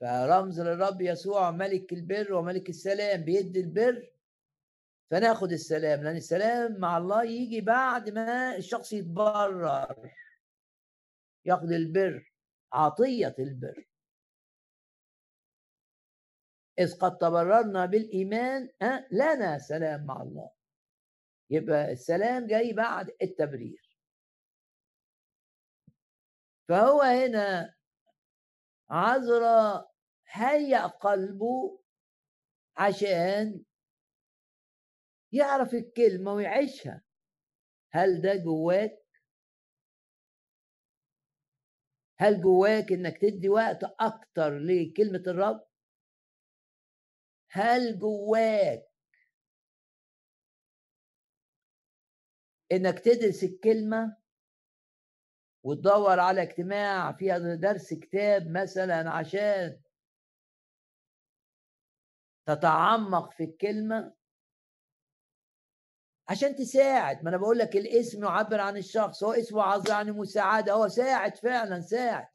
فرمز 0.00 0.60
للرب 0.60 1.00
يسوع 1.00 1.50
ملك 1.50 1.92
البر 1.92 2.34
وملك 2.34 2.68
السلام 2.68 3.24
بيدي 3.24 3.60
البر 3.60 4.12
فناخد 5.10 5.52
السلام 5.52 6.02
لأن 6.04 6.16
السلام 6.16 6.80
مع 6.80 6.98
الله 6.98 7.24
يجي 7.24 7.60
بعد 7.60 8.10
ما 8.10 8.56
الشخص 8.56 8.92
يتبرر 8.92 10.10
ياخد 11.44 11.72
البر 11.72 12.32
عطية 12.72 13.34
البر. 13.38 13.84
إذ 16.78 16.98
قد 16.98 17.18
تبررنا 17.18 17.86
بالإيمان 17.86 18.68
لنا 19.12 19.58
سلام 19.58 20.06
مع 20.06 20.22
الله. 20.22 20.50
يبقى 21.50 21.92
السلام 21.92 22.46
جاي 22.46 22.72
بعد 22.72 23.10
التبرير. 23.22 23.98
فهو 26.68 27.02
هنا 27.02 27.74
عذرا 28.90 29.88
هيأ 30.28 30.86
قلبه 30.86 31.82
عشان 32.76 33.64
يعرف 35.32 35.74
الكلمة 35.74 36.32
ويعيشها. 36.32 37.02
هل 37.92 38.22
ده 38.22 38.34
جواك؟ 38.36 39.02
هل 42.18 42.42
جواك 42.42 42.92
إنك 42.92 43.18
تدي 43.18 43.48
وقت 43.48 43.84
أكتر 44.00 44.58
لكلمة 44.58 45.22
الرب؟ 45.26 45.71
هل 47.52 47.98
جواك 47.98 48.92
إنك 52.72 52.98
تدرس 52.98 53.44
الكلمة 53.44 54.16
وتدور 55.62 56.20
على 56.20 56.42
اجتماع 56.42 57.12
فيها 57.12 57.38
درس 57.54 57.94
كتاب 57.94 58.50
مثلا 58.50 59.10
عشان 59.10 59.82
تتعمق 62.46 63.32
في 63.32 63.44
الكلمة؟ 63.44 64.14
عشان 66.28 66.56
تساعد. 66.56 67.24
ما 67.24 67.30
أنا 67.30 67.36
بقول 67.36 67.58
لك 67.58 67.76
الاسم 67.76 68.24
يعبر 68.24 68.60
عن 68.60 68.76
الشخص. 68.76 69.24
هو 69.24 69.32
اسمه 69.32 69.62
عظيم 69.62 69.94
عن 69.94 70.08
المساعده 70.08 70.72
هو 70.72 70.88
ساعد 70.88 71.36
فعلا 71.36 71.80
ساعد. 71.80 72.28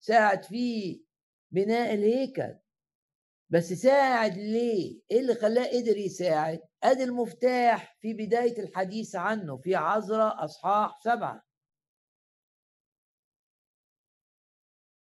ساعد 0.00 0.44
في 0.44 1.04
بناء 1.50 1.94
الهيكل. 1.94 2.61
بس 3.52 3.72
ساعد 3.72 4.36
ليه؟ 4.36 5.00
إيه 5.10 5.20
اللي 5.20 5.34
خلاه 5.34 5.66
قدر 5.66 5.96
يساعد؟ 5.96 6.60
أدي 6.82 7.04
المفتاح 7.04 7.96
في 8.00 8.14
بداية 8.14 8.62
الحديث 8.62 9.16
عنه 9.16 9.56
في 9.56 9.74
عذراء 9.74 10.44
أصحاح 10.44 10.98
سبعة. 11.04 11.42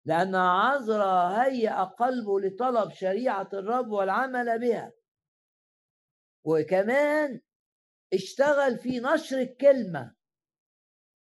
لأن 0.05 0.35
عذراء 0.35 1.41
هيأ 1.41 1.83
قلبه 1.83 2.39
لطلب 2.39 2.91
شريعة 2.91 3.49
الرب 3.53 3.91
والعمل 3.91 4.59
بها. 4.59 4.93
وكمان 6.43 7.41
اشتغل 8.13 8.77
في 8.77 8.99
نشر 8.99 9.37
الكلمة. 9.37 10.15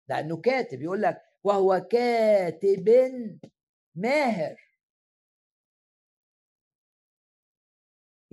لأنه 0.09 0.41
كاتب 0.41 0.81
يقول 0.81 1.01
لك 1.01 1.21
وهو 1.43 1.79
كاتب 1.91 2.89
ماهر. 3.95 4.72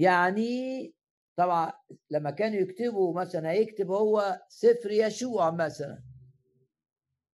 يعني 0.00 0.94
طبعا 1.36 1.72
لما 2.10 2.30
كانوا 2.30 2.58
يكتبوا 2.60 3.20
مثلا 3.20 3.50
هيكتب 3.50 3.90
هو 3.90 4.40
سفر 4.48 4.90
يشوع 4.90 5.50
مثلا. 5.50 6.02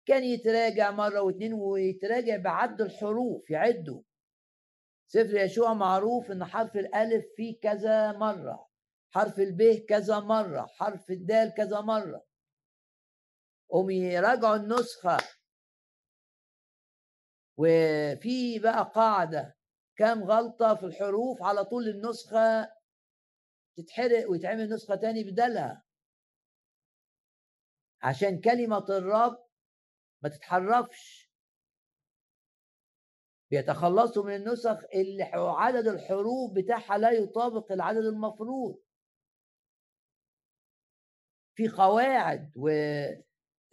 كان 0.07 0.25
يتراجع 0.25 0.91
مرة 0.91 1.21
واثنين 1.21 1.53
ويتراجع 1.53 2.37
بعد 2.37 2.81
الحروف 2.81 3.51
يعدوا 3.51 4.03
سفر 5.09 5.37
يشوع 5.37 5.75
معروف 5.75 6.31
إن 6.31 6.45
حرف 6.45 6.77
الألف 6.77 7.25
فيه 7.37 7.61
كذا 7.63 8.13
مرة 8.13 8.67
حرف 9.11 9.39
الب 9.39 9.63
كذا 9.89 10.21
مرة 10.21 10.67
حرف 10.67 11.11
الدال 11.11 11.55
كذا 11.57 11.81
مرة. 11.81 12.25
قوم 13.71 13.91
يراجعوا 13.91 14.57
النسخة. 14.57 15.17
وفي 17.57 18.59
بقى 18.59 18.93
قاعدة 18.95 19.57
كام 19.97 20.25
غلطة 20.25 20.75
في 20.75 20.87
الحروف 20.87 21.43
على 21.43 21.65
طول 21.65 21.89
النسخة 21.89 22.73
تتحرق 23.77 24.31
ويتعمل 24.31 24.69
نسخة 24.69 24.95
تاني 24.95 25.25
بدلها. 25.25 25.85
عشان 28.03 28.41
كلمة 28.41 28.87
الرب 28.89 29.47
ما 30.23 30.29
تتحرفش. 30.29 31.31
بيتخلصوا 33.51 34.25
من 34.25 34.35
النسخ 34.35 34.85
اللي 34.95 35.23
عدد 35.35 35.87
الحروف 35.89 36.53
بتاعها 36.55 36.99
لا 36.99 37.11
يطابق 37.11 37.73
العدد 37.73 38.05
المفروض. 38.05 38.83
في 41.55 41.69
قواعد 41.69 42.53
و 42.57 42.69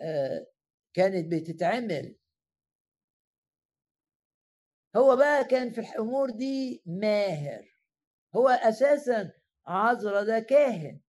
آه، 0.01 0.47
كانت 0.93 1.33
بتتعمل. 1.33 2.15
هو 4.95 5.15
بقى 5.15 5.43
كان 5.43 5.71
في 5.71 5.81
الأمور 5.81 6.29
دي 6.29 6.83
ماهر. 6.85 7.77
هو 8.35 8.49
أساسا 8.49 9.31
عذرا 9.67 10.23
ده 10.23 10.39
كاهن. 10.39 11.01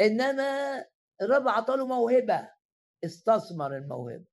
إنما 0.00 0.78
الرب 1.22 1.48
عطاله 1.48 1.86
موهبة 1.86 2.50
استثمر 3.04 3.76
الموهبة. 3.76 4.26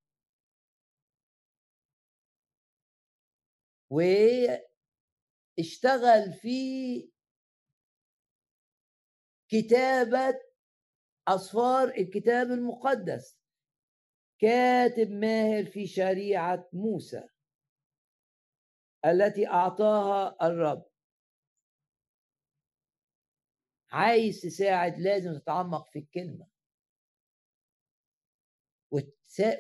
واشتغل 5.60 6.34
في 6.34 7.12
كتابة 9.52 10.40
أصفار 11.28 11.88
الكتاب 11.88 12.52
المقدس. 12.52 13.38
كاتب 14.40 15.12
ماهر 15.12 15.66
في 15.66 15.88
شريعة 15.88 16.70
موسى 16.74 17.30
التي 19.06 19.48
أعطاها 19.48 20.38
الرب. 20.48 20.86
عايز 23.92 24.42
تساعد 24.42 25.00
لازم 25.00 25.40
تتعمق 25.40 25.88
في 25.90 26.00
الكلمة. 26.00 26.48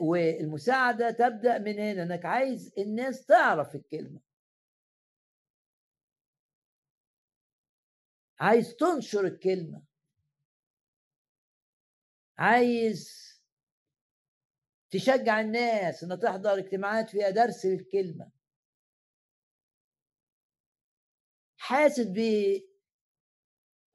والمساعدة 0.01 1.11
تبدأ 1.11 1.57
من 1.57 1.80
هنا 1.80 2.03
إنك 2.03 2.25
عايز 2.25 2.73
الناس 2.78 3.25
تعرف 3.25 3.75
الكلمة. 3.75 4.21
عايز 8.39 8.75
تنشر 8.75 9.25
الكلمة. 9.25 9.84
عايز 12.38 13.37
تشجع 14.92 15.40
الناس 15.40 16.04
إنها 16.04 16.16
تحضر 16.18 16.58
اجتماعات 16.58 17.10
فيها 17.10 17.30
درس 17.30 17.66
للكلمة. 17.66 18.32
حاسس 21.58 22.08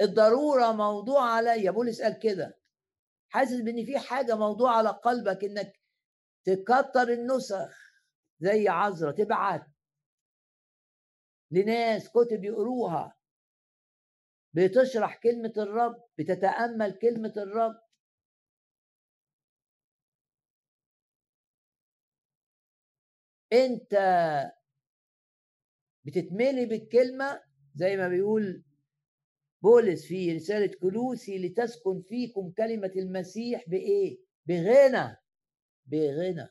بالضرورة 0.00 0.72
موضوع 0.72 1.30
عليا 1.30 1.70
بولس 1.70 2.02
قال 2.02 2.18
كده. 2.18 2.58
حاسس 3.28 3.60
بإن 3.60 3.84
في 3.84 3.98
حاجة 3.98 4.36
موضوع 4.36 4.76
على 4.76 4.88
قلبك 4.88 5.44
إنك 5.44 5.80
تكتر 6.44 7.08
النسخ 7.12 7.92
زي 8.40 8.68
عذرة 8.68 9.10
تبعت 9.10 9.66
لناس 11.50 12.08
كتب 12.08 12.44
يقروها. 12.44 13.18
بتشرح 14.54 15.16
كلمة 15.16 15.52
الرب 15.56 16.04
بتتأمل 16.18 16.98
كلمة 16.98 17.32
الرب. 17.36 17.81
أنت 23.52 23.94
بتتملي 26.04 26.66
بالكلمة 26.66 27.42
زي 27.74 27.96
ما 27.96 28.08
بيقول 28.08 28.64
بولس 29.62 30.06
في 30.06 30.36
رسالة 30.36 30.72
كلوسي 30.80 31.38
لتسكن 31.38 32.02
فيكم 32.02 32.50
كلمة 32.50 32.92
المسيح 32.96 33.68
بإيه؟ 33.68 34.18
بغنى. 34.46 35.16
بغنى. 35.86 36.48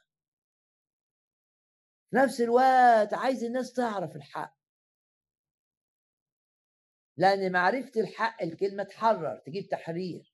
في 2.09 2.15
نفس 2.15 2.41
الوقت 2.41 3.13
عايز 3.13 3.43
الناس 3.43 3.73
تعرف 3.73 4.15
الحق. 4.15 4.57
لأن 7.17 7.51
معرفة 7.51 8.01
الحق 8.01 8.43
الكلمة 8.43 8.83
تحرر 8.83 9.37
تجيب 9.45 9.67
تحرير. 9.67 10.33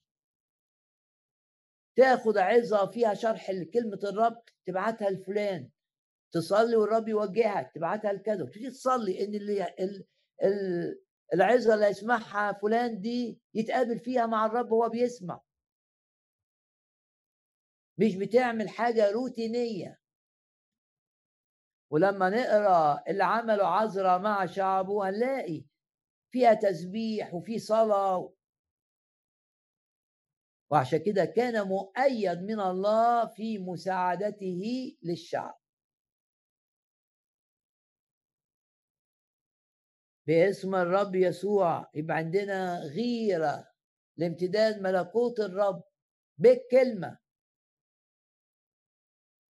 تاخد 1.96 2.38
عظة 2.38 2.92
فيها 2.92 3.14
شرح 3.14 3.50
لكلمة 3.50 4.00
الرب 4.04 4.44
تبعتها 4.66 5.10
لفلان. 5.10 5.70
تصلي 6.32 6.76
والرب 6.76 7.08
يوجهك 7.08 7.72
تبعتها 7.76 8.14
لكذا 8.14 8.44
وتيجي 8.44 8.70
تصلي 8.70 9.26
إن 9.26 9.36
اللي 9.36 9.64
ال 9.64 10.06
ال 10.44 11.00
العظة 11.34 11.74
اللي 11.74 11.88
يسمعها 11.88 12.54
فلان 12.54 13.02
دي 13.02 13.42
يتقابل 13.54 14.00
فيها 14.00 14.26
مع 14.26 14.46
الرب 14.46 14.72
وهو 14.72 14.90
بيسمع. 14.90 15.42
مش 17.98 18.16
بتعمل 18.16 18.70
حاجة 18.70 19.12
روتينية. 19.12 20.00
ولما 21.92 22.30
نقرأ 22.30 23.04
اللي 23.08 23.24
عمله 23.24 23.68
عذرا 23.68 24.18
مع 24.18 24.46
شعبه 24.46 25.10
هنلاقي 25.10 25.64
فيها 26.32 26.54
تسبيح 26.54 27.34
وفي 27.34 27.60
صلاة. 27.60 28.34
وعشان 30.72 31.00
كده 31.00 31.26
كان 31.26 31.68
مؤيد 31.68 32.42
من 32.42 32.60
الله 32.60 33.26
في 33.26 33.58
مساعدته 33.60 34.62
للشعب. 35.04 35.60
باسم 40.28 40.76
الرب 40.76 41.16
يسوع. 41.16 41.92
يبقى 41.94 42.18
عندنا 42.18 42.80
غيرة 42.80 43.68
لامتداد 44.18 44.82
ملكوت 44.82 45.40
الرب 45.40 45.84
بالكلمة. 46.38 47.18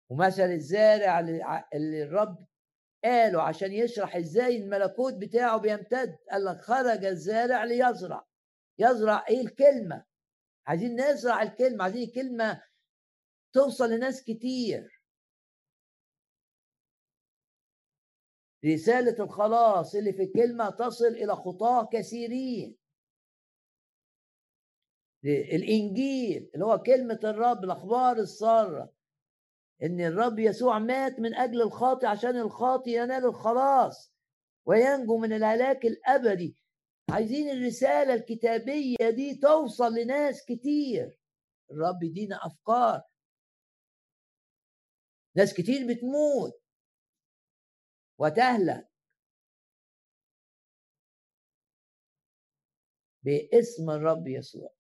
ومثل 0.10 0.52
الزارع 0.52 1.20
اللي 1.74 2.04
الرب 2.04 2.46
قاله 3.04 3.42
عشان 3.42 3.74
يشرح 3.74 4.16
إزاي 4.16 4.58
الملكوت 4.58 5.14
بتاعه 5.14 5.58
بيمتد. 5.58 6.18
قال 6.32 6.46
لك 6.46 6.62
خرج 6.62 7.06
الزارع 7.06 7.64
ليزرع. 7.64 8.26
يزرع 8.80 9.26
إيه؟ 9.30 9.42
الكلمة. 9.42 10.06
عايزين 10.68 11.02
نزرع 11.02 11.42
الكلمة. 11.42 11.84
عايزين 11.84 12.04
الكلمة 12.04 12.62
توصل 13.54 13.92
لناس 13.92 14.24
كتير. 14.24 14.93
رسالة 18.66 19.24
الخلاص 19.24 19.96
اللي 19.96 20.14
في 20.14 20.24
الكلمة 20.24 20.70
تصل 20.70 21.06
إلى 21.08 21.36
خطاة 21.36 21.90
كثيرين. 21.94 22.78
الإنجيل 25.26 26.52
اللي 26.54 26.66
هو 26.66 26.78
كلمة 26.78 27.20
الرب 27.24 27.64
الأخبار 27.64 28.18
السارة 28.18 28.94
إن 29.84 30.02
الرب 30.02 30.40
يسوع 30.40 30.80
مات 30.80 31.20
من 31.20 31.36
أجل 31.36 31.62
الخاطئ 31.62 32.06
عشان 32.08 32.38
الخاطئ 32.38 32.90
ينال 32.92 33.26
الخلاص 33.26 34.14
وينجو 34.66 35.18
من 35.18 35.34
الهلاك 35.34 35.86
الأبدي. 35.86 36.58
عايزين 37.10 37.50
الرسالة 37.50 38.14
الكتابية 38.14 39.10
دي 39.10 39.36
توصل 39.36 39.94
لناس 39.94 40.46
كتير. 40.46 41.20
الرب 41.72 42.04
يدينا 42.04 42.46
أفكار. 42.46 43.02
ناس 45.36 45.54
كتير 45.54 45.88
بتموت. 45.88 46.63
وتهلك 48.24 48.90
باسم 53.24 53.90
الرب 53.90 54.28
يسوع. 54.28 54.74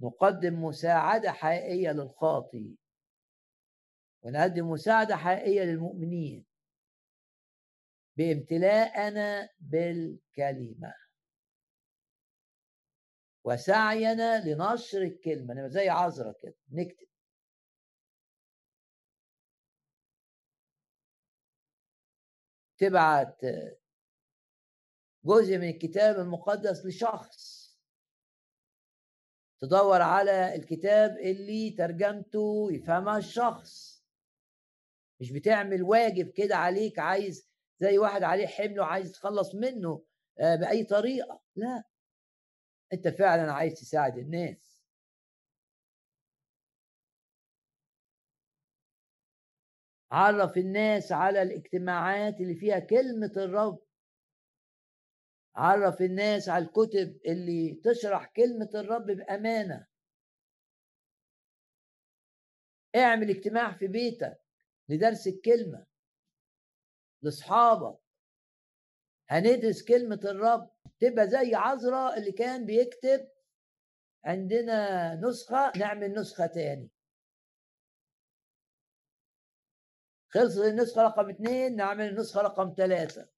نقدم 0.00 0.64
مساعدة 0.64 1.32
حقيقية 1.32 1.90
للخاطي 1.90 2.76
ونقدم 4.22 4.70
مساعدة 4.70 5.16
حقيقية 5.16 5.62
للمؤمنين 5.62 6.46
بامتلاءنا 8.16 9.48
بالكلمة. 9.60 10.94
وسعينا 13.44 14.44
لنشر 14.44 15.02
الكلمة 15.02 15.68
زي 15.68 15.88
عذرة 15.88 16.34
كده 16.42 16.56
نكتب. 16.72 17.06
تبعت 22.78 23.40
جزء 25.24 25.58
من 25.58 25.68
الكتاب 25.68 26.20
المقدس 26.20 26.86
لشخص. 26.86 27.66
تدور 29.60 30.02
على 30.02 30.54
الكتاب 30.54 31.18
اللي 31.18 31.70
ترجمته 31.70 32.68
يفهمها 32.72 33.18
الشخص. 33.18 34.04
مش 35.20 35.32
بتعمل 35.32 35.82
واجب 35.82 36.30
كده 36.30 36.56
عليك 36.56 36.98
عايز 36.98 37.48
زي 37.80 37.98
واحد 37.98 38.22
عليه 38.22 38.46
حمل 38.46 38.80
وعايز 38.80 39.12
تخلص 39.12 39.54
منه 39.54 40.04
آه، 40.38 40.56
بأي 40.56 40.84
طريقة. 40.84 41.42
لا. 41.56 41.84
أنت 42.92 43.08
فعلا 43.08 43.52
عايز 43.52 43.74
تساعد 43.74 44.18
الناس. 44.18 44.75
عرف 50.10 50.56
الناس 50.56 51.12
على 51.12 51.42
الاجتماعات 51.42 52.40
اللي 52.40 52.54
فيها 52.54 52.78
كلمة 52.78 53.32
الرب. 53.36 53.82
عرف 55.56 56.02
الناس 56.02 56.48
على 56.48 56.64
الكتب 56.64 57.20
اللي 57.26 57.80
تشرح 57.84 58.26
كلمة 58.26 58.70
الرب 58.74 59.06
بأمانة. 59.06 59.86
اعمل 62.96 63.30
اجتماع 63.30 63.72
في 63.78 63.86
بيتك 63.86 64.40
لدرس 64.88 65.26
الكلمة 65.26 65.86
لأصحابك. 67.22 67.98
هندرس 69.28 69.84
كلمة 69.84 70.20
الرب 70.24 70.70
تبقى 71.00 71.28
زي 71.28 71.54
عذراء 71.54 72.18
اللي 72.18 72.32
كان 72.32 72.66
بيكتب 72.66 73.28
عندنا 74.24 75.14
نسخة 75.14 75.72
نعمل 75.76 76.12
نسخة 76.12 76.46
تاني. 76.46 76.90
خلصت 80.28 80.58
النسخة 80.64 81.02
رقم 81.02 81.30
اثنين 81.30 81.76
نعمل 81.76 82.08
النسخة 82.08 82.40
رقم 82.40 82.74
ثلاثة 82.76 83.28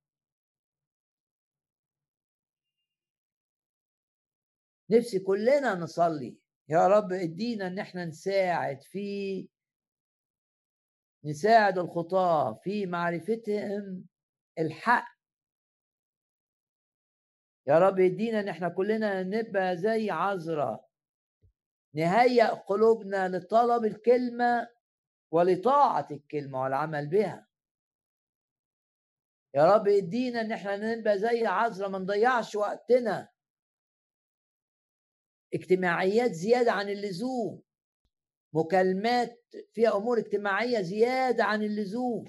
نفسي 4.90 5.19
كلنا 5.19 5.74
نصلي. 5.74 6.39
يا 6.69 6.89
رب 6.89 7.12
ادينا 7.12 7.66
ان 7.66 7.78
إحنا 7.78 8.05
نساعد 8.05 8.82
في 8.82 9.48
نساعد 11.24 11.78
الخطاة 11.78 12.55
في 12.55 12.86
معرفتهم 12.86 14.06
الحق. 14.59 15.19
يا 17.66 17.78
رب 17.78 18.01
ادينا 18.01 18.40
ان 18.40 18.48
إحنا 18.48 18.69
كلنا 18.69 19.23
نبقى 19.23 19.77
زي 19.77 20.10
عذراء 20.10 20.89
نهيئ 21.94 22.44
قلوبنا 22.47 23.28
لطلب 23.28 23.85
الكلمة 23.85 24.69
ولطاعة 25.30 26.09
الكلمة 26.10 26.62
والعمل 26.62 27.09
بها. 27.09 27.48
يا 29.55 29.74
رب 29.74 29.88
ادينا 29.88 30.40
إن 30.40 30.52
إحنا 30.52 30.94
نبقى 30.94 31.18
زي 31.18 31.46
عذراء 31.46 31.90
ما 31.90 31.98
نضيعش 31.98 32.55
وقتنا. 32.55 33.28
اجتماعيات 35.55 36.30
زيادة 36.32 36.72
عن 36.72 36.88
اللزوم. 36.88 37.62
مكالمات 38.52 39.44
فيها 39.72 39.96
أمور 39.96 40.18
اجتماعية 40.18 40.80
زيادة 40.80 41.44
عن 41.44 41.62
اللزوم. 41.62 42.28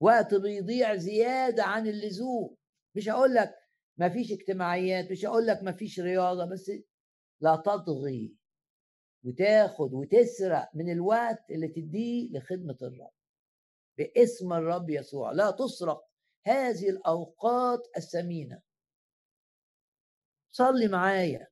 وقت 0.00 0.34
بيضيع 0.34 0.96
زيادة 0.96 1.64
عن 1.64 1.86
اللزوم. 1.86 2.56
مش 2.94 3.08
هقول 3.08 3.34
لك 3.34 3.54
ما 3.96 4.08
فيش 4.08 4.32
اجتماعيات 4.32 5.10
مش 5.10 5.24
هقول 5.24 5.46
لك 5.46 5.62
ما 5.62 5.72
فيش 5.72 6.00
رياضة 6.00 6.44
بس 6.44 6.72
لا 7.40 7.56
تطغي 7.56 8.37
وتاخد 9.24 9.94
وتسرق 9.94 10.70
من 10.74 10.92
الوقت 10.92 11.50
اللي 11.50 11.68
تديه 11.68 12.30
لخدمة 12.32 12.76
الرب. 12.82 13.12
باسم 13.98 14.52
الرب 14.52 14.90
يسوع. 14.90 15.32
لا 15.32 15.50
تسرق 15.50 16.08
هذه 16.46 16.88
الأوقات 16.88 17.88
الثمينة. 17.96 18.62
صلي 20.50 20.88
معايا. 20.88 21.48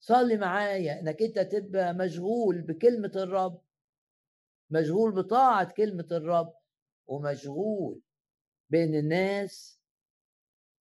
صلي 0.00 0.36
معايا 0.36 1.00
إنك 1.00 1.22
أنت 1.22 1.38
تبقى 1.38 1.94
مشغول 1.94 2.62
بكلمة 2.62 3.12
الرب 3.16 3.62
مشغول 4.70 5.12
بطاعة 5.14 5.72
كلمة 5.72 6.06
الرب 6.12 6.54
ومشغول 7.06 8.02
بأن 8.70 8.94
الناس 8.94 9.80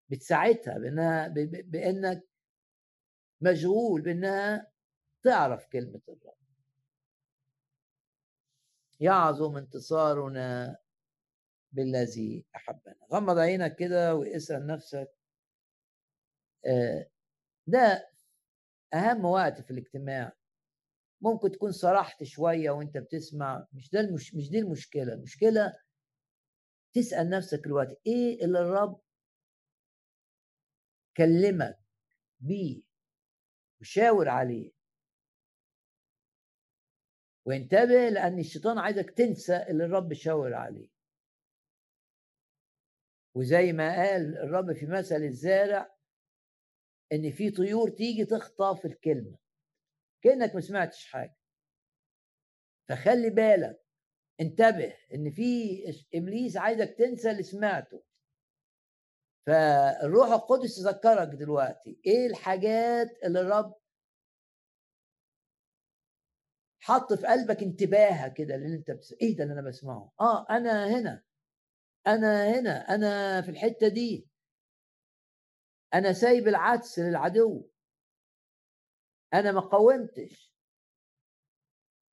بتساعدها 0.09 0.79
بأنها 0.79 1.29
بأنك 1.65 2.30
مشغول 3.41 4.01
بأنها 4.03 4.73
تعرف 5.23 5.67
كلمة 5.67 6.01
الرب. 6.09 6.35
يعظم 9.01 9.57
انتصارنا 9.57 10.77
بالذي 11.73 12.45
أحبنا. 12.57 12.97
غمض 13.13 13.39
عينك 13.39 13.77
كده 13.77 14.15
واسأل 14.15 14.67
نفسك 14.67 15.09
آه، 16.67 17.11
ده 17.67 18.11
أهم 18.95 19.25
وقت 19.25 19.61
في 19.61 19.71
الاجتماع. 19.71 20.33
ممكن 21.21 21.53
تكون 21.53 21.73
صرحت 21.73 22.23
شوية 22.25 22.71
وأنت 22.71 22.99
بتسمع 22.99 23.67
مش 23.73 23.91
ده 23.91 24.01
المش... 24.01 24.35
مش 24.35 24.51
دي 24.51 24.59
المشكلة. 24.59 25.13
المشكلة 25.13 25.73
تسأل 26.95 27.31
نفسك 27.31 27.67
الوقت 27.67 28.01
إيه 28.07 28.45
اللي 28.45 28.59
الرب 28.61 29.01
كلمك 31.17 31.79
بيه؟ 32.41 32.90
وشاور 33.81 34.29
عليه. 34.29 34.71
وانتبه 37.47 38.09
لأن 38.09 38.39
الشيطان 38.39 38.79
عايزك 38.79 39.11
تنسى 39.11 39.57
اللي 39.57 39.85
الرب 39.85 40.13
شاور 40.13 40.55
عليه. 40.55 40.89
وزي 43.35 43.73
ما 43.73 43.97
قال 43.97 44.39
الرب 44.39 44.73
في 44.73 44.87
مثل 44.87 45.23
الزارع 45.23 45.97
إن 47.13 47.33
في 47.33 47.51
طيور 47.51 47.91
تيجي 47.91 48.25
تخطف 48.25 48.87
الكلمة. 48.87 49.39
كأنك 50.23 50.55
ما 50.55 50.61
سمعتش 50.61 51.07
حاجة. 51.07 51.37
فخلي 52.89 53.31
بالك 53.31 53.85
انتبه 54.41 54.97
إن 55.15 55.31
في 55.31 55.75
إبليس 56.15 56.57
عايزك 56.57 56.95
تنسى 56.99 57.31
اللي 57.31 57.43
سمعته. 57.43 58.03
فالروح 59.47 60.29
القدس 60.29 60.79
يذكرك 60.79 61.29
دلوقتي. 61.29 62.01
إيه 62.07 62.27
الحاجات 62.27 63.19
اللي 63.25 63.41
الرب 63.41 63.75
حط 66.83 67.13
في 67.13 67.27
قلبك 67.27 67.63
انتباهه 67.63 68.29
كده 68.29 68.55
اللي 68.55 68.77
أنت 68.77 68.91
بس... 68.91 69.15
إيه 69.23 69.37
ده 69.37 69.45
اللي 69.45 69.55
أنا 69.55 69.69
بسمعه؟ 69.69 70.13
آه 70.21 70.47
أنا 70.51 70.87
هنا. 70.99 71.23
أنا 72.07 72.61
هنا. 72.61 72.95
أنا 72.95 73.43
في 73.43 73.51
الحتة 73.51 73.89
دي. 73.89 74.29
أنا 75.95 76.13
سايب 76.13 76.49
العدس 76.49 76.99
للعدو. 76.99 77.69
أنا 79.35 79.53
ما 79.53 79.61
قاومتش. 79.61 80.51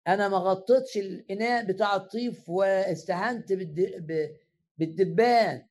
أنا 0.07 0.29
ما 0.29 0.37
غطيتش 0.37 0.97
الإناء 0.97 1.65
بتاع 1.65 1.95
الطيف 1.95 2.49
واستهنت 2.49 3.53
بالدبان. 4.77 5.67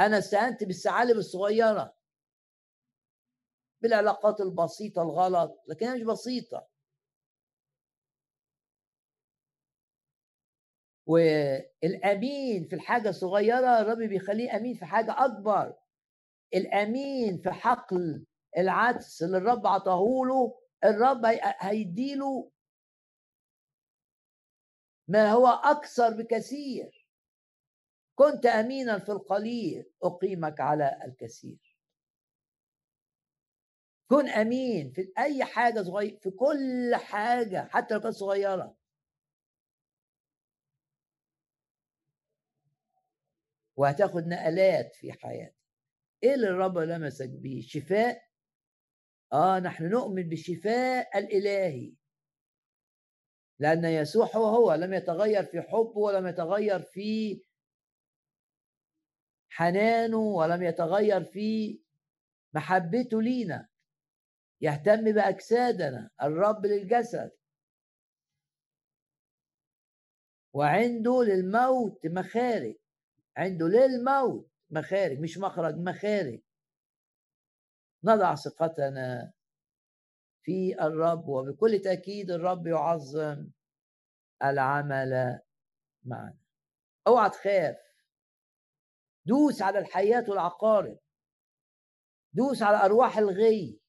أنا 0.00 0.18
استهنت 0.18 0.64
بالثعالب 0.64 1.16
الصغيره 1.16 1.94
بالعلاقات 3.82 4.40
البسيطة 4.40 5.02
الغلط 5.02 5.62
لكن 5.68 5.86
هي 5.86 5.94
مش 5.94 6.02
بسيطة. 6.02 6.68
والأمين 11.06 12.68
في 12.68 12.74
الحاجة 12.74 13.08
الصغيرة 13.08 13.80
الرب 13.80 13.98
بيخليه 13.98 14.56
أمين 14.56 14.74
في 14.74 14.84
حاجة 14.84 15.24
أكبر. 15.24 15.76
الأمين 16.54 17.38
في 17.42 17.50
حقل 17.50 18.26
العدس 18.58 19.22
اللي 19.22 19.38
الرب 19.38 19.66
عطاه 19.66 20.04
له 20.28 20.60
الرب 20.84 21.22
هيديله. 21.60 22.50
ما 25.08 25.32
هو 25.32 25.46
أكثر 25.46 26.10
بكثير. 26.10 26.99
كنت 28.20 28.46
أمينا 28.46 28.98
في 28.98 29.12
القليل 29.12 29.92
أقيمك 30.02 30.60
على 30.60 31.00
الكثير. 31.04 31.78
كن 34.10 34.28
أمين 34.28 34.92
في 34.92 35.12
أي 35.18 35.44
حاجة 35.44 35.82
صغيره 35.82 36.18
في 36.18 36.30
كل 36.30 36.94
حاجة 36.94 37.68
حتى 37.70 37.94
لو 37.94 38.00
كانت 38.00 38.14
صغيرة. 38.14 38.76
وهتاخد 43.76 44.26
نقلات 44.26 44.94
في 44.94 45.12
حياتك. 45.12 45.56
إيه 46.22 46.34
اللي 46.34 46.48
الرب 46.48 46.78
لمسك 46.78 47.28
بيه؟ 47.28 47.62
شفاء. 47.62 48.22
آه 49.32 49.58
نحن 49.58 49.84
نؤمن 49.90 50.28
بالشفاء 50.28 51.18
الإلهي. 51.18 51.94
لأن 53.58 53.84
يسوع 53.84 54.26
هو 54.26 54.44
هو 54.44 54.74
لم 54.74 54.94
يتغير 54.94 55.44
في 55.44 55.62
حبه 55.62 55.98
ولم 55.98 56.26
يتغير 56.26 56.82
في 56.82 57.49
حنانه 59.50 60.18
ولم 60.18 60.62
يتغير 60.62 61.24
في 61.24 61.80
محبته 62.54 63.22
لينا. 63.22 63.68
يهتم 64.60 65.12
بأجسادنا 65.12 66.10
الرب 66.22 66.66
للجسد. 66.66 67.30
وعنده 70.52 71.22
للموت 71.22 72.06
مخارج. 72.06 72.76
عنده 73.36 73.68
للموت 73.68 74.50
مخارج 74.70 75.18
مش 75.20 75.38
مخرج 75.38 75.74
مخارج. 75.74 76.40
نضع 78.04 78.34
ثقتنا 78.34 79.32
في 80.42 80.82
الرب 80.82 81.28
وبكل 81.28 81.78
تأكيد 81.78 82.30
الرب 82.30 82.66
يعظم 82.66 83.46
العمل 84.44 85.40
معنا. 86.04 86.38
أوعى 87.06 87.30
تخاف. 87.30 87.89
دوس 89.30 89.62
على 89.62 89.78
الحياة 89.78 90.24
والعقارب 90.28 90.98
دوس 92.32 92.62
على 92.62 92.84
أرواح 92.84 93.18
الغي. 93.18 93.80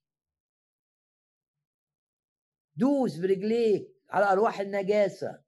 دوس 2.75 3.17
برجليك 3.17 3.87
على 4.09 4.31
أرواح 4.31 4.59
النجاسة. 4.59 5.43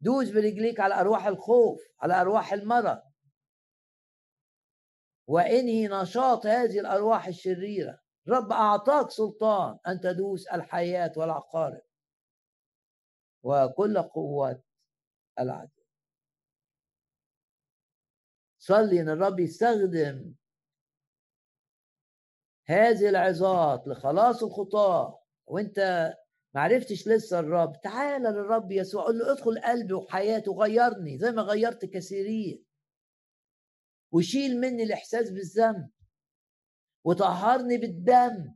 دوس 0.00 0.30
برجليك 0.30 0.80
على 0.80 0.94
أرواح 0.94 1.26
الخوف 1.26 1.80
على 2.00 2.20
أرواح 2.20 2.52
المرض. 2.52 3.02
وانهي 5.26 5.88
نشاط 5.88 6.46
هذه 6.46 6.80
الأرواح 6.80 7.26
الشريرة. 7.26 8.00
رب 8.28 8.52
أعطاك 8.52 9.10
سلطان 9.10 9.78
أن 9.86 10.00
تدوس 10.00 10.46
الحياة 10.46 11.12
والعقارب. 11.16 11.82
وكل 13.42 14.02
قوة 14.02 14.62
العدو 15.38 15.75
صلي 18.66 19.00
ان 19.00 19.08
الرب 19.08 19.40
يستخدم 19.40 20.34
هذه 22.66 23.08
العظات 23.08 23.88
لخلاص 23.88 24.42
الخطاه 24.42 25.22
وانت 25.46 26.12
معرفتش 26.54 27.08
لسه 27.08 27.38
الرب. 27.40 27.80
تعال 27.80 28.22
للرب 28.22 28.72
يسوع 28.72 29.04
قول 29.04 29.18
له 29.18 29.32
ادخل 29.32 29.60
قلبي 29.60 29.94
وحياتي 29.94 30.50
وغيرني 30.50 31.18
زي 31.18 31.30
ما 31.30 31.42
غيرت 31.42 31.84
كثيرين. 31.84 32.64
وشيل 34.12 34.60
مني 34.60 34.82
الإحساس 34.82 35.30
بالذنب. 35.30 35.90
وطهرني 37.04 37.76
بالدم. 37.78 38.54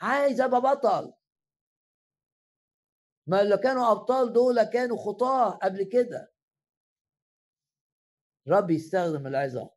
عايز 0.00 0.40
أبقى 0.40 0.60
بطل. 0.60 1.12
ما 3.26 3.42
اللي 3.42 3.58
كانوا 3.58 3.92
أبطال 3.92 4.32
دول 4.32 4.62
كانوا 4.62 4.96
خطاة 4.96 5.50
قبل 5.50 5.82
كده. 5.82 6.33
رب 8.48 8.70
يستخدم 8.70 9.26
العظة 9.26 9.70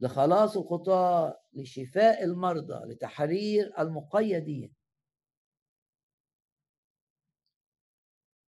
لخلاص 0.00 0.56
الخطاة 0.56 1.42
لشفاء 1.52 2.24
المرضى 2.24 2.92
لتحرير 2.92 3.78
المقيدين. 3.78 4.74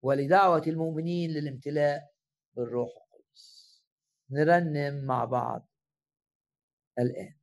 ولدعوة 0.02 0.64
المؤمنين 0.68 1.32
للامتلاء 1.32 2.14
بالروح 2.54 2.90
نرنم 4.30 5.06
مع 5.06 5.26
بعض 5.26 5.68
الآن. 7.00 7.43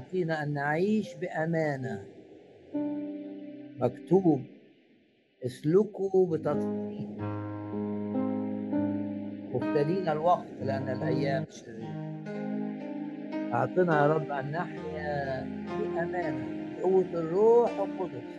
أعطينا 0.00 0.42
أن 0.42 0.52
نعيش 0.54 1.14
بأمانة. 1.14 2.06
مكتوب 3.80 4.42
اسلكوا 5.46 6.26
بتدقيق 6.36 7.08
مبتلين 9.54 10.08
الوقت 10.08 10.46
لأن 10.62 10.88
الأيام 10.88 11.44
شريرة 11.50 12.24
أعطنا 13.54 14.02
يا 14.02 14.06
رب 14.06 14.30
أن 14.30 14.50
نحيا 14.52 15.42
بأمانة 15.78 16.76
بقوة 16.78 17.04
الروح 17.14 17.70
القدس 17.78 18.30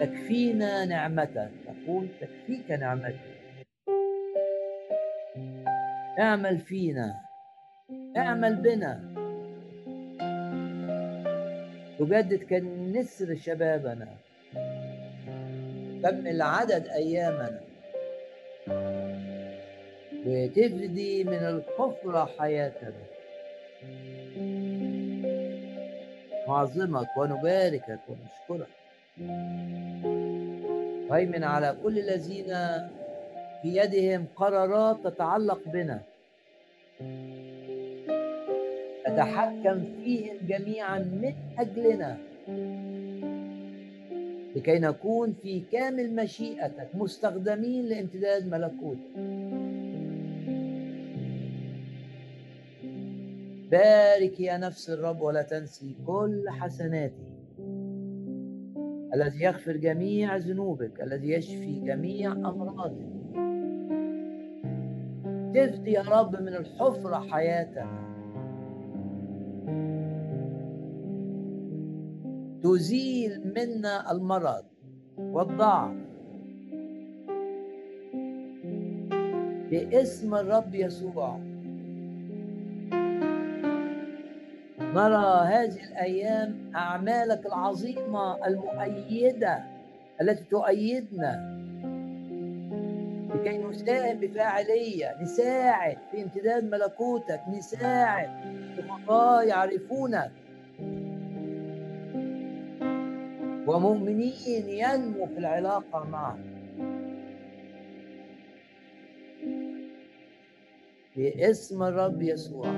تكفينا 0.00 0.84
نعمتك 0.84 1.50
تقول 1.66 2.08
تكفيك 2.20 2.70
نعمتك 2.70 3.20
اعمل 6.18 6.58
فينا 6.58 7.23
اعمل 8.16 8.54
بنا. 8.54 9.00
تجدد 11.98 12.42
كالنسر 12.42 13.36
شبابنا. 13.36 14.08
كمل 16.02 16.42
عدد 16.42 16.86
أيامنا. 16.86 17.60
وتفدي 20.26 21.24
من 21.24 21.34
الحفرة 21.34 22.28
حياتنا. 22.38 23.04
نعظمك 26.48 27.16
ونباركك 27.16 28.00
ونشكرك. 28.08 28.68
هيمن 31.12 31.44
على 31.44 31.76
كل 31.82 31.98
الذين 31.98 32.54
في 33.62 33.76
يدهم 33.76 34.26
قرارات 34.36 34.96
تتعلق 35.04 35.60
بنا. 35.66 36.00
تتحكم 39.14 39.84
فيهم 40.04 40.36
جميعا 40.48 40.98
من 40.98 41.32
أجلنا. 41.58 42.18
لكي 44.56 44.78
نكون 44.78 45.34
في 45.42 45.62
كامل 45.72 46.14
مشيئتك 46.14 46.88
مستخدمين 46.94 47.84
لامتداد 47.84 48.46
ملكوتك 48.46 49.14
بارك 53.70 54.40
يا 54.40 54.56
نفس 54.56 54.90
الرب 54.90 55.20
ولا 55.20 55.42
تنسي 55.42 55.94
كل 56.06 56.44
حسناتي. 56.50 57.34
الذي 59.14 59.44
يغفر 59.44 59.76
جميع 59.76 60.36
ذنوبك 60.36 61.00
الذي 61.02 61.30
يشفي 61.30 61.80
جميع 61.80 62.32
أمراضك. 62.32 63.14
تفدي 65.54 65.92
يا 65.92 66.02
رب 66.02 66.42
من 66.42 66.54
الحفرة 66.54 67.26
حياتنا. 67.30 68.13
تزيل 72.64 73.52
منا 73.56 74.12
المرض 74.12 74.64
والضعف. 75.18 75.96
باسم 79.70 80.34
الرب 80.34 80.74
يسوع. 80.74 81.38
نرى 84.80 85.46
هذه 85.46 85.84
الأيام 85.90 86.72
أعمالك 86.76 87.46
العظيمة 87.46 88.46
المؤيدة 88.46 89.64
التي 90.20 90.44
تؤيدنا. 90.44 91.60
لكي 93.34 93.58
نساهم 93.58 94.20
بفاعلية 94.20 95.22
نساعد 95.22 95.98
في 96.10 96.22
امتداد 96.22 96.64
ملكوتك 96.64 97.40
نساعد 97.48 98.28
في 98.74 98.82
يعرفونك. 99.42 100.43
ومؤمنين 103.74 104.68
ينمو 104.68 105.26
في 105.26 105.38
العلاقة 105.38 106.04
معه. 106.04 106.38
باسم 111.16 111.82
الرب 111.82 112.22
يسوع. 112.22 112.72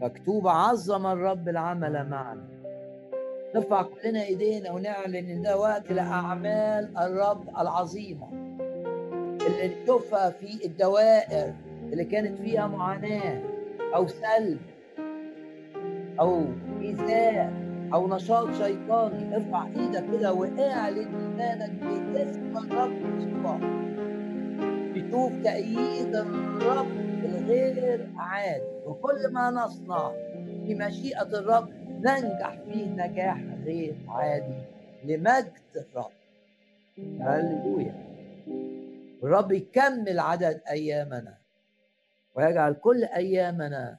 مكتوب 0.00 0.48
عظم 0.48 1.06
الرب 1.06 1.48
العمل 1.48 2.08
معنا. 2.08 2.48
نرفع 3.54 3.82
كلنا 3.82 4.22
ايدينا 4.22 4.72
ونعلن 4.72 5.14
إن 5.16 5.42
ده 5.42 5.58
وقت 5.58 5.92
لأعمال 5.92 6.96
الرب 6.98 7.48
العظيمة. 7.48 8.28
اللي 9.46 9.82
نشوفها 9.82 10.30
في 10.30 10.66
الدوائر 10.66 11.54
اللي 11.92 12.04
كانت 12.04 12.38
فيها 12.38 12.66
معاناة 12.66 13.42
أو 13.94 14.06
سلب 14.06 14.60
أو 16.20 16.44
ايذاء 16.80 17.67
أو 17.94 18.08
نشاط 18.08 18.52
شيطاني 18.54 19.36
ارفع 19.36 19.66
إيدك 19.66 20.04
كده 20.12 20.32
واعلن 20.32 21.14
ايمانك 21.14 21.70
باسم 22.12 22.56
الرب 22.56 22.92
يسوع. 23.20 23.58
بشوف 24.94 25.32
تأييد 25.44 26.16
الرب 26.16 26.90
الغير 27.24 28.08
عادي 28.16 28.64
وكل 28.86 29.32
ما 29.32 29.50
نصنع 29.50 30.12
في 30.66 30.74
مشيئة 30.74 31.22
الرب 31.38 31.68
ننجح 31.88 32.58
فيه 32.66 32.86
نجاح 32.86 33.42
غير 33.64 33.96
عادي 34.08 34.62
لمجد 35.04 35.52
الرب. 35.76 36.10
هللويا. 37.20 38.08
الرب 39.22 39.52
يكمل 39.52 40.20
عدد 40.20 40.60
أيامنا 40.70 41.34
ويجعل 42.34 42.72
كل 42.72 43.04
أيامنا 43.04 43.98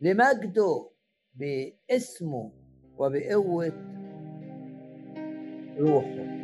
لمجده 0.00 0.88
باسمه 1.34 2.52
وبقوة 2.98 3.72
روحه. 5.78 6.38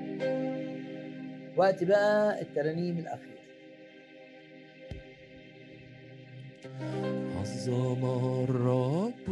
وقت 1.57 1.85
بقى 1.85 2.41
الترانيم 2.43 2.99
الاخيره 2.99 3.35
عظم 7.41 8.05
الرب 8.45 9.29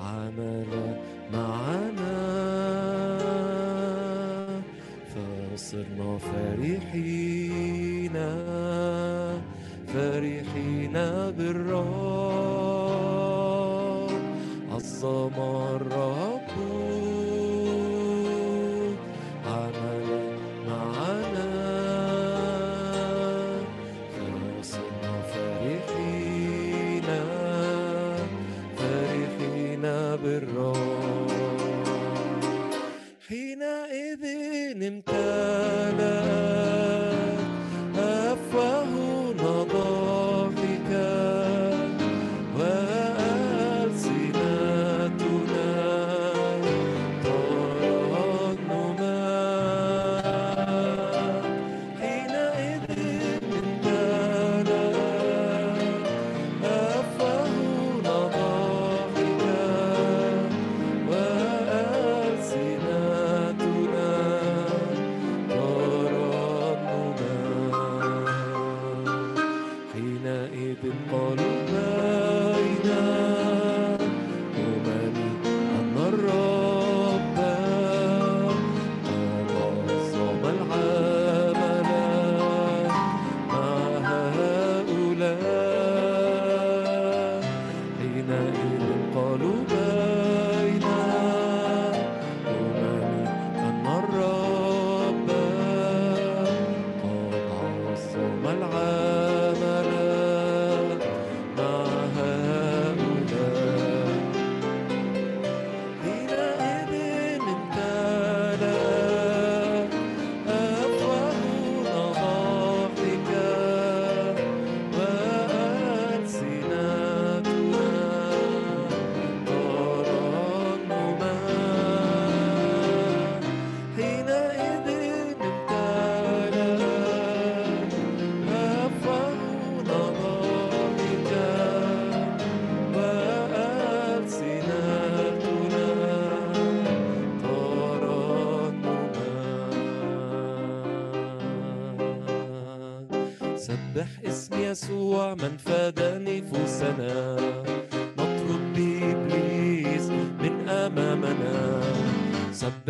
عمل 0.00 1.00
معنا 1.32 2.16
فصرنا 5.14 6.18
فرحين 6.18 8.12
فرحين 9.86 10.92
بالرب. 11.38 12.15
عظم 15.06 16.35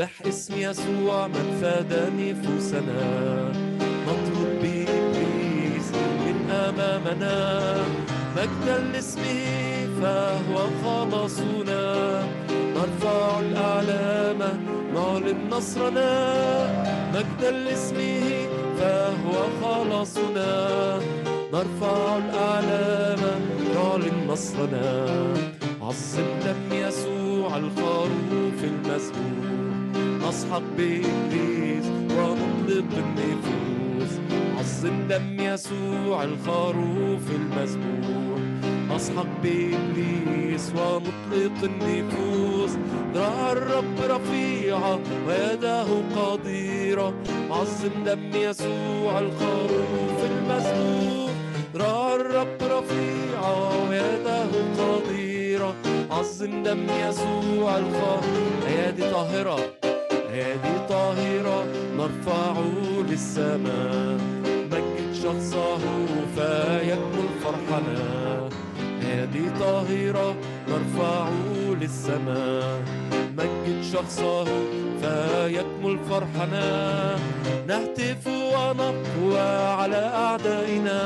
سبح 0.07 0.27
اسم 0.29 0.55
يسوع 0.57 1.27
من 1.27 1.59
فاد 1.61 1.93
نفوسنا 2.19 3.53
نطرد 4.07 4.59
بإبليس 4.63 5.91
من 6.27 6.51
أمامنا. 6.51 7.75
مجدا 8.37 8.79
لاسمه 8.93 9.89
فهو 10.03 10.57
خلاصنا 10.85 12.23
نرفع 12.55 13.41
الأعلام 13.41 14.39
نعلن 14.95 15.49
نصرنا. 15.51 16.11
مجدا 17.15 17.51
لاسمه 17.51 18.49
فهو 18.79 19.35
خلاصنا 19.63 20.99
نرفع 21.53 22.17
الأعلام 22.17 23.21
نعلن 23.75 24.27
نصرنا. 24.29 25.17
نسحق 30.57 30.77
بإبليس 30.79 31.87
ونطلق 32.17 32.91
النفوس 33.05 34.13
عظم 34.59 35.09
دم 35.09 35.41
يسوع 35.41 36.25
الخروف 36.25 37.25
المسبوح. 37.31 38.41
نسحق 38.91 39.27
بإبليس 39.43 40.73
ونطلق 40.77 41.59
النفوس. 41.65 42.71
ذراع 43.15 43.53
الرب 43.53 43.97
رفيعة 44.01 44.99
ويده 45.29 45.87
قديرة. 46.17 47.15
عظم 47.51 48.05
دم 48.07 48.31
يسوع 48.35 48.76
فرحنا 67.71 68.49
أيادي 69.03 69.51
طاهرة 69.61 70.37
نرفعه 70.69 71.33
للسماء. 71.81 72.83
مجد 73.39 73.83
شخصه 73.93 74.45
فيكمل 75.01 75.99
فرحنا. 76.11 77.17
نهتف 77.67 78.27
ونقوى 78.27 79.49
على 79.81 80.03
أعدائنا. 80.15 81.03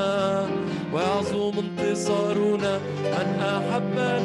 ويعظم 0.92 1.52
انتصارنا 1.58 2.78
من 3.04 3.28
أحبنا 3.42 4.19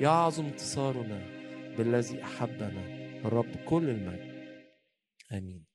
يعظم 0.00 0.44
انتصارنا 0.44 1.18
بالذي 1.78 2.22
أحبنا. 2.22 3.06
الرب 3.24 3.56
كل 3.68 3.88
المجد. 3.88 4.36
آمين. 5.32 5.65